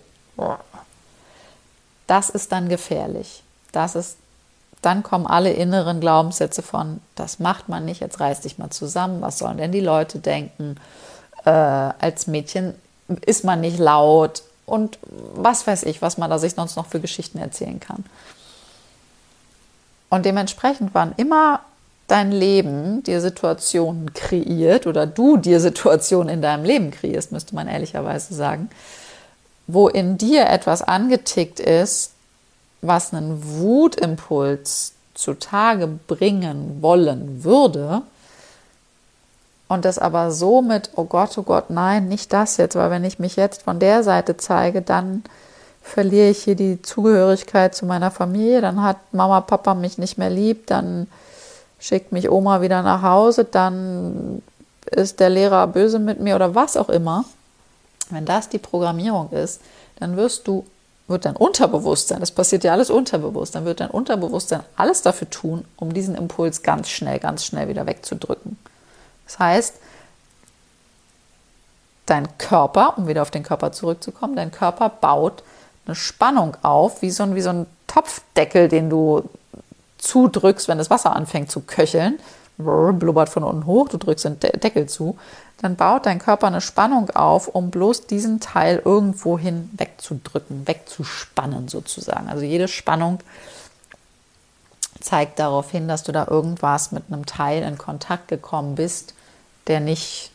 das 2.06 2.28
ist 2.28 2.52
dann 2.52 2.68
gefährlich. 2.68 3.42
Das 3.72 3.94
ist 3.94 4.18
dann 4.82 5.02
kommen 5.02 5.26
alle 5.26 5.52
inneren 5.52 6.00
Glaubenssätze 6.00 6.62
von, 6.62 7.00
das 7.16 7.40
macht 7.40 7.68
man 7.68 7.84
nicht, 7.84 8.00
jetzt 8.00 8.20
reiß 8.20 8.42
dich 8.42 8.58
mal 8.58 8.70
zusammen, 8.70 9.20
was 9.22 9.38
sollen 9.38 9.56
denn 9.56 9.72
die 9.72 9.80
Leute 9.80 10.18
denken? 10.18 10.76
Äh, 11.44 11.50
als 11.50 12.28
Mädchen 12.28 12.74
ist 13.26 13.42
man 13.42 13.60
nicht 13.60 13.78
laut 13.78 14.42
und 14.66 14.98
was 15.34 15.66
weiß 15.66 15.82
ich, 15.84 16.00
was 16.00 16.18
man 16.18 16.30
da 16.30 16.38
sich 16.38 16.54
sonst 16.54 16.76
noch 16.76 16.86
für 16.86 17.00
Geschichten 17.00 17.38
erzählen 17.38 17.80
kann. 17.80 18.04
Und 20.10 20.24
dementsprechend 20.24 20.94
waren 20.94 21.12
immer 21.16 21.60
dein 22.06 22.32
Leben 22.32 23.02
dir 23.02 23.20
Situationen 23.20 24.14
kreiert 24.14 24.86
oder 24.86 25.06
du 25.06 25.36
dir 25.36 25.60
Situationen 25.60 26.34
in 26.34 26.42
deinem 26.42 26.64
Leben 26.64 26.90
kreierst, 26.90 27.32
müsste 27.32 27.54
man 27.54 27.68
ehrlicherweise 27.68 28.34
sagen, 28.34 28.70
wo 29.66 29.88
in 29.88 30.16
dir 30.16 30.46
etwas 30.46 30.82
angetickt 30.82 31.60
ist, 31.60 32.12
was 32.80 33.12
einen 33.12 33.42
Wutimpuls 33.58 34.94
zutage 35.14 35.86
bringen 36.06 36.78
wollen 36.80 37.44
würde, 37.44 38.02
und 39.68 39.84
das 39.84 39.98
aber 39.98 40.30
so 40.30 40.62
mit, 40.62 40.90
oh 40.96 41.04
Gott, 41.04 41.36
oh 41.36 41.42
Gott, 41.42 41.68
nein, 41.68 42.08
nicht 42.08 42.32
das 42.32 42.56
jetzt, 42.56 42.74
weil 42.74 42.90
wenn 42.90 43.04
ich 43.04 43.18
mich 43.18 43.36
jetzt 43.36 43.62
von 43.62 43.78
der 43.78 44.02
Seite 44.02 44.38
zeige, 44.38 44.80
dann 44.80 45.22
verliere 45.82 46.28
ich 46.28 46.44
hier 46.44 46.54
die 46.54 46.82
Zugehörigkeit 46.82 47.74
zu 47.74 47.86
meiner 47.86 48.10
Familie, 48.10 48.60
dann 48.60 48.82
hat 48.82 48.98
Mama, 49.12 49.40
Papa 49.40 49.74
mich 49.74 49.98
nicht 49.98 50.18
mehr 50.18 50.30
lieb, 50.30 50.66
dann 50.66 51.06
schickt 51.78 52.12
mich 52.12 52.30
Oma 52.30 52.60
wieder 52.60 52.82
nach 52.82 53.02
Hause, 53.02 53.44
dann 53.44 54.42
ist 54.90 55.20
der 55.20 55.30
Lehrer 55.30 55.66
böse 55.66 55.98
mit 55.98 56.20
mir 56.20 56.34
oder 56.34 56.54
was 56.54 56.76
auch 56.76 56.88
immer. 56.88 57.24
Wenn 58.10 58.24
das 58.24 58.48
die 58.48 58.58
Programmierung 58.58 59.30
ist, 59.30 59.60
dann 59.98 60.16
wirst 60.16 60.46
du 60.48 60.64
wird 61.08 61.24
dein 61.24 61.36
Unterbewusstsein, 61.36 62.20
das 62.20 62.30
passiert 62.30 62.64
ja 62.64 62.72
alles 62.72 62.90
unterbewusst, 62.90 63.54
dann 63.54 63.64
wird 63.64 63.80
dein 63.80 63.90
Unterbewusstsein 63.90 64.60
alles 64.76 65.00
dafür 65.00 65.28
tun, 65.30 65.64
um 65.76 65.94
diesen 65.94 66.14
Impuls 66.14 66.62
ganz 66.62 66.90
schnell, 66.90 67.18
ganz 67.18 67.46
schnell 67.46 67.68
wieder 67.68 67.86
wegzudrücken. 67.86 68.58
Das 69.24 69.38
heißt, 69.38 69.76
dein 72.04 72.36
Körper, 72.36 72.98
um 72.98 73.08
wieder 73.08 73.22
auf 73.22 73.30
den 73.30 73.42
Körper 73.42 73.72
zurückzukommen, 73.72 74.36
dein 74.36 74.52
Körper 74.52 74.90
baut 74.90 75.42
eine 75.88 75.96
Spannung 75.96 76.56
auf, 76.62 77.02
wie 77.02 77.10
so 77.10 77.24
ein, 77.24 77.34
wie 77.34 77.40
so 77.40 77.50
ein 77.50 77.66
Topfdeckel, 77.86 78.68
den 78.68 78.90
du 78.90 79.28
zudrückst, 79.98 80.68
wenn 80.68 80.78
das 80.78 80.90
Wasser 80.90 81.16
anfängt 81.16 81.50
zu 81.50 81.60
köcheln, 81.60 82.18
blubbert 82.56 83.28
von 83.28 83.42
unten 83.42 83.66
hoch, 83.66 83.88
du 83.88 83.98
drückst 83.98 84.24
den 84.24 84.40
Deckel 84.40 84.86
zu 84.86 85.16
dann 85.60 85.74
baut 85.74 86.06
dein 86.06 86.20
Körper 86.20 86.46
eine 86.46 86.60
Spannung 86.60 87.10
auf, 87.10 87.48
um 87.48 87.70
bloß 87.70 88.06
diesen 88.06 88.40
Teil 88.40 88.80
irgendwohin 88.84 89.70
wegzudrücken, 89.72 90.68
wegzuspannen 90.68 91.68
sozusagen. 91.68 92.28
Also 92.28 92.44
jede 92.44 92.68
Spannung 92.68 93.18
zeigt 95.00 95.40
darauf 95.40 95.70
hin, 95.70 95.88
dass 95.88 96.04
du 96.04 96.12
da 96.12 96.26
irgendwas 96.28 96.92
mit 96.92 97.04
einem 97.08 97.26
Teil 97.26 97.64
in 97.64 97.76
Kontakt 97.76 98.28
gekommen 98.28 98.76
bist, 98.76 99.14
der 99.66 99.80
nicht 99.80 100.30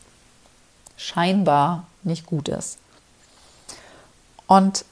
scheinbar 0.96 1.86
nicht 2.02 2.26
gut 2.26 2.48
ist. 2.48 2.78
Und 4.46 4.84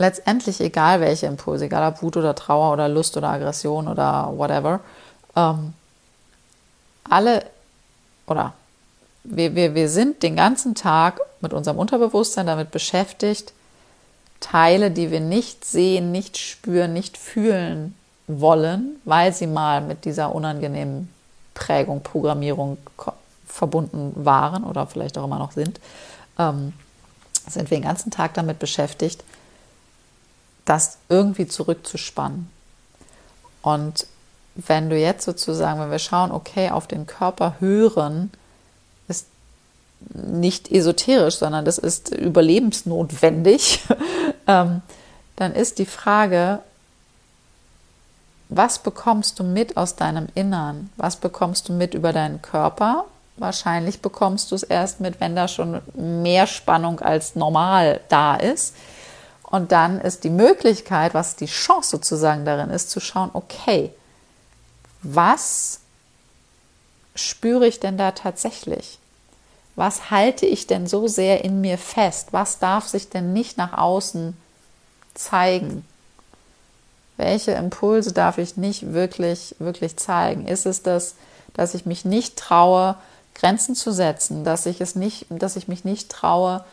letztendlich, 0.00 0.60
egal 0.60 1.00
welche 1.00 1.26
Impulse, 1.26 1.66
egal 1.66 1.92
ob 1.92 2.02
Wut 2.02 2.16
oder 2.16 2.34
Trauer 2.34 2.72
oder 2.72 2.88
Lust 2.88 3.16
oder 3.16 3.28
Aggression 3.28 3.86
oder 3.86 4.32
whatever, 4.34 4.80
ähm, 5.36 5.74
alle 7.08 7.44
oder 8.26 8.54
wir, 9.24 9.54
wir, 9.54 9.74
wir 9.74 9.88
sind 9.90 10.22
den 10.22 10.36
ganzen 10.36 10.74
Tag 10.74 11.20
mit 11.42 11.52
unserem 11.52 11.78
Unterbewusstsein 11.78 12.46
damit 12.46 12.70
beschäftigt, 12.70 13.52
Teile, 14.40 14.90
die 14.90 15.10
wir 15.10 15.20
nicht 15.20 15.66
sehen, 15.66 16.12
nicht 16.12 16.38
spüren, 16.38 16.94
nicht 16.94 17.18
fühlen 17.18 17.94
wollen, 18.26 18.96
weil 19.04 19.34
sie 19.34 19.46
mal 19.46 19.82
mit 19.82 20.06
dieser 20.06 20.34
unangenehmen 20.34 21.12
Prägung, 21.52 22.02
Programmierung 22.02 22.78
verbunden 23.46 24.12
waren 24.14 24.64
oder 24.64 24.86
vielleicht 24.86 25.18
auch 25.18 25.24
immer 25.24 25.38
noch 25.38 25.52
sind, 25.52 25.78
ähm, 26.38 26.72
sind 27.46 27.70
wir 27.70 27.76
den 27.76 27.84
ganzen 27.84 28.10
Tag 28.10 28.32
damit 28.32 28.58
beschäftigt, 28.58 29.22
das 30.64 30.98
irgendwie 31.08 31.46
zurückzuspannen. 31.46 32.50
Und 33.62 34.06
wenn 34.54 34.90
du 34.90 34.98
jetzt 34.98 35.24
sozusagen, 35.24 35.80
wenn 35.80 35.90
wir 35.90 35.98
schauen, 35.98 36.32
okay, 36.32 36.70
auf 36.70 36.86
den 36.86 37.06
Körper 37.06 37.56
hören, 37.60 38.30
ist 39.08 39.26
nicht 40.14 40.70
esoterisch, 40.70 41.36
sondern 41.36 41.64
das 41.64 41.78
ist 41.78 42.10
überlebensnotwendig, 42.10 43.84
ähm, 44.46 44.82
dann 45.36 45.54
ist 45.54 45.78
die 45.78 45.86
Frage, 45.86 46.60
was 48.48 48.80
bekommst 48.80 49.38
du 49.38 49.44
mit 49.44 49.76
aus 49.76 49.94
deinem 49.94 50.26
Innern? 50.34 50.90
Was 50.96 51.16
bekommst 51.16 51.68
du 51.68 51.72
mit 51.72 51.94
über 51.94 52.12
deinen 52.12 52.42
Körper? 52.42 53.04
Wahrscheinlich 53.36 54.02
bekommst 54.02 54.50
du 54.50 54.56
es 54.56 54.64
erst 54.64 55.00
mit, 55.00 55.20
wenn 55.20 55.36
da 55.36 55.46
schon 55.46 55.80
mehr 55.94 56.46
Spannung 56.48 57.00
als 57.00 57.36
normal 57.36 58.00
da 58.08 58.34
ist. 58.34 58.74
Und 59.50 59.72
dann 59.72 60.00
ist 60.00 60.22
die 60.24 60.30
Möglichkeit, 60.30 61.12
was 61.12 61.36
die 61.36 61.46
Chance 61.46 61.90
sozusagen 61.90 62.44
darin 62.44 62.70
ist, 62.70 62.90
zu 62.90 63.00
schauen, 63.00 63.30
okay, 63.32 63.92
was 65.02 65.80
spüre 67.16 67.66
ich 67.66 67.80
denn 67.80 67.98
da 67.98 68.12
tatsächlich? 68.12 68.98
Was 69.74 70.10
halte 70.10 70.46
ich 70.46 70.66
denn 70.66 70.86
so 70.86 71.08
sehr 71.08 71.44
in 71.44 71.60
mir 71.60 71.78
fest? 71.78 72.28
Was 72.32 72.58
darf 72.58 72.86
sich 72.86 73.08
denn 73.08 73.32
nicht 73.32 73.58
nach 73.58 73.76
außen 73.76 74.36
zeigen? 75.14 75.84
Welche 77.16 77.52
Impulse 77.52 78.12
darf 78.12 78.38
ich 78.38 78.56
nicht 78.56 78.92
wirklich, 78.92 79.56
wirklich 79.58 79.96
zeigen? 79.96 80.46
Ist 80.46 80.66
es 80.66 80.82
das, 80.82 81.16
dass 81.54 81.74
ich 81.74 81.86
mich 81.86 82.04
nicht 82.04 82.36
traue, 82.36 82.96
Grenzen 83.34 83.74
zu 83.74 83.92
setzen, 83.92 84.44
dass 84.44 84.66
ich 84.66 84.80
es 84.80 84.94
nicht, 84.94 85.26
dass 85.30 85.56
ich 85.56 85.66
mich 85.66 85.84
nicht 85.84 86.10
traue, 86.10 86.64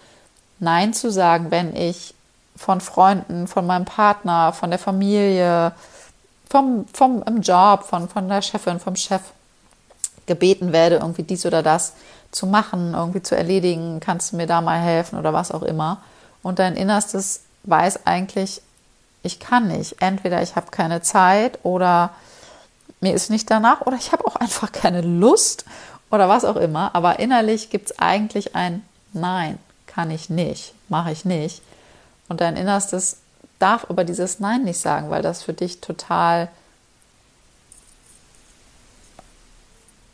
Nein 0.59 0.93
zu 0.93 1.11
sagen, 1.11 1.51
wenn 1.51 1.75
ich 1.75 2.13
von 2.57 2.81
Freunden, 2.81 3.47
von 3.47 3.65
meinem 3.65 3.85
Partner, 3.85 4.51
von 4.53 4.69
der 4.69 4.79
Familie, 4.79 5.71
vom, 6.49 6.85
vom 6.93 7.23
im 7.23 7.41
Job, 7.41 7.83
von, 7.83 8.09
von 8.09 8.27
der 8.27 8.41
Chefin, 8.41 8.79
vom 8.79 8.95
Chef 8.95 9.21
gebeten 10.25 10.73
werde, 10.73 10.97
irgendwie 10.97 11.23
dies 11.23 11.45
oder 11.45 11.63
das 11.63 11.93
zu 12.31 12.45
machen, 12.45 12.93
irgendwie 12.93 13.21
zu 13.21 13.35
erledigen, 13.35 13.99
kannst 13.99 14.31
du 14.31 14.37
mir 14.37 14.47
da 14.47 14.61
mal 14.61 14.79
helfen 14.79 15.17
oder 15.17 15.33
was 15.33 15.51
auch 15.51 15.63
immer. 15.63 16.01
Und 16.43 16.59
dein 16.59 16.75
Innerstes 16.75 17.41
weiß 17.63 18.05
eigentlich, 18.05 18.61
ich 19.23 19.39
kann 19.39 19.67
nicht. 19.67 20.01
Entweder 20.01 20.41
ich 20.41 20.55
habe 20.55 20.71
keine 20.71 21.01
Zeit 21.01 21.59
oder 21.63 22.11
mir 23.01 23.13
ist 23.13 23.29
nicht 23.29 23.49
danach 23.49 23.81
oder 23.81 23.97
ich 23.97 24.11
habe 24.11 24.25
auch 24.25 24.35
einfach 24.35 24.71
keine 24.71 25.01
Lust 25.01 25.65
oder 26.11 26.29
was 26.29 26.45
auch 26.45 26.55
immer. 26.55 26.93
Aber 26.93 27.19
innerlich 27.19 27.69
gibt 27.69 27.91
es 27.91 27.99
eigentlich 27.99 28.55
ein 28.55 28.83
Nein, 29.13 29.57
kann 29.85 30.11
ich 30.11 30.29
nicht, 30.29 30.73
mache 30.89 31.11
ich 31.11 31.25
nicht. 31.25 31.61
Und 32.27 32.41
dein 32.41 32.55
Innerstes 32.55 33.17
darf 33.59 33.85
aber 33.89 34.03
dieses 34.03 34.39
Nein 34.39 34.63
nicht 34.63 34.79
sagen, 34.79 35.09
weil 35.09 35.21
das 35.21 35.43
für 35.43 35.53
dich 35.53 35.81
total, 35.81 36.49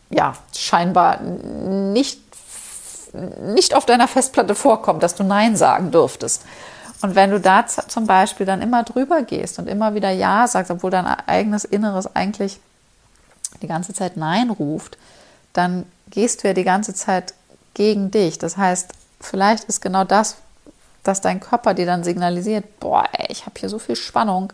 ja, 0.10 0.36
scheinbar 0.56 1.22
nicht, 1.22 2.22
nicht 3.14 3.76
auf 3.76 3.86
deiner 3.86 4.08
Festplatte 4.08 4.56
vorkommt, 4.56 5.04
dass 5.04 5.16
du 5.16 5.24
Nein 5.24 5.56
sagen 5.56 5.92
dürftest. 5.92 6.44
Und 7.02 7.16
wenn 7.16 7.32
du 7.32 7.40
da 7.40 7.68
zum 7.68 8.08
Beispiel 8.08 8.46
dann 8.46 8.62
immer 8.62 8.84
drüber 8.84 9.24
gehst 9.24 9.60
und 9.60 9.68
immer 9.68 9.94
wieder 9.94 10.10
Ja 10.10 10.48
sagst, 10.48 10.72
obwohl 10.72 10.92
dein 10.92 11.06
eigenes 11.06 11.66
Inneres 11.66 12.16
eigentlich 12.16 12.62
die 13.62 13.68
ganze 13.68 13.94
Zeit 13.94 14.16
Nein 14.16 14.50
ruft, 14.50 14.98
dann 15.52 15.86
gehst 16.08 16.44
du 16.44 16.48
ja 16.48 16.54
die 16.54 16.64
ganze 16.64 16.94
Zeit 16.94 17.34
gegen 17.74 18.10
dich. 18.10 18.38
Das 18.38 18.56
heißt, 18.56 18.94
vielleicht 19.20 19.66
ist 19.66 19.82
genau 19.82 20.06
das, 20.06 20.38
dass 21.04 21.22
dein 21.22 21.40
Körper 21.40 21.74
dir 21.74 21.86
dann 21.86 22.04
signalisiert, 22.04 22.80
boah, 22.80 23.06
ich 23.28 23.46
habe 23.46 23.60
hier 23.60 23.70
so 23.70 23.80
viel 23.80 23.96
Spannung, 23.96 24.54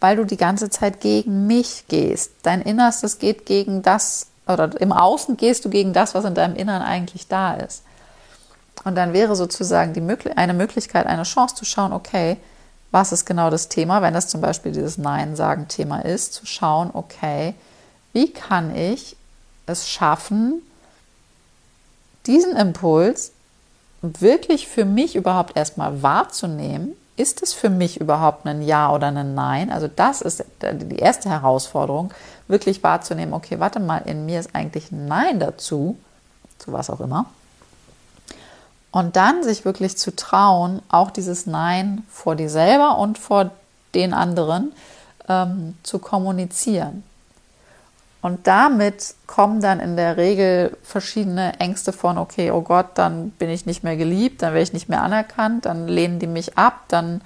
weil 0.00 0.16
du 0.16 0.24
die 0.24 0.36
ganze 0.36 0.70
Zeit 0.70 1.00
gegen 1.00 1.46
mich 1.46 1.84
gehst. 1.88 2.32
Dein 2.42 2.62
Innerstes 2.62 3.18
geht 3.18 3.46
gegen 3.46 3.82
das, 3.82 4.28
oder 4.46 4.80
im 4.80 4.92
Außen 4.92 5.36
gehst 5.36 5.64
du 5.64 5.70
gegen 5.70 5.92
das, 5.92 6.14
was 6.14 6.24
in 6.24 6.34
deinem 6.34 6.56
Innern 6.56 6.82
eigentlich 6.82 7.26
da 7.26 7.54
ist. 7.54 7.82
Und 8.84 8.96
dann 8.96 9.12
wäre 9.12 9.34
sozusagen 9.34 9.94
die, 9.94 10.02
eine 10.36 10.54
Möglichkeit, 10.54 11.06
eine 11.06 11.22
Chance 11.22 11.54
zu 11.54 11.64
schauen, 11.64 11.92
okay, 11.92 12.36
was 12.90 13.12
ist 13.12 13.24
genau 13.24 13.50
das 13.50 13.68
Thema, 13.68 14.02
wenn 14.02 14.14
das 14.14 14.28
zum 14.28 14.40
Beispiel 14.40 14.72
dieses 14.72 14.98
Nein-Sagen-Thema 14.98 16.04
ist, 16.04 16.34
zu 16.34 16.46
schauen, 16.46 16.90
okay, 16.92 17.54
wie 18.12 18.30
kann 18.30 18.76
ich 18.76 19.16
es 19.66 19.88
schaffen, 19.88 20.62
diesen 22.26 22.56
Impuls 22.56 23.32
wirklich 24.20 24.68
für 24.68 24.84
mich 24.84 25.16
überhaupt 25.16 25.56
erstmal 25.56 26.02
wahrzunehmen, 26.02 26.92
ist 27.16 27.42
es 27.42 27.52
für 27.52 27.70
mich 27.70 28.00
überhaupt 28.00 28.46
ein 28.46 28.62
Ja 28.62 28.92
oder 28.92 29.08
ein 29.08 29.34
Nein? 29.34 29.70
Also 29.70 29.88
das 29.88 30.20
ist 30.20 30.44
die 30.62 30.96
erste 30.96 31.30
Herausforderung, 31.30 32.12
wirklich 32.48 32.82
wahrzunehmen, 32.82 33.34
okay, 33.34 33.60
warte 33.60 33.80
mal, 33.80 33.98
in 33.98 34.26
mir 34.26 34.40
ist 34.40 34.54
eigentlich 34.54 34.90
ein 34.90 35.06
Nein 35.06 35.38
dazu, 35.38 35.96
zu 36.58 36.72
was 36.72 36.90
auch 36.90 37.00
immer. 37.00 37.26
Und 38.90 39.16
dann 39.16 39.42
sich 39.42 39.64
wirklich 39.64 39.96
zu 39.96 40.14
trauen, 40.14 40.82
auch 40.88 41.10
dieses 41.10 41.46
Nein 41.46 42.04
vor 42.10 42.36
dir 42.36 42.50
selber 42.50 42.98
und 42.98 43.18
vor 43.18 43.50
den 43.94 44.12
anderen 44.12 44.72
ähm, 45.28 45.76
zu 45.82 45.98
kommunizieren. 45.98 47.02
Und 48.24 48.46
damit 48.46 49.16
kommen 49.26 49.60
dann 49.60 49.80
in 49.80 49.96
der 49.96 50.16
Regel 50.16 50.78
verschiedene 50.82 51.60
Ängste 51.60 51.92
von, 51.92 52.16
okay, 52.16 52.50
oh 52.52 52.62
Gott, 52.62 52.86
dann 52.94 53.28
bin 53.32 53.50
ich 53.50 53.66
nicht 53.66 53.84
mehr 53.84 53.98
geliebt, 53.98 54.40
dann 54.40 54.54
werde 54.54 54.62
ich 54.62 54.72
nicht 54.72 54.88
mehr 54.88 55.02
anerkannt, 55.02 55.66
dann 55.66 55.88
lehnen 55.88 56.20
die 56.20 56.26
mich 56.26 56.56
ab, 56.56 56.84
dann 56.88 57.20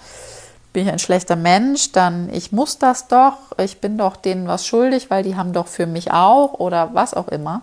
bin 0.72 0.84
ich 0.84 0.92
ein 0.92 0.99
schlechter 0.99 1.36
Mensch, 1.36 1.92
dann 1.92 2.28
ich 2.34 2.51
muss 2.51 2.78
das 2.78 3.07
doch, 3.07 3.36
ich 3.59 3.80
bin 3.80 3.96
doch 3.96 4.16
denen 4.16 4.49
was 4.49 4.66
schuldig, 4.66 5.09
weil 5.09 5.22
die 5.22 5.36
haben 5.36 5.53
doch 5.53 5.68
für 5.68 5.86
mich 5.86 6.11
auch 6.11 6.55
oder 6.55 6.92
was 6.94 7.14
auch 7.14 7.28
immer. 7.28 7.62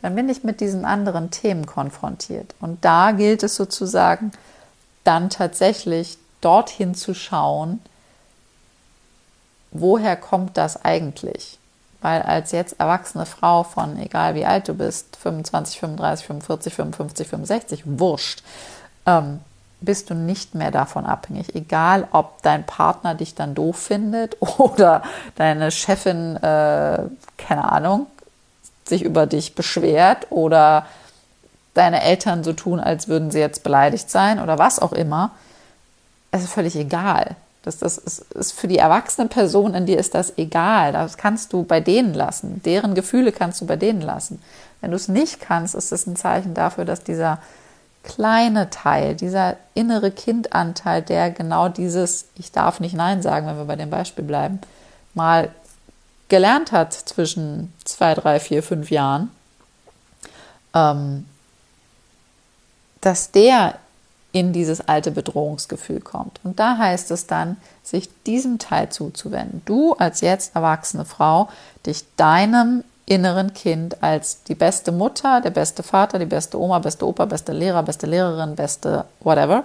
Dann 0.00 0.14
bin 0.14 0.28
ich 0.28 0.44
mit 0.44 0.60
diesen 0.60 0.84
anderen 0.84 1.32
Themen 1.32 1.66
konfrontiert. 1.66 2.54
Und 2.60 2.84
da 2.84 3.10
gilt 3.10 3.42
es 3.42 3.56
sozusagen 3.56 4.30
dann 5.02 5.28
tatsächlich 5.28 6.18
dorthin 6.40 6.94
zu 6.94 7.14
schauen, 7.14 7.80
woher 9.72 10.14
kommt 10.14 10.56
das 10.56 10.84
eigentlich? 10.84 11.55
Weil 12.06 12.22
als 12.22 12.52
jetzt 12.52 12.78
erwachsene 12.78 13.26
Frau 13.26 13.64
von, 13.64 13.98
egal 13.98 14.36
wie 14.36 14.46
alt 14.46 14.68
du 14.68 14.74
bist, 14.74 15.16
25, 15.16 15.80
35, 15.80 16.24
45, 16.24 16.72
55, 16.72 17.26
65, 17.26 17.82
wurscht, 17.84 18.44
ähm, 19.06 19.40
bist 19.80 20.08
du 20.08 20.14
nicht 20.14 20.54
mehr 20.54 20.70
davon 20.70 21.04
abhängig. 21.04 21.56
Egal, 21.56 22.06
ob 22.12 22.42
dein 22.42 22.64
Partner 22.64 23.16
dich 23.16 23.34
dann 23.34 23.56
doof 23.56 23.76
findet 23.76 24.36
oder 24.58 25.02
deine 25.34 25.72
Chefin, 25.72 26.36
äh, 26.36 27.08
keine 27.38 27.72
Ahnung, 27.72 28.06
sich 28.84 29.02
über 29.02 29.26
dich 29.26 29.56
beschwert 29.56 30.28
oder 30.30 30.86
deine 31.74 32.02
Eltern 32.02 32.44
so 32.44 32.52
tun, 32.52 32.78
als 32.78 33.08
würden 33.08 33.32
sie 33.32 33.40
jetzt 33.40 33.64
beleidigt 33.64 34.12
sein 34.12 34.38
oder 34.38 34.60
was 34.60 34.78
auch 34.78 34.92
immer. 34.92 35.32
Es 36.30 36.44
ist 36.44 36.52
völlig 36.52 36.76
egal. 36.76 37.34
Das, 37.66 37.78
das 37.78 37.98
ist, 37.98 38.20
ist, 38.32 38.52
für 38.52 38.68
die 38.68 38.78
erwachsene 38.78 39.26
Person 39.26 39.74
in 39.74 39.86
dir 39.86 39.98
ist 39.98 40.14
das 40.14 40.38
egal. 40.38 40.92
Das 40.92 41.16
kannst 41.16 41.52
du 41.52 41.64
bei 41.64 41.80
denen 41.80 42.14
lassen. 42.14 42.62
Deren 42.64 42.94
Gefühle 42.94 43.32
kannst 43.32 43.60
du 43.60 43.66
bei 43.66 43.74
denen 43.74 44.00
lassen. 44.00 44.40
Wenn 44.80 44.92
du 44.92 44.96
es 44.96 45.08
nicht 45.08 45.40
kannst, 45.40 45.74
ist 45.74 45.90
es 45.90 46.06
ein 46.06 46.14
Zeichen 46.14 46.54
dafür, 46.54 46.84
dass 46.84 47.02
dieser 47.02 47.40
kleine 48.04 48.70
Teil, 48.70 49.16
dieser 49.16 49.56
innere 49.74 50.12
Kindanteil, 50.12 51.02
der 51.02 51.32
genau 51.32 51.68
dieses 51.68 52.26
Ich 52.36 52.52
darf 52.52 52.78
nicht 52.78 52.94
Nein 52.94 53.20
sagen, 53.20 53.48
wenn 53.48 53.58
wir 53.58 53.64
bei 53.64 53.74
dem 53.74 53.90
Beispiel 53.90 54.24
bleiben, 54.24 54.60
mal 55.14 55.50
gelernt 56.28 56.70
hat 56.70 56.92
zwischen 56.92 57.72
zwei, 57.84 58.14
drei, 58.14 58.38
vier, 58.38 58.62
fünf 58.62 58.92
Jahren, 58.92 59.32
ähm, 60.72 61.26
dass 63.00 63.32
der 63.32 63.74
in 64.36 64.52
dieses 64.52 64.86
alte 64.86 65.12
Bedrohungsgefühl 65.12 66.00
kommt. 66.00 66.40
Und 66.44 66.60
da 66.60 66.76
heißt 66.76 67.10
es 67.10 67.26
dann, 67.26 67.56
sich 67.82 68.10
diesem 68.24 68.58
Teil 68.58 68.90
zuzuwenden. 68.90 69.62
Du 69.64 69.94
als 69.94 70.20
jetzt 70.20 70.54
erwachsene 70.54 71.06
Frau, 71.06 71.48
dich 71.86 72.04
deinem 72.18 72.84
inneren 73.06 73.54
Kind 73.54 74.02
als 74.02 74.42
die 74.42 74.54
beste 74.54 74.92
Mutter, 74.92 75.40
der 75.40 75.52
beste 75.52 75.82
Vater, 75.82 76.18
die 76.18 76.26
beste 76.26 76.60
Oma, 76.60 76.80
beste 76.80 77.06
Opa, 77.08 77.24
beste 77.24 77.52
Lehrer, 77.52 77.82
beste 77.82 78.06
Lehrerin, 78.06 78.56
beste 78.56 79.06
whatever, 79.20 79.64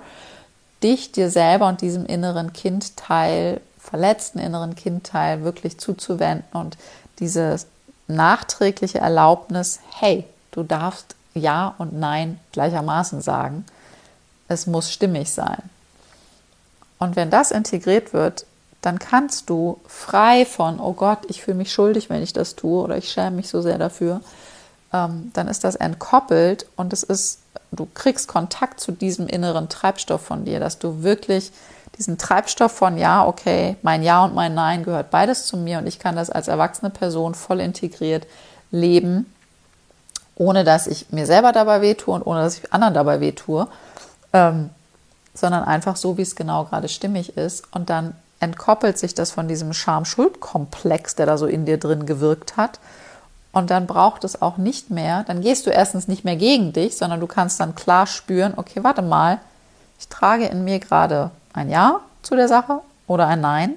dich 0.82 1.12
dir 1.12 1.30
selber 1.30 1.68
und 1.68 1.82
diesem 1.82 2.06
inneren 2.06 2.54
Kindteil, 2.54 3.60
verletzten 3.78 4.40
inneren 4.40 4.76
Kindteil 4.76 5.44
wirklich 5.44 5.80
zuzuwenden 5.80 6.46
und 6.54 6.78
diese 7.20 7.58
nachträgliche 8.08 9.00
Erlaubnis, 9.00 9.82
hey, 10.00 10.24
du 10.52 10.64
darfst 10.64 11.16
Ja 11.34 11.76
und 11.78 11.92
Nein 11.92 12.40
gleichermaßen 12.54 13.20
sagen 13.20 13.66
es 14.52 14.68
muss 14.68 14.92
stimmig 14.92 15.32
sein. 15.32 15.62
Und 17.00 17.16
wenn 17.16 17.30
das 17.30 17.52
integriert 17.52 18.14
wird, 18.14 18.46
dann 18.82 19.00
kannst 19.00 19.50
du 19.50 19.80
frei 19.88 20.46
von, 20.46 20.80
oh 20.80 20.94
Gott, 20.94 21.20
ich 21.28 21.44
fühle 21.44 21.58
mich 21.58 21.72
schuldig, 21.72 22.10
wenn 22.10 22.24
ich 22.24 22.34
das 22.34 22.56
tue 22.56 22.84
oder 22.84 22.98
ich 22.98 23.12
schäme 23.12 23.38
mich 23.38 23.50
so 23.50 23.62
sehr 23.62 23.78
dafür, 23.78 24.22
ähm, 24.94 25.32
dann 25.34 25.48
ist 25.48 25.64
das 25.64 25.76
entkoppelt 25.76 26.66
und 26.76 26.92
es 26.94 27.04
ist, 27.04 27.40
du 27.72 27.88
kriegst 27.94 28.28
Kontakt 28.28 28.80
zu 28.80 28.92
diesem 28.92 29.28
inneren 29.28 29.70
Treibstoff 29.70 30.22
von 30.22 30.46
dir, 30.46 30.60
dass 30.60 30.80
du 30.80 31.04
wirklich 31.04 31.52
diesen 31.98 32.18
Treibstoff 32.18 32.72
von 32.72 32.98
Ja, 32.98 33.26
okay, 33.26 33.78
mein 33.84 34.02
Ja 34.02 34.24
und 34.26 34.34
mein 34.34 34.54
Nein 34.54 34.84
gehört 34.84 35.12
beides 35.12 35.46
zu 35.46 35.58
mir 35.58 35.78
und 35.78 35.88
ich 35.88 36.00
kann 36.00 36.16
das 36.16 36.30
als 36.30 36.48
erwachsene 36.48 36.90
Person 36.90 37.36
voll 37.36 37.60
integriert 37.60 38.26
leben, 38.72 39.32
ohne 40.36 40.64
dass 40.64 40.88
ich 40.88 41.12
mir 41.12 41.28
selber 41.28 41.52
dabei 41.52 41.82
wehtue 41.82 42.14
und 42.14 42.24
ohne 42.26 42.42
dass 42.42 42.58
ich 42.58 42.74
anderen 42.74 42.94
dabei 42.94 43.20
wehtue, 43.20 43.68
ähm, 44.34 44.70
sondern 45.34 45.64
einfach 45.64 45.96
so, 45.96 46.18
wie 46.18 46.24
es 46.24 46.36
genau 46.36 46.66
gerade 46.66 46.90
stimmig 46.90 47.38
ist. 47.38 47.64
Und 47.72 47.90
dann 47.90 48.16
entkoppelt 48.40 48.98
sich 48.98 49.16
das 49.16 49.32
von 49.32 49.48
diesem 49.48 49.74
Scham-Schuld-Komplex, 49.74 51.16
der 51.16 51.26
da 51.26 51.38
so 51.38 51.46
in 51.46 51.66
dir 51.66 51.78
drin 51.78 52.06
gewirkt 52.06 52.58
hat. 52.58 52.80
Und 53.54 53.70
dann 53.70 53.86
braucht 53.86 54.24
es 54.24 54.42
auch 54.42 54.58
nicht 54.58 54.90
mehr, 54.90 55.24
dann 55.24 55.42
gehst 55.42 55.66
du 55.66 55.72
erstens 55.72 56.08
nicht 56.08 56.24
mehr 56.24 56.38
gegen 56.38 56.72
dich, 56.72 56.98
sondern 56.98 57.20
du 57.20 57.28
kannst 57.28 57.60
dann 57.60 57.76
klar 57.76 58.08
spüren, 58.08 58.54
okay, 58.56 58.84
warte 58.84 59.02
mal, 59.02 59.40
ich 60.00 60.08
trage 60.08 60.46
in 60.46 60.64
mir 60.64 60.80
gerade 60.80 61.32
ein 61.54 61.70
Ja 61.70 62.00
zu 62.24 62.36
der 62.36 62.48
Sache 62.48 62.80
oder 63.08 63.28
ein 63.28 63.42
Nein 63.42 63.76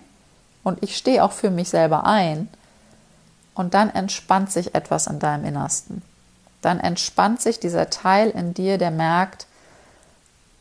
und 0.62 0.82
ich 0.82 0.96
stehe 0.96 1.24
auch 1.24 1.32
für 1.32 1.50
mich 1.50 1.68
selber 1.68 2.06
ein. 2.06 2.48
Und 3.54 3.74
dann 3.74 3.90
entspannt 3.90 4.50
sich 4.50 4.74
etwas 4.74 5.06
in 5.06 5.18
deinem 5.18 5.44
Innersten. 5.44 6.02
Dann 6.62 6.80
entspannt 6.80 7.40
sich 7.40 7.60
dieser 7.60 7.90
Teil 7.90 8.30
in 8.30 8.54
dir, 8.54 8.78
der 8.78 8.90
merkt, 8.90 9.46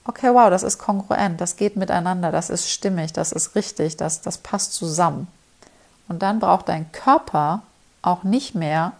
okay, 0.06 0.34
wow, 0.34 0.50
das 0.50 0.64
ist 0.64 0.78
kongruent, 0.78 1.40
das 1.40 1.56
geht 1.56 1.76
miteinander, 1.76 2.32
das 2.32 2.50
ist 2.50 2.70
stimmig, 2.70 3.14
das 3.14 3.32
ist 3.32 3.56
richtig, 3.56 3.98
das, 3.98 4.22
das 4.22 4.38
passt 4.38 4.74
zusammen. 4.74 5.28
Und 6.08 6.22
dann 6.22 6.40
braucht 6.40 6.70
dein 6.70 6.92
Körper 6.92 7.62
auch 8.02 8.24
nicht 8.24 8.56
mehr 8.56 8.94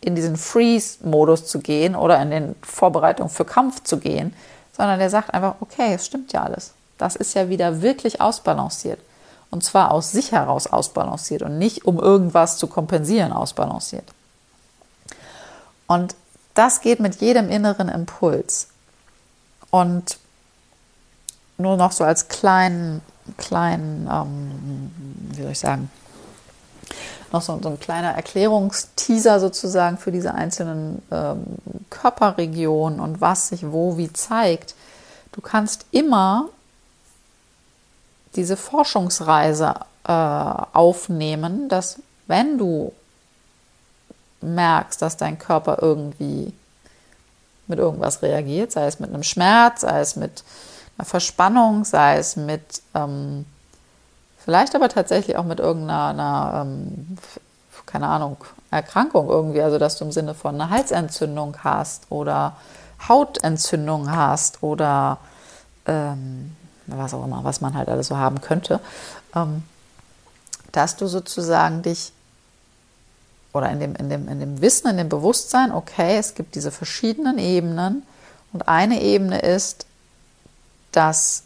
in 0.00 0.14
diesen 0.14 0.36
Freeze-Modus 0.36 1.46
zu 1.46 1.60
gehen 1.60 1.94
oder 1.94 2.20
in 2.20 2.30
den 2.30 2.54
Vorbereitungen 2.62 3.30
für 3.30 3.44
Kampf 3.44 3.82
zu 3.84 3.98
gehen, 3.98 4.34
sondern 4.76 4.98
der 4.98 5.10
sagt 5.10 5.32
einfach, 5.32 5.56
okay, 5.60 5.94
es 5.94 6.06
stimmt 6.06 6.32
ja 6.32 6.42
alles. 6.42 6.72
Das 6.98 7.16
ist 7.16 7.34
ja 7.34 7.48
wieder 7.48 7.82
wirklich 7.82 8.20
ausbalanciert. 8.20 8.98
Und 9.50 9.62
zwar 9.62 9.90
aus 9.90 10.10
sich 10.12 10.32
heraus 10.32 10.66
ausbalanciert 10.66 11.42
und 11.42 11.58
nicht 11.58 11.84
um 11.84 11.98
irgendwas 11.98 12.56
zu 12.56 12.66
kompensieren 12.66 13.32
ausbalanciert. 13.32 14.04
Und 15.86 16.14
das 16.54 16.80
geht 16.80 17.00
mit 17.00 17.16
jedem 17.16 17.50
inneren 17.50 17.88
Impuls. 17.88 18.68
Und 19.72 20.18
nur 21.56 21.78
noch 21.78 21.92
so 21.92 22.04
als 22.04 22.28
kleinen, 22.28 23.00
kleinen, 23.38 24.06
ähm, 24.12 24.90
wie 25.30 25.42
soll 25.42 25.52
ich 25.52 25.58
sagen, 25.58 25.90
noch 27.32 27.40
so, 27.40 27.58
so 27.62 27.70
ein 27.70 27.80
kleiner 27.80 28.10
Erklärungsteaser 28.10 29.40
sozusagen 29.40 29.96
für 29.96 30.12
diese 30.12 30.34
einzelnen 30.34 31.00
ähm, 31.10 31.44
Körperregionen 31.88 33.00
und 33.00 33.22
was 33.22 33.48
sich 33.48 33.72
wo 33.72 33.96
wie 33.96 34.12
zeigt. 34.12 34.74
Du 35.32 35.40
kannst 35.40 35.86
immer 35.90 36.50
diese 38.36 38.58
Forschungsreise 38.58 39.74
äh, 40.04 40.12
aufnehmen, 40.12 41.70
dass 41.70 41.98
wenn 42.26 42.58
du 42.58 42.92
merkst, 44.42 45.00
dass 45.00 45.16
dein 45.16 45.38
Körper 45.38 45.78
irgendwie 45.80 46.52
mit 47.72 47.78
irgendwas 47.78 48.20
reagiert, 48.20 48.70
sei 48.70 48.86
es 48.86 49.00
mit 49.00 49.08
einem 49.08 49.22
Schmerz, 49.22 49.80
sei 49.80 50.00
es 50.00 50.14
mit 50.14 50.44
einer 50.98 51.06
Verspannung, 51.06 51.84
sei 51.84 52.18
es 52.18 52.36
mit 52.36 52.82
ähm, 52.94 53.46
vielleicht 54.44 54.74
aber 54.74 54.90
tatsächlich 54.90 55.36
auch 55.38 55.44
mit 55.44 55.58
irgendeiner, 55.58 56.64
ähm, 56.66 57.16
keine 57.86 58.08
Ahnung, 58.08 58.36
Erkrankung 58.70 59.30
irgendwie, 59.30 59.62
also 59.62 59.78
dass 59.78 59.96
du 59.96 60.04
im 60.04 60.12
Sinne 60.12 60.34
von 60.34 60.54
einer 60.54 60.68
Halsentzündung 60.68 61.56
hast 61.64 62.04
oder 62.10 62.56
Hautentzündung 63.08 64.10
hast 64.10 64.62
oder 64.62 65.16
ähm, 65.86 66.54
was 66.86 67.14
auch 67.14 67.24
immer, 67.24 67.42
was 67.42 67.62
man 67.62 67.74
halt 67.74 67.88
alles 67.88 68.08
so 68.08 68.18
haben 68.18 68.42
könnte, 68.42 68.80
ähm, 69.34 69.62
dass 70.72 70.96
du 70.96 71.06
sozusagen 71.06 71.82
dich 71.82 72.12
oder 73.52 73.70
in 73.70 73.80
dem, 73.80 73.94
in, 73.96 74.08
dem, 74.08 74.28
in 74.28 74.40
dem 74.40 74.60
Wissen, 74.60 74.88
in 74.88 74.96
dem 74.96 75.08
Bewusstsein, 75.08 75.72
okay, 75.72 76.16
es 76.16 76.34
gibt 76.34 76.54
diese 76.54 76.70
verschiedenen 76.70 77.38
Ebenen. 77.38 78.02
Und 78.52 78.68
eine 78.68 79.00
Ebene 79.02 79.40
ist, 79.40 79.86
dass 80.90 81.44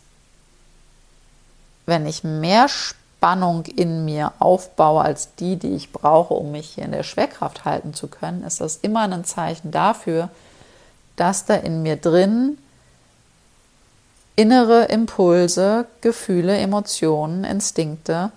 wenn 1.85 2.07
ich 2.07 2.25
mehr 2.25 2.69
Spannung 2.69 3.65
in 3.65 4.05
mir 4.05 4.33
aufbaue 4.39 5.03
als 5.03 5.35
die, 5.37 5.57
die 5.57 5.75
ich 5.75 5.93
brauche, 5.93 6.35
um 6.35 6.53
mich 6.53 6.71
hier 6.71 6.85
in 6.85 6.93
der 6.93 7.03
Schwerkraft 7.03 7.65
halten 7.65 7.95
zu 7.95 8.09
können, 8.09 8.45
ist 8.45 8.61
das 8.61 8.77
immer 8.77 9.03
ein 9.03 9.25
Zeichen 9.25 9.71
dafür, 9.71 10.31
dass 11.17 11.45
da 11.45 11.55
in 11.55 11.83
mir 11.83 11.97
drin 11.97 12.59
innere 14.37 14.85
Impulse, 14.85 15.87
Gefühle, 16.03 16.59
Emotionen, 16.59 17.45
Instinkte 17.45 18.31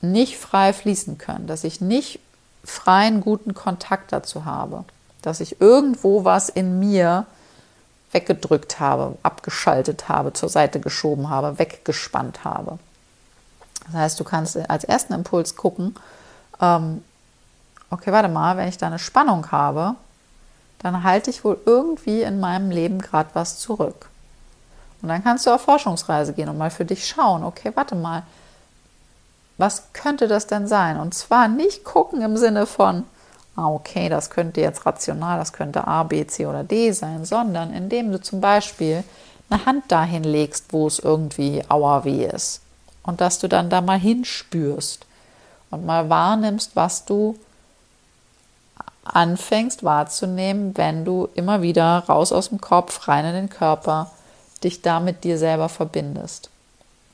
nicht 0.00 0.38
frei 0.38 0.72
fließen 0.72 1.18
können, 1.18 1.46
dass 1.46 1.64
ich 1.64 1.80
nicht 1.80 2.20
freien, 2.64 3.20
guten 3.20 3.54
Kontakt 3.54 4.12
dazu 4.12 4.44
habe. 4.44 4.84
Dass 5.22 5.40
ich 5.40 5.60
irgendwo 5.60 6.24
was 6.24 6.48
in 6.48 6.78
mir 6.78 7.26
weggedrückt 8.12 8.80
habe, 8.80 9.16
abgeschaltet 9.22 10.08
habe, 10.08 10.32
zur 10.32 10.48
Seite 10.48 10.80
geschoben 10.80 11.30
habe, 11.30 11.58
weggespannt 11.58 12.44
habe. 12.44 12.78
Das 13.86 13.94
heißt, 13.94 14.20
du 14.20 14.24
kannst 14.24 14.56
als 14.70 14.84
ersten 14.84 15.12
Impuls 15.12 15.56
gucken, 15.56 15.94
ähm, 16.60 17.02
okay, 17.90 18.12
warte 18.12 18.28
mal, 18.28 18.56
wenn 18.56 18.68
ich 18.68 18.78
da 18.78 18.86
eine 18.86 18.98
Spannung 18.98 19.50
habe, 19.50 19.94
dann 20.80 21.02
halte 21.02 21.30
ich 21.30 21.44
wohl 21.44 21.58
irgendwie 21.66 22.22
in 22.22 22.40
meinem 22.40 22.70
Leben 22.70 23.00
gerade 23.00 23.30
was 23.34 23.58
zurück. 23.58 24.08
Und 25.02 25.08
dann 25.08 25.22
kannst 25.22 25.46
du 25.46 25.50
auf 25.50 25.62
Forschungsreise 25.62 26.32
gehen 26.32 26.48
und 26.48 26.58
mal 26.58 26.70
für 26.70 26.84
dich 26.84 27.06
schauen, 27.06 27.44
okay, 27.44 27.72
warte 27.74 27.94
mal, 27.94 28.22
was 29.60 29.92
könnte 29.92 30.26
das 30.26 30.46
denn 30.46 30.66
sein? 30.66 30.98
Und 30.98 31.14
zwar 31.14 31.48
nicht 31.48 31.84
gucken 31.84 32.22
im 32.22 32.36
Sinne 32.36 32.66
von, 32.66 33.04
ah, 33.56 33.68
okay, 33.68 34.08
das 34.08 34.30
könnte 34.30 34.60
jetzt 34.60 34.86
rational, 34.86 35.38
das 35.38 35.52
könnte 35.52 35.86
A, 35.86 36.02
B, 36.02 36.26
C 36.26 36.46
oder 36.46 36.64
D 36.64 36.92
sein, 36.92 37.24
sondern 37.24 37.72
indem 37.72 38.10
du 38.10 38.20
zum 38.20 38.40
Beispiel 38.40 39.04
eine 39.50 39.66
Hand 39.66 39.84
dahin 39.88 40.24
legst, 40.24 40.72
wo 40.72 40.86
es 40.86 40.98
irgendwie 40.98 41.62
aua 41.68 42.04
weh 42.04 42.24
ist. 42.24 42.62
Und 43.02 43.20
dass 43.20 43.38
du 43.38 43.48
dann 43.48 43.70
da 43.70 43.80
mal 43.80 43.98
hinspürst 43.98 45.06
und 45.70 45.84
mal 45.84 46.08
wahrnimmst, 46.08 46.76
was 46.76 47.04
du 47.04 47.36
anfängst 49.04 49.82
wahrzunehmen, 49.82 50.76
wenn 50.76 51.04
du 51.04 51.28
immer 51.34 51.62
wieder 51.62 52.04
raus 52.08 52.32
aus 52.32 52.50
dem 52.50 52.60
Kopf, 52.60 53.08
rein 53.08 53.24
in 53.24 53.34
den 53.34 53.50
Körper, 53.50 54.10
dich 54.62 54.82
da 54.82 55.00
mit 55.00 55.24
dir 55.24 55.38
selber 55.38 55.68
verbindest. 55.68 56.50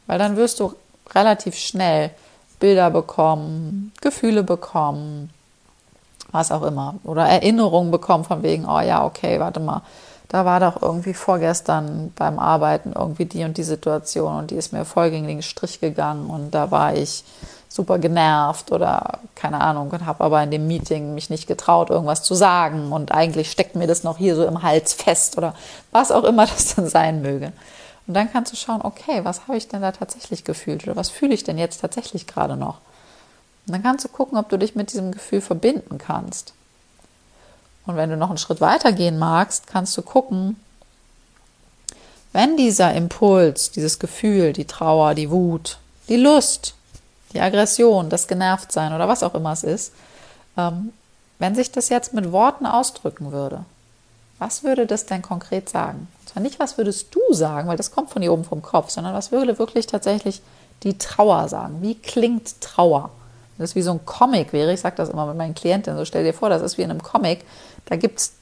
Weil 0.07 0.19
dann 0.19 0.37
wirst 0.37 0.61
du 0.61 0.75
relativ 1.15 1.57
schnell 1.57 2.11
Bilder 2.59 2.91
bekommen, 2.91 3.93
Gefühle 4.01 4.43
bekommen, 4.43 5.31
was 6.33 6.53
auch 6.53 6.63
immer. 6.63 6.97
Oder 7.05 7.27
Erinnerungen 7.27 7.91
bekommen 7.91 8.25
von 8.25 8.43
wegen, 8.43 8.67
oh 8.67 8.81
ja, 8.81 9.05
okay, 9.05 9.41
warte 9.41 9.61
mal, 9.61 9.83
da 10.29 10.45
war 10.45 10.61
doch 10.61 10.83
irgendwie 10.83 11.15
vorgestern 11.15 12.13
beim 12.17 12.39
Arbeiten 12.39 12.93
irgendwie 12.95 13.27
die 13.27 13.45
und 13.45 13.57
die 13.57 13.63
Situation 13.63 14.37
und 14.37 14.51
die 14.51 14.57
ist 14.57 14.73
mir 14.73 14.85
voll 14.85 15.11
gegen 15.11 15.29
den 15.29 15.43
Strich 15.43 15.81
gegangen 15.81 16.29
und 16.29 16.51
da 16.51 16.71
war 16.71 16.95
ich 16.95 17.25
super 17.69 17.99
genervt 17.99 18.73
oder 18.73 19.21
keine 19.35 19.61
Ahnung 19.61 19.91
und 19.91 20.07
habe 20.07 20.25
aber 20.25 20.43
in 20.43 20.51
dem 20.51 20.67
Meeting 20.67 21.15
mich 21.15 21.31
nicht 21.31 21.47
getraut, 21.47 21.91
irgendwas 21.91 22.23
zu 22.23 22.35
sagen 22.35 22.91
und 22.91 23.13
eigentlich 23.13 23.51
steckt 23.51 23.77
mir 23.77 23.87
das 23.87 24.03
noch 24.03 24.19
hier 24.19 24.35
so 24.35 24.45
im 24.45 24.63
Hals 24.63 24.95
fest 24.95 25.39
oder 25.39 25.55
was 25.93 26.11
auch 26.11 26.25
immer 26.25 26.47
das 26.47 26.75
dann 26.75 26.89
sein 26.89 27.23
möge. 27.23 27.53
Und 28.07 28.15
dann 28.15 28.33
kannst 28.33 28.53
du 28.53 28.57
schauen, 28.57 28.83
okay, 28.83 29.25
was 29.25 29.43
habe 29.43 29.57
ich 29.57 29.69
denn 29.69 29.83
da 29.83 29.93
tatsächlich 29.93 30.45
gefühlt 30.45 30.85
oder 30.85 30.97
was 30.97 31.11
fühle 31.11 31.35
ich 31.35 31.45
denn 31.45 31.59
jetzt 31.59 31.81
tatsächlich 31.81 32.27
gerade 32.27 32.57
noch? 32.57 32.79
Und 33.67 33.73
dann 33.73 33.83
kannst 33.83 34.05
du 34.05 34.09
gucken, 34.09 34.39
ob 34.39 34.49
du 34.49 34.59
dich 34.59 34.77
mit 34.77 34.93
diesem 34.93 35.11
Gefühl 35.11 35.41
verbinden 35.41 35.99
kannst. 35.99 36.55
Und 37.85 37.97
wenn 37.97 38.11
du 38.11 38.17
noch 38.17 38.29
einen 38.29 38.39
Schritt 38.39 38.61
weiter 38.61 38.93
gehen 38.93 39.19
magst, 39.19 39.67
kannst 39.67 39.97
du 39.97 40.03
gucken, 40.03 40.57
wenn 42.33 42.57
dieser 42.57 42.93
Impuls, 42.95 43.71
dieses 43.71 43.99
Gefühl, 43.99 44.53
die 44.53 44.67
Trauer, 44.67 45.15
die 45.15 45.31
Wut, 45.31 45.79
die 46.09 46.17
Lust, 46.17 46.75
die 47.33 47.41
Aggression, 47.41 48.11
das 48.11 48.29
Genervtsein 48.29 48.93
oder 48.93 49.09
was 49.09 49.23
auch 49.23 49.35
immer 49.35 49.53
es 49.53 49.63
ist, 49.63 49.93
ähm, 50.57 50.93
wenn 51.39 51.55
sich 51.55 51.73
das 51.73 51.89
jetzt 51.89 52.15
mit 52.15 52.33
Worten 52.33 52.67
ausdrücken 52.67 53.33
würde, 53.33 53.65
was 54.39 54.63
würde 54.63 54.87
das 54.87 55.07
denn 55.07 55.23
konkret 55.23 55.69
sagen? 55.69 56.09
Zwar 56.37 56.43
nicht, 56.43 56.61
was 56.61 56.77
würdest 56.77 57.15
du 57.15 57.33
sagen, 57.33 57.67
weil 57.67 57.79
das 57.79 57.93
kommt 57.93 58.11
von 58.11 58.21
hier 58.21 58.31
oben 58.31 58.45
vom 58.45 58.61
Kopf, 58.61 58.91
sondern 58.91 59.15
was 59.15 59.33
würde 59.33 59.59
wirklich 59.59 59.87
tatsächlich 59.87 60.43
die 60.83 60.99
Trauer 60.99 61.49
sagen? 61.49 61.79
Wie 61.81 61.95
klingt 61.95 62.61
Trauer? 62.61 63.09
Das 63.57 63.71
ist 63.71 63.75
wie 63.75 63.81
so 63.81 63.93
ein 63.93 64.05
Comic 64.05 64.53
wäre, 64.53 64.71
ich 64.75 64.81
sage 64.81 64.97
das 64.97 65.09
immer 65.09 65.25
mit 65.25 65.39
meinen 65.39 65.55
Klientinnen, 65.55 65.99
so 65.99 66.05
stell 66.05 66.25
dir 66.25 66.35
vor, 66.35 66.51
das 66.51 66.61
ist 66.61 66.77
wie 66.77 66.83
in 66.83 66.91
einem 66.91 67.03
Comic, 67.03 67.43
da 67.87 67.97
gibt 67.97 68.19
es 68.19 68.33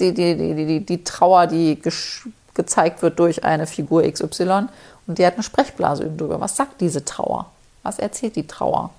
die, 0.00 0.12
die, 0.12 0.36
die, 0.36 0.66
die, 0.66 0.84
die 0.84 1.04
Trauer, 1.04 1.46
die 1.46 1.80
gezeigt 2.54 3.02
wird 3.02 3.20
durch 3.20 3.44
eine 3.44 3.68
Figur 3.68 4.02
XY 4.02 4.66
und 5.06 5.18
die 5.18 5.24
hat 5.24 5.34
eine 5.34 5.44
Sprechblase 5.44 6.10
drüber. 6.10 6.40
Was 6.40 6.56
sagt 6.56 6.80
diese 6.80 7.04
Trauer? 7.04 7.52
Was 7.84 8.00
erzählt 8.00 8.34
die 8.34 8.48
Trauer? 8.48 8.90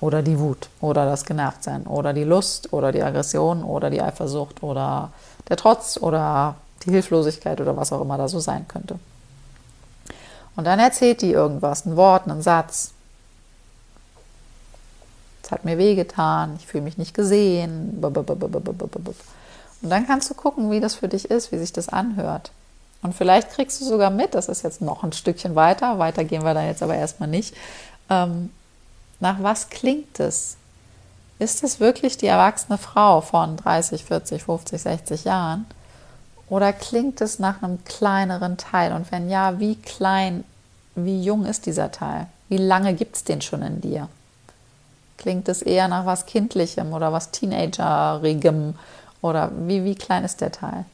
Oder 0.00 0.20
die 0.20 0.36
Wut 0.40 0.68
oder 0.80 1.04
das 1.04 1.24
Genervtsein 1.24 1.86
oder 1.86 2.12
die 2.12 2.24
Lust 2.24 2.72
oder 2.72 2.90
die 2.90 3.04
Aggression 3.04 3.62
oder 3.62 3.88
die 3.88 4.02
Eifersucht 4.02 4.64
oder 4.64 5.12
der 5.48 5.56
Trotz 5.56 5.96
oder 5.96 6.56
die 6.84 6.90
Hilflosigkeit 6.90 7.60
oder 7.60 7.76
was 7.76 7.92
auch 7.92 8.00
immer 8.00 8.18
da 8.18 8.28
so 8.28 8.40
sein 8.40 8.66
könnte. 8.68 8.98
Und 10.56 10.64
dann 10.64 10.78
erzählt 10.78 11.22
die 11.22 11.32
irgendwas, 11.32 11.86
ein 11.86 11.96
Wort, 11.96 12.28
einen 12.28 12.42
Satz. 12.42 12.92
Es 15.42 15.50
hat 15.50 15.64
mir 15.64 15.78
wehgetan, 15.78 16.56
ich 16.58 16.66
fühle 16.66 16.84
mich 16.84 16.98
nicht 16.98 17.14
gesehen. 17.14 18.02
Und 18.02 19.90
dann 19.90 20.06
kannst 20.06 20.30
du 20.30 20.34
gucken, 20.34 20.70
wie 20.70 20.80
das 20.80 20.94
für 20.94 21.08
dich 21.08 21.30
ist, 21.30 21.52
wie 21.52 21.58
sich 21.58 21.72
das 21.72 21.88
anhört. 21.88 22.52
Und 23.02 23.14
vielleicht 23.14 23.50
kriegst 23.50 23.80
du 23.80 23.84
sogar 23.84 24.10
mit, 24.10 24.34
das 24.34 24.48
ist 24.48 24.62
jetzt 24.62 24.80
noch 24.80 25.02
ein 25.02 25.12
Stückchen 25.12 25.56
weiter, 25.56 25.98
weiter 25.98 26.24
gehen 26.24 26.44
wir 26.44 26.54
da 26.54 26.62
jetzt 26.62 26.82
aber 26.82 26.94
erstmal 26.94 27.28
nicht. 27.28 27.54
Ähm, 28.08 28.50
nach 29.18 29.42
was 29.42 29.70
klingt 29.70 30.20
es? 30.20 30.56
Ist 31.38 31.64
es 31.64 31.80
wirklich 31.80 32.16
die 32.16 32.26
erwachsene 32.26 32.78
Frau 32.78 33.20
von 33.20 33.56
30, 33.56 34.04
40, 34.04 34.44
50, 34.44 34.80
60 34.80 35.24
Jahren? 35.24 35.66
Oder 36.52 36.74
klingt 36.74 37.22
es 37.22 37.38
nach 37.38 37.62
einem 37.62 37.82
kleineren 37.82 38.58
Teil? 38.58 38.92
Und 38.92 39.10
wenn 39.10 39.30
ja, 39.30 39.58
wie 39.58 39.74
klein, 39.74 40.44
wie 40.94 41.22
jung 41.22 41.46
ist 41.46 41.64
dieser 41.64 41.90
Teil? 41.90 42.26
Wie 42.50 42.58
lange 42.58 42.92
gibt 42.92 43.16
es 43.16 43.24
den 43.24 43.40
schon 43.40 43.62
in 43.62 43.80
dir? 43.80 44.10
Klingt 45.16 45.48
es 45.48 45.62
eher 45.62 45.88
nach 45.88 46.04
was 46.04 46.26
Kindlichem 46.26 46.92
oder 46.92 47.10
was 47.10 47.30
Teenagerigem? 47.30 48.74
Oder 49.22 49.50
wie, 49.66 49.82
wie 49.84 49.94
klein 49.94 50.24
ist 50.24 50.42
der 50.42 50.52
Teil? 50.52 50.84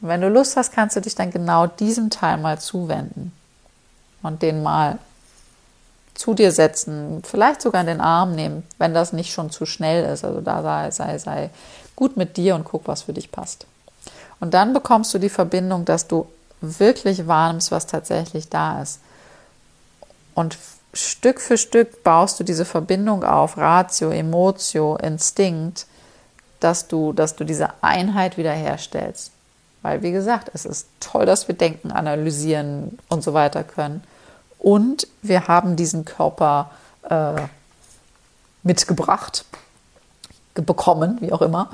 Und 0.00 0.08
wenn 0.08 0.22
du 0.22 0.28
Lust 0.28 0.56
hast, 0.56 0.72
kannst 0.72 0.96
du 0.96 1.00
dich 1.00 1.14
dann 1.14 1.30
genau 1.30 1.68
diesem 1.68 2.10
Teil 2.10 2.38
mal 2.38 2.58
zuwenden 2.58 3.30
und 4.24 4.42
den 4.42 4.60
mal 4.60 4.98
zu 6.14 6.34
dir 6.34 6.50
setzen, 6.50 7.22
vielleicht 7.22 7.62
sogar 7.62 7.82
in 7.82 7.86
den 7.86 8.00
Arm 8.00 8.34
nehmen, 8.34 8.64
wenn 8.78 8.92
das 8.92 9.12
nicht 9.12 9.32
schon 9.32 9.50
zu 9.50 9.66
schnell 9.66 10.04
ist. 10.12 10.24
Also 10.24 10.40
da 10.40 10.62
sei, 10.62 10.90
sei, 10.90 11.18
sei 11.18 11.50
gut 11.94 12.16
mit 12.16 12.36
dir 12.36 12.56
und 12.56 12.64
guck, 12.64 12.88
was 12.88 13.02
für 13.02 13.12
dich 13.12 13.30
passt. 13.30 13.66
Und 14.40 14.54
dann 14.54 14.72
bekommst 14.72 15.12
du 15.14 15.18
die 15.18 15.28
Verbindung, 15.28 15.84
dass 15.84 16.08
du 16.08 16.26
wirklich 16.60 17.26
wahrnimmst, 17.26 17.70
was 17.70 17.86
tatsächlich 17.86 18.48
da 18.48 18.82
ist. 18.82 19.00
Und 20.34 20.58
Stück 20.92 21.40
für 21.40 21.56
Stück 21.56 22.02
baust 22.02 22.40
du 22.40 22.44
diese 22.44 22.64
Verbindung 22.64 23.22
auf, 23.22 23.56
Ratio, 23.56 24.10
Emotio, 24.10 24.96
Instinkt, 24.96 25.86
dass 26.58 26.88
du, 26.88 27.12
dass 27.12 27.36
du 27.36 27.44
diese 27.44 27.68
Einheit 27.82 28.36
wiederherstellst. 28.36 29.30
Weil, 29.82 30.02
wie 30.02 30.12
gesagt, 30.12 30.50
es 30.52 30.66
ist 30.66 30.88
toll, 30.98 31.26
dass 31.26 31.48
wir 31.48 31.54
denken, 31.54 31.90
analysieren 31.90 32.98
und 33.08 33.22
so 33.22 33.32
weiter 33.32 33.64
können. 33.64 34.02
Und 34.58 35.06
wir 35.22 35.48
haben 35.48 35.76
diesen 35.76 36.04
Körper 36.04 36.70
äh, 37.08 37.42
mitgebracht, 38.62 39.44
bekommen, 40.54 41.16
wie 41.20 41.32
auch 41.32 41.40
immer, 41.40 41.70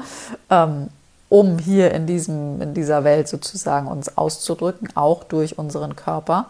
ähm, 0.50 0.88
um 1.28 1.58
hier 1.58 1.92
in, 1.92 2.06
diesem, 2.06 2.60
in 2.62 2.74
dieser 2.74 3.04
Welt 3.04 3.28
sozusagen 3.28 3.88
uns 3.88 4.16
auszudrücken, 4.16 4.88
auch 4.94 5.24
durch 5.24 5.58
unseren 5.58 5.96
Körper, 5.96 6.46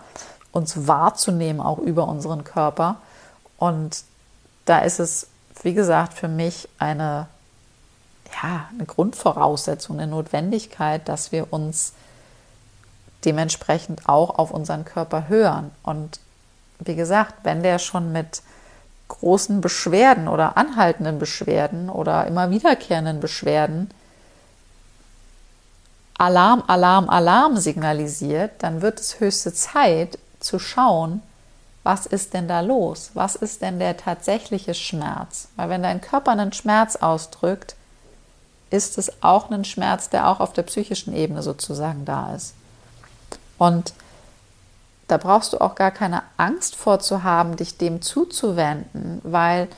uns 0.52 0.86
wahrzunehmen, 0.86 1.60
auch 1.60 1.78
über 1.78 2.08
unseren 2.08 2.44
Körper. 2.44 2.96
Und 3.58 4.04
da 4.66 4.80
ist 4.80 5.00
es, 5.00 5.28
wie 5.62 5.74
gesagt, 5.74 6.14
für 6.14 6.28
mich 6.28 6.68
eine, 6.78 7.26
ja, 8.42 8.68
eine 8.74 8.84
Grundvoraussetzung, 8.84 9.98
eine 9.98 10.10
Notwendigkeit, 10.10 11.08
dass 11.08 11.32
wir 11.32 11.52
uns 11.52 11.92
dementsprechend 13.24 14.08
auch 14.08 14.38
auf 14.38 14.50
unseren 14.50 14.84
Körper 14.84 15.28
hören. 15.28 15.70
Und 15.82 16.20
wie 16.80 16.96
gesagt, 16.96 17.34
wenn 17.44 17.62
der 17.62 17.78
schon 17.78 18.12
mit 18.12 18.42
großen 19.08 19.60
Beschwerden 19.60 20.28
oder 20.28 20.56
anhaltenden 20.56 21.18
Beschwerden 21.18 21.88
oder 21.88 22.26
immer 22.26 22.50
wiederkehrenden 22.50 23.20
Beschwerden 23.20 23.90
Alarm, 26.18 26.62
Alarm, 26.66 27.08
Alarm 27.08 27.56
signalisiert, 27.56 28.62
dann 28.62 28.80
wird 28.80 29.00
es 29.00 29.20
höchste 29.20 29.52
Zeit 29.52 30.18
zu 30.40 30.58
schauen, 30.58 31.22
was 31.82 32.06
ist 32.06 32.34
denn 32.34 32.48
da 32.48 32.60
los? 32.60 33.10
Was 33.14 33.36
ist 33.36 33.62
denn 33.62 33.78
der 33.78 33.96
tatsächliche 33.96 34.74
Schmerz? 34.74 35.48
Weil 35.54 35.68
wenn 35.68 35.82
dein 35.82 36.00
Körper 36.00 36.32
einen 36.32 36.52
Schmerz 36.52 36.96
ausdrückt, 36.96 37.76
ist 38.70 38.98
es 38.98 39.22
auch 39.22 39.50
ein 39.50 39.64
Schmerz, 39.64 40.10
der 40.10 40.26
auch 40.28 40.40
auf 40.40 40.52
der 40.52 40.64
psychischen 40.64 41.14
Ebene 41.14 41.42
sozusagen 41.42 42.04
da 42.04 42.34
ist. 42.34 42.54
Und 43.58 43.92
da 45.06 45.18
brauchst 45.18 45.52
du 45.52 45.60
auch 45.60 45.76
gar 45.76 45.92
keine 45.92 46.22
Angst 46.36 46.74
vorzuhaben, 46.74 47.56
dich 47.56 47.78
dem 47.78 48.02
zuzuwenden, 48.02 49.20
weil 49.22 49.68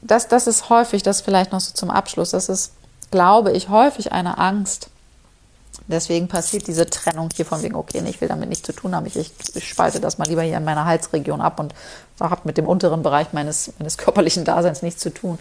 das, 0.00 0.28
das 0.28 0.46
ist 0.46 0.68
häufig, 0.68 1.02
das 1.02 1.20
vielleicht 1.20 1.50
noch 1.50 1.60
so 1.60 1.72
zum 1.74 1.90
Abschluss, 1.90 2.30
das 2.30 2.48
ist 2.48 2.72
glaube 3.12 3.52
ich, 3.52 3.68
häufig 3.68 4.10
eine 4.10 4.38
Angst. 4.38 4.88
Deswegen 5.86 6.28
passiert 6.28 6.66
diese 6.66 6.86
Trennung 6.86 7.28
hier 7.34 7.46
von 7.46 7.62
wegen, 7.62 7.76
okay, 7.76 8.02
ich 8.06 8.20
will 8.20 8.28
damit 8.28 8.48
nichts 8.48 8.66
zu 8.66 8.72
tun 8.72 8.94
haben. 8.94 9.06
Ich, 9.06 9.16
ich 9.16 9.68
spalte 9.68 10.00
das 10.00 10.18
mal 10.18 10.26
lieber 10.26 10.42
hier 10.42 10.56
in 10.56 10.64
meiner 10.64 10.84
Halsregion 10.84 11.40
ab 11.40 11.60
und 11.60 11.74
habe 12.20 12.42
mit 12.44 12.58
dem 12.58 12.66
unteren 12.66 13.02
Bereich 13.02 13.32
meines, 13.32 13.72
meines 13.78 13.98
körperlichen 13.98 14.44
Daseins 14.44 14.82
nichts 14.82 15.00
zu 15.00 15.10
tun. 15.10 15.38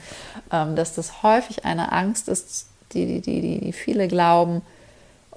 Ähm, 0.52 0.76
dass 0.76 0.94
das 0.94 1.24
häufig 1.24 1.66
eine 1.66 1.92
Angst 1.92 2.28
ist, 2.28 2.68
die, 2.94 3.22
die, 3.22 3.42
die, 3.42 3.60
die 3.60 3.74
viele 3.74 4.08
glauben, 4.08 4.62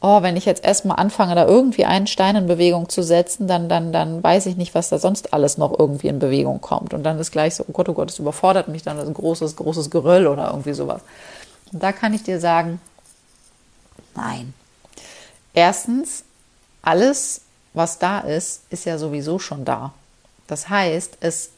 oh, 0.00 0.20
wenn 0.20 0.36
ich 0.36 0.44
jetzt 0.44 0.64
erstmal 0.64 0.98
anfange, 0.98 1.34
da 1.34 1.46
irgendwie 1.46 1.86
einen 1.86 2.06
Stein 2.06 2.36
in 2.36 2.46
Bewegung 2.46 2.90
zu 2.90 3.02
setzen, 3.02 3.46
dann, 3.48 3.70
dann, 3.70 3.90
dann 3.90 4.22
weiß 4.22 4.44
ich 4.46 4.56
nicht, 4.56 4.74
was 4.74 4.90
da 4.90 4.98
sonst 4.98 5.32
alles 5.32 5.56
noch 5.56 5.78
irgendwie 5.78 6.08
in 6.08 6.18
Bewegung 6.18 6.60
kommt. 6.60 6.92
Und 6.92 7.04
dann 7.04 7.18
ist 7.18 7.30
gleich 7.30 7.54
so, 7.54 7.64
oh 7.66 7.72
Gott, 7.72 7.88
oh 7.88 7.94
Gott, 7.94 8.10
es 8.10 8.18
überfordert 8.18 8.68
mich 8.68 8.82
dann 8.82 9.00
ein 9.00 9.14
großes, 9.14 9.56
großes 9.56 9.88
Geröll 9.90 10.26
oder 10.26 10.48
irgendwie 10.48 10.74
sowas. 10.74 11.00
Und 11.74 11.82
da 11.82 11.92
kann 11.92 12.14
ich 12.14 12.22
dir 12.22 12.38
sagen, 12.40 12.80
nein. 14.14 14.54
Erstens, 15.52 16.24
alles, 16.82 17.42
was 17.72 17.98
da 17.98 18.20
ist, 18.20 18.62
ist 18.70 18.86
ja 18.86 18.96
sowieso 18.96 19.40
schon 19.40 19.64
da. 19.64 19.92
Das 20.46 20.68
heißt, 20.68 21.18
es 21.20 21.50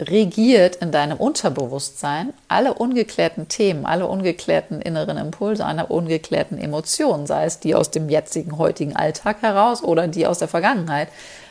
regiert 0.00 0.76
in 0.76 0.92
deinem 0.92 1.18
Unterbewusstsein 1.18 2.32
alle 2.48 2.72
ungeklärten 2.72 3.48
Themen, 3.48 3.84
alle 3.84 4.06
ungeklärten 4.06 4.80
inneren 4.80 5.18
Impulse, 5.18 5.66
alle 5.66 5.86
ungeklärten 5.86 6.56
Emotionen, 6.56 7.26
sei 7.26 7.44
es 7.44 7.60
die 7.60 7.74
aus 7.74 7.90
dem 7.90 8.08
jetzigen, 8.08 8.56
heutigen 8.56 8.96
Alltag 8.96 9.42
heraus 9.42 9.82
oder 9.82 10.08
die 10.08 10.26
aus 10.26 10.38
der 10.38 10.48
Vergangenheit. 10.48 11.08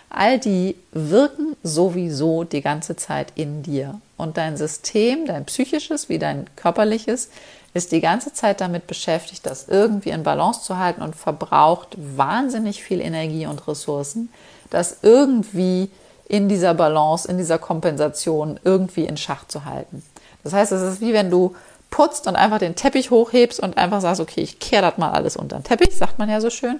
All 0.09 0.39
die 0.39 0.75
wirken 0.91 1.55
sowieso 1.61 2.43
die 2.43 2.61
ganze 2.61 2.95
Zeit 2.95 3.27
in 3.35 3.61
dir. 3.61 4.01
Und 4.17 4.37
dein 4.37 4.57
System, 4.57 5.27
dein 5.27 5.45
psychisches 5.45 6.09
wie 6.09 6.17
dein 6.17 6.47
körperliches, 6.55 7.29
ist 7.73 7.91
die 7.91 8.01
ganze 8.01 8.33
Zeit 8.33 8.61
damit 8.61 8.87
beschäftigt, 8.87 9.45
das 9.45 9.67
irgendwie 9.67 10.09
in 10.09 10.23
Balance 10.23 10.63
zu 10.63 10.77
halten 10.77 11.01
und 11.01 11.15
verbraucht 11.15 11.95
wahnsinnig 11.97 12.83
viel 12.83 13.01
Energie 13.01 13.45
und 13.45 13.67
Ressourcen, 13.67 14.29
das 14.69 14.97
irgendwie 15.01 15.89
in 16.27 16.49
dieser 16.49 16.73
Balance, 16.73 17.27
in 17.27 17.37
dieser 17.37 17.57
Kompensation 17.57 18.59
irgendwie 18.63 19.05
in 19.05 19.17
Schach 19.17 19.47
zu 19.47 19.65
halten. 19.65 20.03
Das 20.43 20.53
heißt, 20.53 20.71
es 20.71 20.81
ist 20.81 21.01
wie 21.01 21.13
wenn 21.13 21.29
du 21.29 21.55
putzt 21.89 22.27
und 22.27 22.35
einfach 22.35 22.59
den 22.59 22.75
Teppich 22.75 23.09
hochhebst 23.09 23.59
und 23.59 23.77
einfach 23.77 24.01
sagst, 24.01 24.21
okay, 24.21 24.41
ich 24.41 24.59
kehre 24.59 24.83
das 24.83 24.97
mal 24.97 25.11
alles 25.11 25.35
unter 25.35 25.57
den 25.57 25.63
Teppich, 25.63 25.95
sagt 25.95 26.19
man 26.19 26.29
ja 26.29 26.39
so 26.39 26.49
schön, 26.49 26.79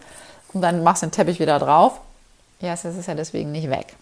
und 0.53 0.61
dann 0.61 0.83
machst 0.83 1.01
den 1.01 1.11
Teppich 1.11 1.39
wieder 1.39 1.57
drauf. 1.57 1.99
Ja, 2.61 2.73
es 2.73 2.85
ist 2.85 3.07
ja 3.07 3.15
deswegen 3.15 3.51
nicht 3.51 3.69
weg 3.69 3.95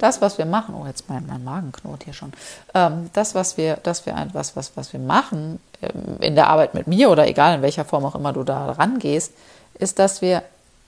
das, 0.00 0.20
was 0.20 0.38
wir 0.38 0.46
machen, 0.46 0.74
oh, 0.74 0.86
jetzt 0.86 1.08
mein, 1.08 1.26
mein 1.26 1.44
Magen 1.44 1.72
knurrt 1.72 2.04
hier 2.04 2.14
schon, 2.14 2.32
ähm, 2.74 3.10
das, 3.12 3.34
was 3.34 3.56
wir, 3.56 3.76
dass 3.76 4.06
wir 4.06 4.16
etwas, 4.16 4.56
was, 4.56 4.76
was 4.76 4.92
wir 4.92 5.00
machen 5.00 5.60
in 6.20 6.34
der 6.34 6.48
Arbeit 6.48 6.74
mit 6.74 6.86
mir 6.86 7.10
oder 7.10 7.26
egal 7.26 7.56
in 7.56 7.62
welcher 7.62 7.84
Form 7.84 8.04
auch 8.04 8.14
immer 8.14 8.32
du 8.32 8.44
da 8.44 8.72
rangehst, 8.72 9.32
ist, 9.78 9.98
dass 9.98 10.20
wir 10.20 10.42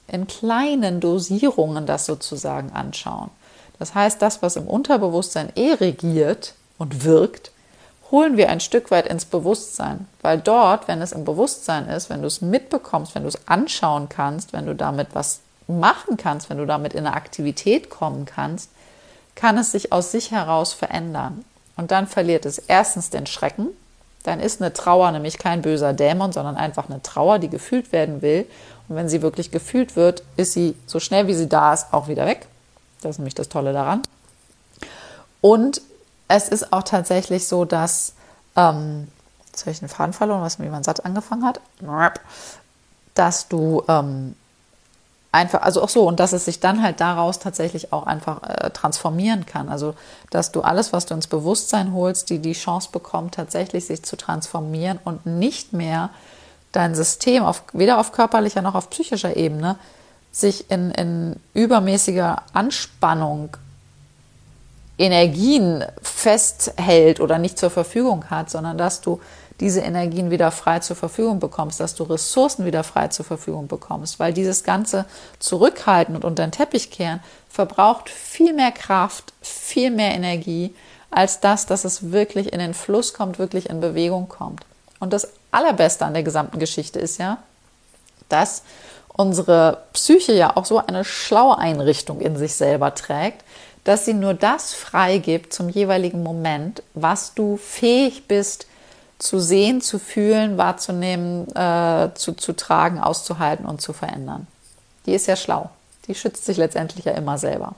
in 0.09 0.27
kleinen 0.27 1.01
Dosierungen 1.01 1.87
das 1.87 2.07
sozusagen 2.07 2.73
anschauen. 2.73 3.31
Das 3.79 3.95
heißt, 3.95 4.21
das, 4.21 4.43
was 4.43 4.57
im 4.57 4.69
Unterbewusstsein 4.69 5.51
eh 5.55 5.73
regiert 5.73 6.55
und 6.79 7.05
wirkt, 7.05 7.53
holen 8.11 8.37
wir 8.37 8.51
ein 8.51 8.61
Stück 8.61 8.91
weit 8.91 9.07
ins 9.07 9.25
Bewusstsein. 9.25 10.07
Weil 10.21 10.39
dort, 10.39 10.87
wenn 10.87 11.01
es 11.01 11.13
im 11.13 11.25
Bewusstsein 11.25 11.89
ist, 11.89 12.11
wenn 12.11 12.21
du 12.21 12.29
es 12.29 12.43
mitbekommst, 12.43 13.15
wenn 13.15 13.23
du 13.23 13.29
es 13.29 13.49
anschauen 13.49 14.09
kannst, 14.09 14.53
wenn 14.53 14.67
du 14.67 14.75
damit 14.75 15.09
was 15.15 15.41
machen 15.67 16.17
kannst, 16.19 16.51
wenn 16.51 16.59
du 16.59 16.67
damit 16.67 16.93
in 16.93 17.07
eine 17.07 17.17
Aktivität 17.17 17.89
kommen 17.89 18.27
kannst, 18.27 18.71
kann 19.35 19.57
es 19.57 19.73
sich 19.73 19.93
aus 19.93 20.13
sich 20.13 20.31
heraus 20.31 20.75
verändern. 20.75 21.45
Und 21.77 21.91
dann 21.91 22.07
verliert 22.07 22.45
es 22.45 22.59
erstens 22.59 23.09
den 23.09 23.27
Schrecken. 23.27 23.69
Dann 24.23 24.41
ist 24.41 24.61
eine 24.61 24.73
Trauer 24.73 25.11
nämlich 25.11 25.39
kein 25.39 25.63
böser 25.63 25.93
Dämon, 25.93 26.33
sondern 26.33 26.57
einfach 26.57 26.89
eine 26.89 27.03
Trauer, 27.03 27.39
die 27.39 27.49
gefühlt 27.49 27.93
werden 27.93 28.23
will. 28.23 28.47
Und 28.89 28.97
wenn 28.97 29.09
sie 29.09 29.23
wirklich 29.23 29.51
gefühlt 29.51 29.97
wird, 29.97 30.23
ist 30.37 30.53
sie 30.53 30.77
so 30.87 31.01
schnell 31.01 31.27
wie 31.27 31.35
sie 31.35 31.49
da 31.49 31.73
ist 31.73 31.93
auch 31.93 32.09
wieder 32.09 32.27
weg. 32.27 32.47
Das 33.01 33.13
ist 33.13 33.19
nämlich 33.19 33.35
das 33.35 33.49
Tolle 33.49 33.73
daran. 33.73 34.03
Und 35.41 35.83
es 36.29 36.49
ist 36.49 36.73
auch 36.73 36.85
tatsächlich 36.85 37.47
so, 37.49 37.65
dass, 37.65 38.15
ähm, 38.57 39.09
jetzt 39.47 39.63
habe 39.63 39.73
ich 39.73 39.81
den 39.81 39.89
Faden 39.89 40.13
verloren, 40.13 40.43
was 40.43 40.59
mir 40.59 40.67
jemand 40.67 40.85
satt 40.85 41.05
angefangen 41.05 41.45
hat, 41.45 41.61
dass 43.15 43.49
du 43.49 43.83
ähm, 43.89 44.35
einfach, 45.33 45.63
also 45.63 45.83
auch 45.83 45.89
so, 45.89 46.07
und 46.07 46.21
dass 46.21 46.33
es 46.33 46.45
sich 46.45 46.61
dann 46.61 46.83
halt 46.83 47.01
daraus 47.01 47.39
tatsächlich 47.39 47.93
auch 47.93 48.07
einfach 48.07 48.43
äh, 48.43 48.71
transformieren 48.71 49.47
kann. 49.47 49.69
Also, 49.69 49.95
dass 50.31 50.53
du 50.53 50.61
alles, 50.61 50.93
was 50.93 51.07
du 51.07 51.15
ins 51.15 51.27
Bewusstsein 51.27 51.95
holst, 51.95 52.31
die 52.31 52.39
die 52.39 52.53
Chance 52.53 52.91
bekommt, 52.93 53.35
tatsächlich 53.35 53.87
sich 53.87 54.03
zu 54.05 54.17
transformieren 54.17 54.99
und 55.05 55.27
nicht 55.27 55.73
mehr 55.73 56.11
dein 56.71 56.95
System 56.95 57.43
auf, 57.43 57.65
weder 57.73 57.99
auf 57.99 58.13
körperlicher 58.13 58.63
noch 58.63 58.75
auf 58.75 58.91
psychischer 58.91 59.37
Ebene 59.37 59.77
sich 60.31 60.71
in, 60.71 60.91
in 60.93 61.37
übermäßiger 61.53 62.43
Anspannung 62.53 63.57
Energien 64.99 65.85
festhält 66.01 67.21
oder 67.21 67.39
nicht 67.39 67.59
zur 67.59 67.71
Verfügung 67.71 68.31
hat, 68.31 68.51
sondern 68.51 68.79
dass 68.79 69.01
du 69.01 69.21
diese 69.63 69.81
Energien 69.81 70.31
wieder 70.31 70.51
frei 70.51 70.81
zur 70.81 70.97
Verfügung 70.97 71.39
bekommst, 71.39 71.79
dass 71.79 71.95
du 71.95 72.03
Ressourcen 72.03 72.67
wieder 72.67 72.83
frei 72.83 73.09
zur 73.09 73.25
Verfügung 73.25 73.69
bekommst, 73.69 74.19
weil 74.19 74.33
dieses 74.33 74.65
ganze 74.65 75.07
Zurückhalten 75.39 76.17
und 76.17 76.25
unter 76.25 76.45
den 76.45 76.51
Teppich 76.51 76.91
kehren 76.91 77.21
verbraucht 77.49 78.11
viel 78.11 78.53
mehr 78.53 78.73
Kraft, 78.73 79.33
viel 79.41 79.93
mehr 79.93 80.15
Energie, 80.15 80.75
als 81.11 81.39
das, 81.39 81.67
dass 81.67 81.85
es 81.85 82.11
wirklich 82.11 82.53
in 82.53 82.59
den 82.59 82.75
Fluss 82.75 83.15
kommt, 83.15 83.39
wirklich 83.39 83.71
in 83.71 83.81
Bewegung 83.81 84.29
kommt. 84.29 84.65
Und 84.99 85.13
das 85.13 85.29
Allerbeste 85.53 86.05
an 86.05 86.15
der 86.15 86.25
gesamten 86.25 86.59
Geschichte 86.59 86.99
ist 86.99 87.19
ja, 87.19 87.39
dass 88.29 88.65
unsere 89.09 89.85
Psyche 89.93 90.33
ja 90.33 90.57
auch 90.57 90.65
so 90.65 90.79
eine 90.79 91.05
schlaue 91.05 91.59
Einrichtung 91.59 92.21
in 92.21 92.37
sich 92.37 92.55
selber 92.55 92.95
trägt, 92.95 93.45
dass 93.85 94.07
sie 94.07 94.15
nur 94.15 94.35
das 94.35 94.75
freigibt 94.75 95.53
zum 95.53 95.69
jeweiligen 95.69 96.23
Moment, 96.23 96.83
was 96.95 97.35
du 97.35 97.59
fähig 97.59 98.27
bist 98.27 98.67
zu 99.23 99.39
sehen, 99.39 99.81
zu 99.81 100.01
fühlen, 100.01 100.59
wahrzunehmen, 100.59 101.47
äh, 101.55 102.11
zu, 102.15 102.33
zu 102.33 102.55
tragen, 102.55 102.99
auszuhalten 102.99 103.67
und 103.67 103.81
zu 103.81 103.93
verändern. 103.93 104.49
Die 105.07 105.15
ist 105.15 105.29
ja 105.29 105.37
schlau. 105.37 105.71
Die 106.09 106.17
schützt 106.17 106.45
sich 106.45 106.57
letztendlich 106.57 107.05
ja 107.05 107.13
immer 107.13 107.39
selber. 107.39 107.77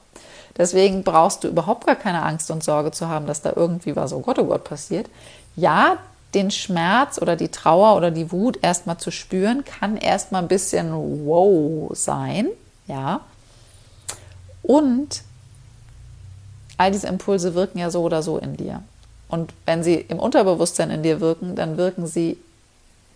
Deswegen 0.57 1.05
brauchst 1.05 1.45
du 1.45 1.49
überhaupt 1.49 1.86
gar 1.86 1.97
keine 1.97 2.22
Angst 2.22 2.51
und 2.51 2.64
Sorge 2.64 2.92
zu 2.92 3.09
haben, 3.09 3.26
dass 3.26 3.42
da 3.42 3.53
irgendwie 3.55 3.95
was, 3.95 4.14
oh 4.14 4.20
Gott, 4.20 4.38
oh 4.38 4.45
Gott, 4.45 4.64
passiert. 4.64 5.07
Ja, 5.55 5.99
den 6.32 6.51
Schmerz 6.51 7.18
oder 7.20 7.36
die 7.36 7.51
Trauer 7.51 7.97
oder 7.97 8.11
die 8.11 8.32
Wut 8.32 8.59
erstmal 8.62 8.97
zu 8.97 9.11
spüren, 9.11 9.64
kann 9.66 9.99
erstmal 9.99 10.40
ein 10.40 10.49
bisschen 10.49 10.92
wow 11.26 11.90
sein, 11.95 12.49
ja. 12.86 13.20
Und 14.62 15.22
all 16.78 16.90
diese 16.90 17.07
Impulse 17.07 17.55
wirken 17.55 17.78
ja 17.78 17.90
so 17.90 18.03
oder 18.03 18.22
so 18.22 18.38
in 18.38 18.57
dir. 18.57 18.82
Und 19.35 19.53
wenn 19.66 19.82
sie 19.82 19.97
im 19.97 20.20
Unterbewusstsein 20.20 20.91
in 20.91 21.03
dir 21.03 21.20
wirken, 21.20 21.57
dann 21.57 21.76
wirken 21.76 22.07
sie 22.07 22.39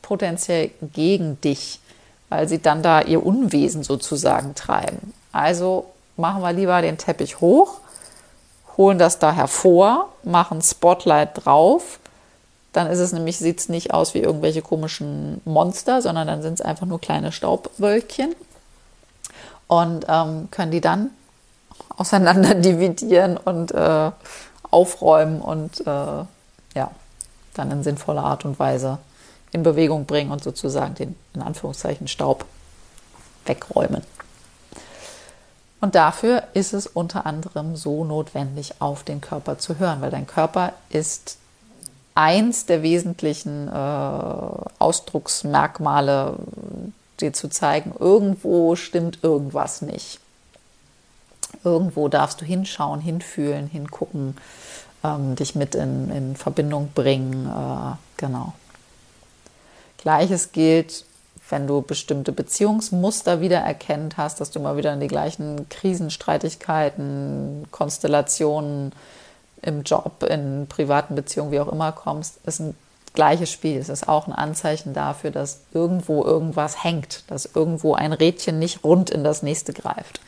potenziell 0.03 0.73
gegen 0.93 1.41
dich, 1.43 1.79
weil 2.29 2.49
sie 2.49 2.61
dann 2.61 2.83
da 2.83 3.03
ihr 3.03 3.25
Unwesen 3.25 3.85
sozusagen 3.85 4.57
treiben. 4.57 5.15
Also 5.31 5.87
machen 6.17 6.43
wir 6.43 6.53
lieber 6.53 6.83
den 6.83 6.99
Teppich 6.99 7.41
hoch, 7.41 7.79
holen 8.77 8.99
das 8.99 9.21
da 9.21 9.33
hervor, 9.33 10.09
machen 10.25 10.61
Spotlight 10.61 11.45
drauf. 11.45 12.01
Dann 12.73 12.89
ist 12.89 12.99
es 12.99 13.13
nämlich, 13.13 13.39
sieht 13.39 13.61
es 13.61 13.69
nicht 13.69 13.95
aus 13.95 14.13
wie 14.15 14.19
irgendwelche 14.19 14.61
komischen 14.61 15.41
Monster, 15.45 16.03
sondern 16.03 16.27
dann 16.27 16.43
sind 16.43 16.55
es 16.55 16.61
einfach 16.61 16.87
nur 16.87 17.01
kleine 17.01 17.31
Staubwölkchen. 17.31 18.35
Und 19.69 20.05
ähm, 20.09 20.49
können 20.51 20.73
die 20.73 20.81
dann 20.81 21.11
auseinander 21.97 22.57
dividieren 22.57 23.37
und 23.37 23.71
äh, 23.71 24.11
aufräumen 24.71 25.41
und 25.41 25.81
äh, 25.81 25.85
ja, 26.75 26.91
dann 27.55 27.71
in 27.71 27.83
sinnvoller 27.83 28.25
Art 28.25 28.45
und 28.45 28.59
Weise 28.59 28.99
in 29.53 29.63
Bewegung 29.63 30.05
bringen 30.05 30.31
und 30.31 30.43
sozusagen 30.43 30.95
den 30.95 31.17
in 31.35 31.43
Anführungszeichen 31.43 32.09
Staub 32.09 32.45
wegräumen. 33.47 34.03
Und 35.81 35.95
dafür 35.95 36.43
ist 36.55 36.73
es 36.73 36.87
unter 36.87 37.25
anderem 37.25 37.77
so 37.77 38.05
notwendig, 38.05 38.75
auf 38.81 39.05
den 39.05 39.21
Körper 39.21 39.59
zu 39.59 39.79
hören, 39.79 40.01
weil 40.01 40.11
dein 40.11 40.27
Körper 40.27 40.73
ist 40.91 41.39
eins 42.15 42.67
der 42.67 42.83
wesentlichen 42.83 43.69
äh, 43.69 43.71
Ausdrucksmerkmale, 44.81 46.35
dir 47.21 47.33
zu 47.33 47.49
zeigen, 47.49 47.95
irgendwo 47.99 48.75
stimmt 48.75 49.21
irgendwas 49.23 49.83
nicht. 49.83 50.21
Irgendwo 51.69 52.09
darfst 52.09 52.41
du 52.41 52.47
hinschauen, 52.47 53.01
hinfühlen, 53.01 53.67
hingucken, 53.67 54.37
ähm, 55.05 55.37
dich 55.37 55.55
mit 55.55 55.75
in, 55.75 56.11
in 56.11 56.35
Verbindung 56.35 56.91
bringen. 56.95 57.47
Äh, 57.47 57.97
genau. 58.17 58.55
Gleiches 59.99 60.53
gilt, 60.53 61.05
wenn 61.51 61.67
du 61.67 61.83
bestimmte 61.83 62.33
Beziehungsmuster 62.33 63.43
wiedererkennt 63.43 64.17
hast, 64.17 64.41
dass 64.41 64.51
du 64.51 64.61
mal 64.61 64.79
wieder 64.79 64.95
in 64.95 65.01
die 65.01 65.09
gleichen 65.09 65.69
Krisenstreitigkeiten, 65.69 67.67
Konstellationen 67.71 68.93
im 69.61 69.83
Job, 69.83 70.23
in 70.23 70.67
privaten 70.69 71.15
Beziehungen, 71.15 71.53
wie 71.53 71.61
auch 71.61 71.71
immer 71.71 71.93
kommst, 71.93 72.39
ist 72.47 72.61
ein 72.61 72.75
gleiches 73.13 73.51
Spiel. 73.51 73.79
Es 73.79 73.89
ist 73.89 74.09
auch 74.09 74.27
ein 74.27 74.33
Anzeichen 74.33 74.95
dafür, 74.95 75.31
dass 75.31 75.61
irgendwo 75.75 76.25
irgendwas 76.25 76.85
hängt, 76.85 77.25
dass 77.29 77.47
irgendwo 77.47 77.95
ein 77.95 78.13
Rädchen 78.13 78.59
nicht 78.59 78.85
rund 78.85 79.11
in 79.11 79.25
das 79.25 79.43
nächste 79.43 79.73
greift. 79.73 80.21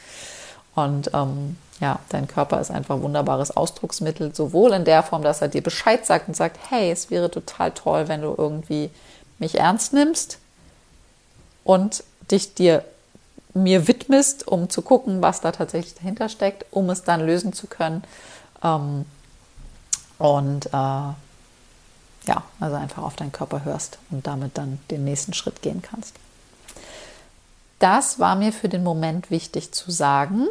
Und 0.75 1.11
ähm, 1.15 1.57
ja, 1.81 1.99
dein 2.11 2.29
Körper 2.29 2.61
ist 2.61 2.71
einfach 2.71 2.97
ein 2.97 3.03
wunderbares 3.03 3.57
Ausdrucksmittel, 3.57 4.35
sowohl 4.35 4.73
in 4.73 4.85
der 4.85 5.03
Form, 5.03 5.23
dass 5.23 5.41
er 5.41 5.49
dir 5.49 5.63
Bescheid 5.63 6.05
sagt 6.05 6.29
und 6.29 6.35
sagt, 6.35 6.59
hey, 6.69 6.91
es 6.91 7.11
wäre 7.11 7.31
total 7.31 7.73
toll, 7.73 8.09
wenn 8.09 8.23
du 8.23 8.35
irgendwie 8.37 8.91
mich 9.39 9.59
ernst 9.59 9.93
nimmst 9.93 10.39
und 11.65 12.05
dich 12.31 12.55
dir 12.55 12.85
mir 13.55 13.89
widmest, 13.89 14.47
um 14.47 14.71
zu 14.71 14.83
gucken, 14.83 15.23
was 15.23 15.41
da 15.41 15.51
tatsächlich 15.53 15.95
dahinter 15.95 16.29
steckt, 16.29 16.67
um 16.71 16.89
es 16.91 17.03
dann 17.03 17.25
lösen 17.25 17.53
zu 17.53 17.67
können. 17.67 18.05
Ähm, 18.63 19.07
und 20.19 20.67
äh, 20.67 20.71
ja, 20.71 22.45
also 22.61 22.77
einfach 22.77 23.03
auf 23.03 23.17
deinen 23.17 23.33
Körper 23.33 23.65
hörst 23.65 23.99
und 24.11 24.27
damit 24.27 24.59
dann 24.59 24.79
den 24.91 25.05
nächsten 25.05 25.33
Schritt 25.33 25.63
gehen 25.63 25.83
kannst. 25.83 26.15
Das 27.81 28.21
war 28.21 28.37
mir 28.37 28.53
für 28.53 28.69
den 28.69 28.85
Moment 28.85 29.31
wichtig 29.31 29.73
zu 29.73 29.91
sagen. 29.91 30.47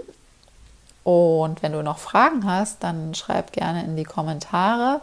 Und 1.03 1.63
wenn 1.63 1.71
du 1.71 1.81
noch 1.81 1.99
Fragen 1.99 2.45
hast, 2.45 2.83
dann 2.83 3.15
schreib 3.15 3.53
gerne 3.53 3.83
in 3.83 3.95
die 3.95 4.03
Kommentare 4.03 5.01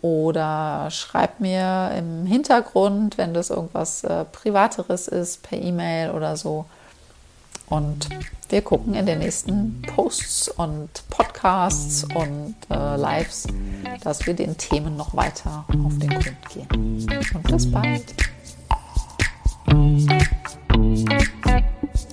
oder 0.00 0.88
schreib 0.90 1.40
mir 1.40 1.92
im 1.96 2.26
Hintergrund, 2.26 3.18
wenn 3.18 3.34
das 3.34 3.50
irgendwas 3.50 4.04
äh, 4.04 4.24
Privateres 4.24 5.08
ist, 5.08 5.42
per 5.42 5.60
E-Mail 5.60 6.12
oder 6.12 6.36
so. 6.36 6.64
Und 7.68 8.08
wir 8.48 8.62
gucken 8.62 8.94
in 8.94 9.04
den 9.04 9.18
nächsten 9.18 9.82
Posts 9.82 10.48
und 10.50 10.88
Podcasts 11.10 12.04
und 12.14 12.54
äh, 12.70 12.96
Lives, 12.96 13.46
dass 14.02 14.26
wir 14.26 14.34
den 14.34 14.56
Themen 14.56 14.96
noch 14.96 15.14
weiter 15.14 15.64
auf 15.68 15.98
den 15.98 16.08
Grund 16.08 16.48
gehen. 16.48 17.28
Und 17.34 17.42
bis 17.42 17.70
bald. 17.70 18.14
Thank 21.42 21.64
you. 21.82 22.07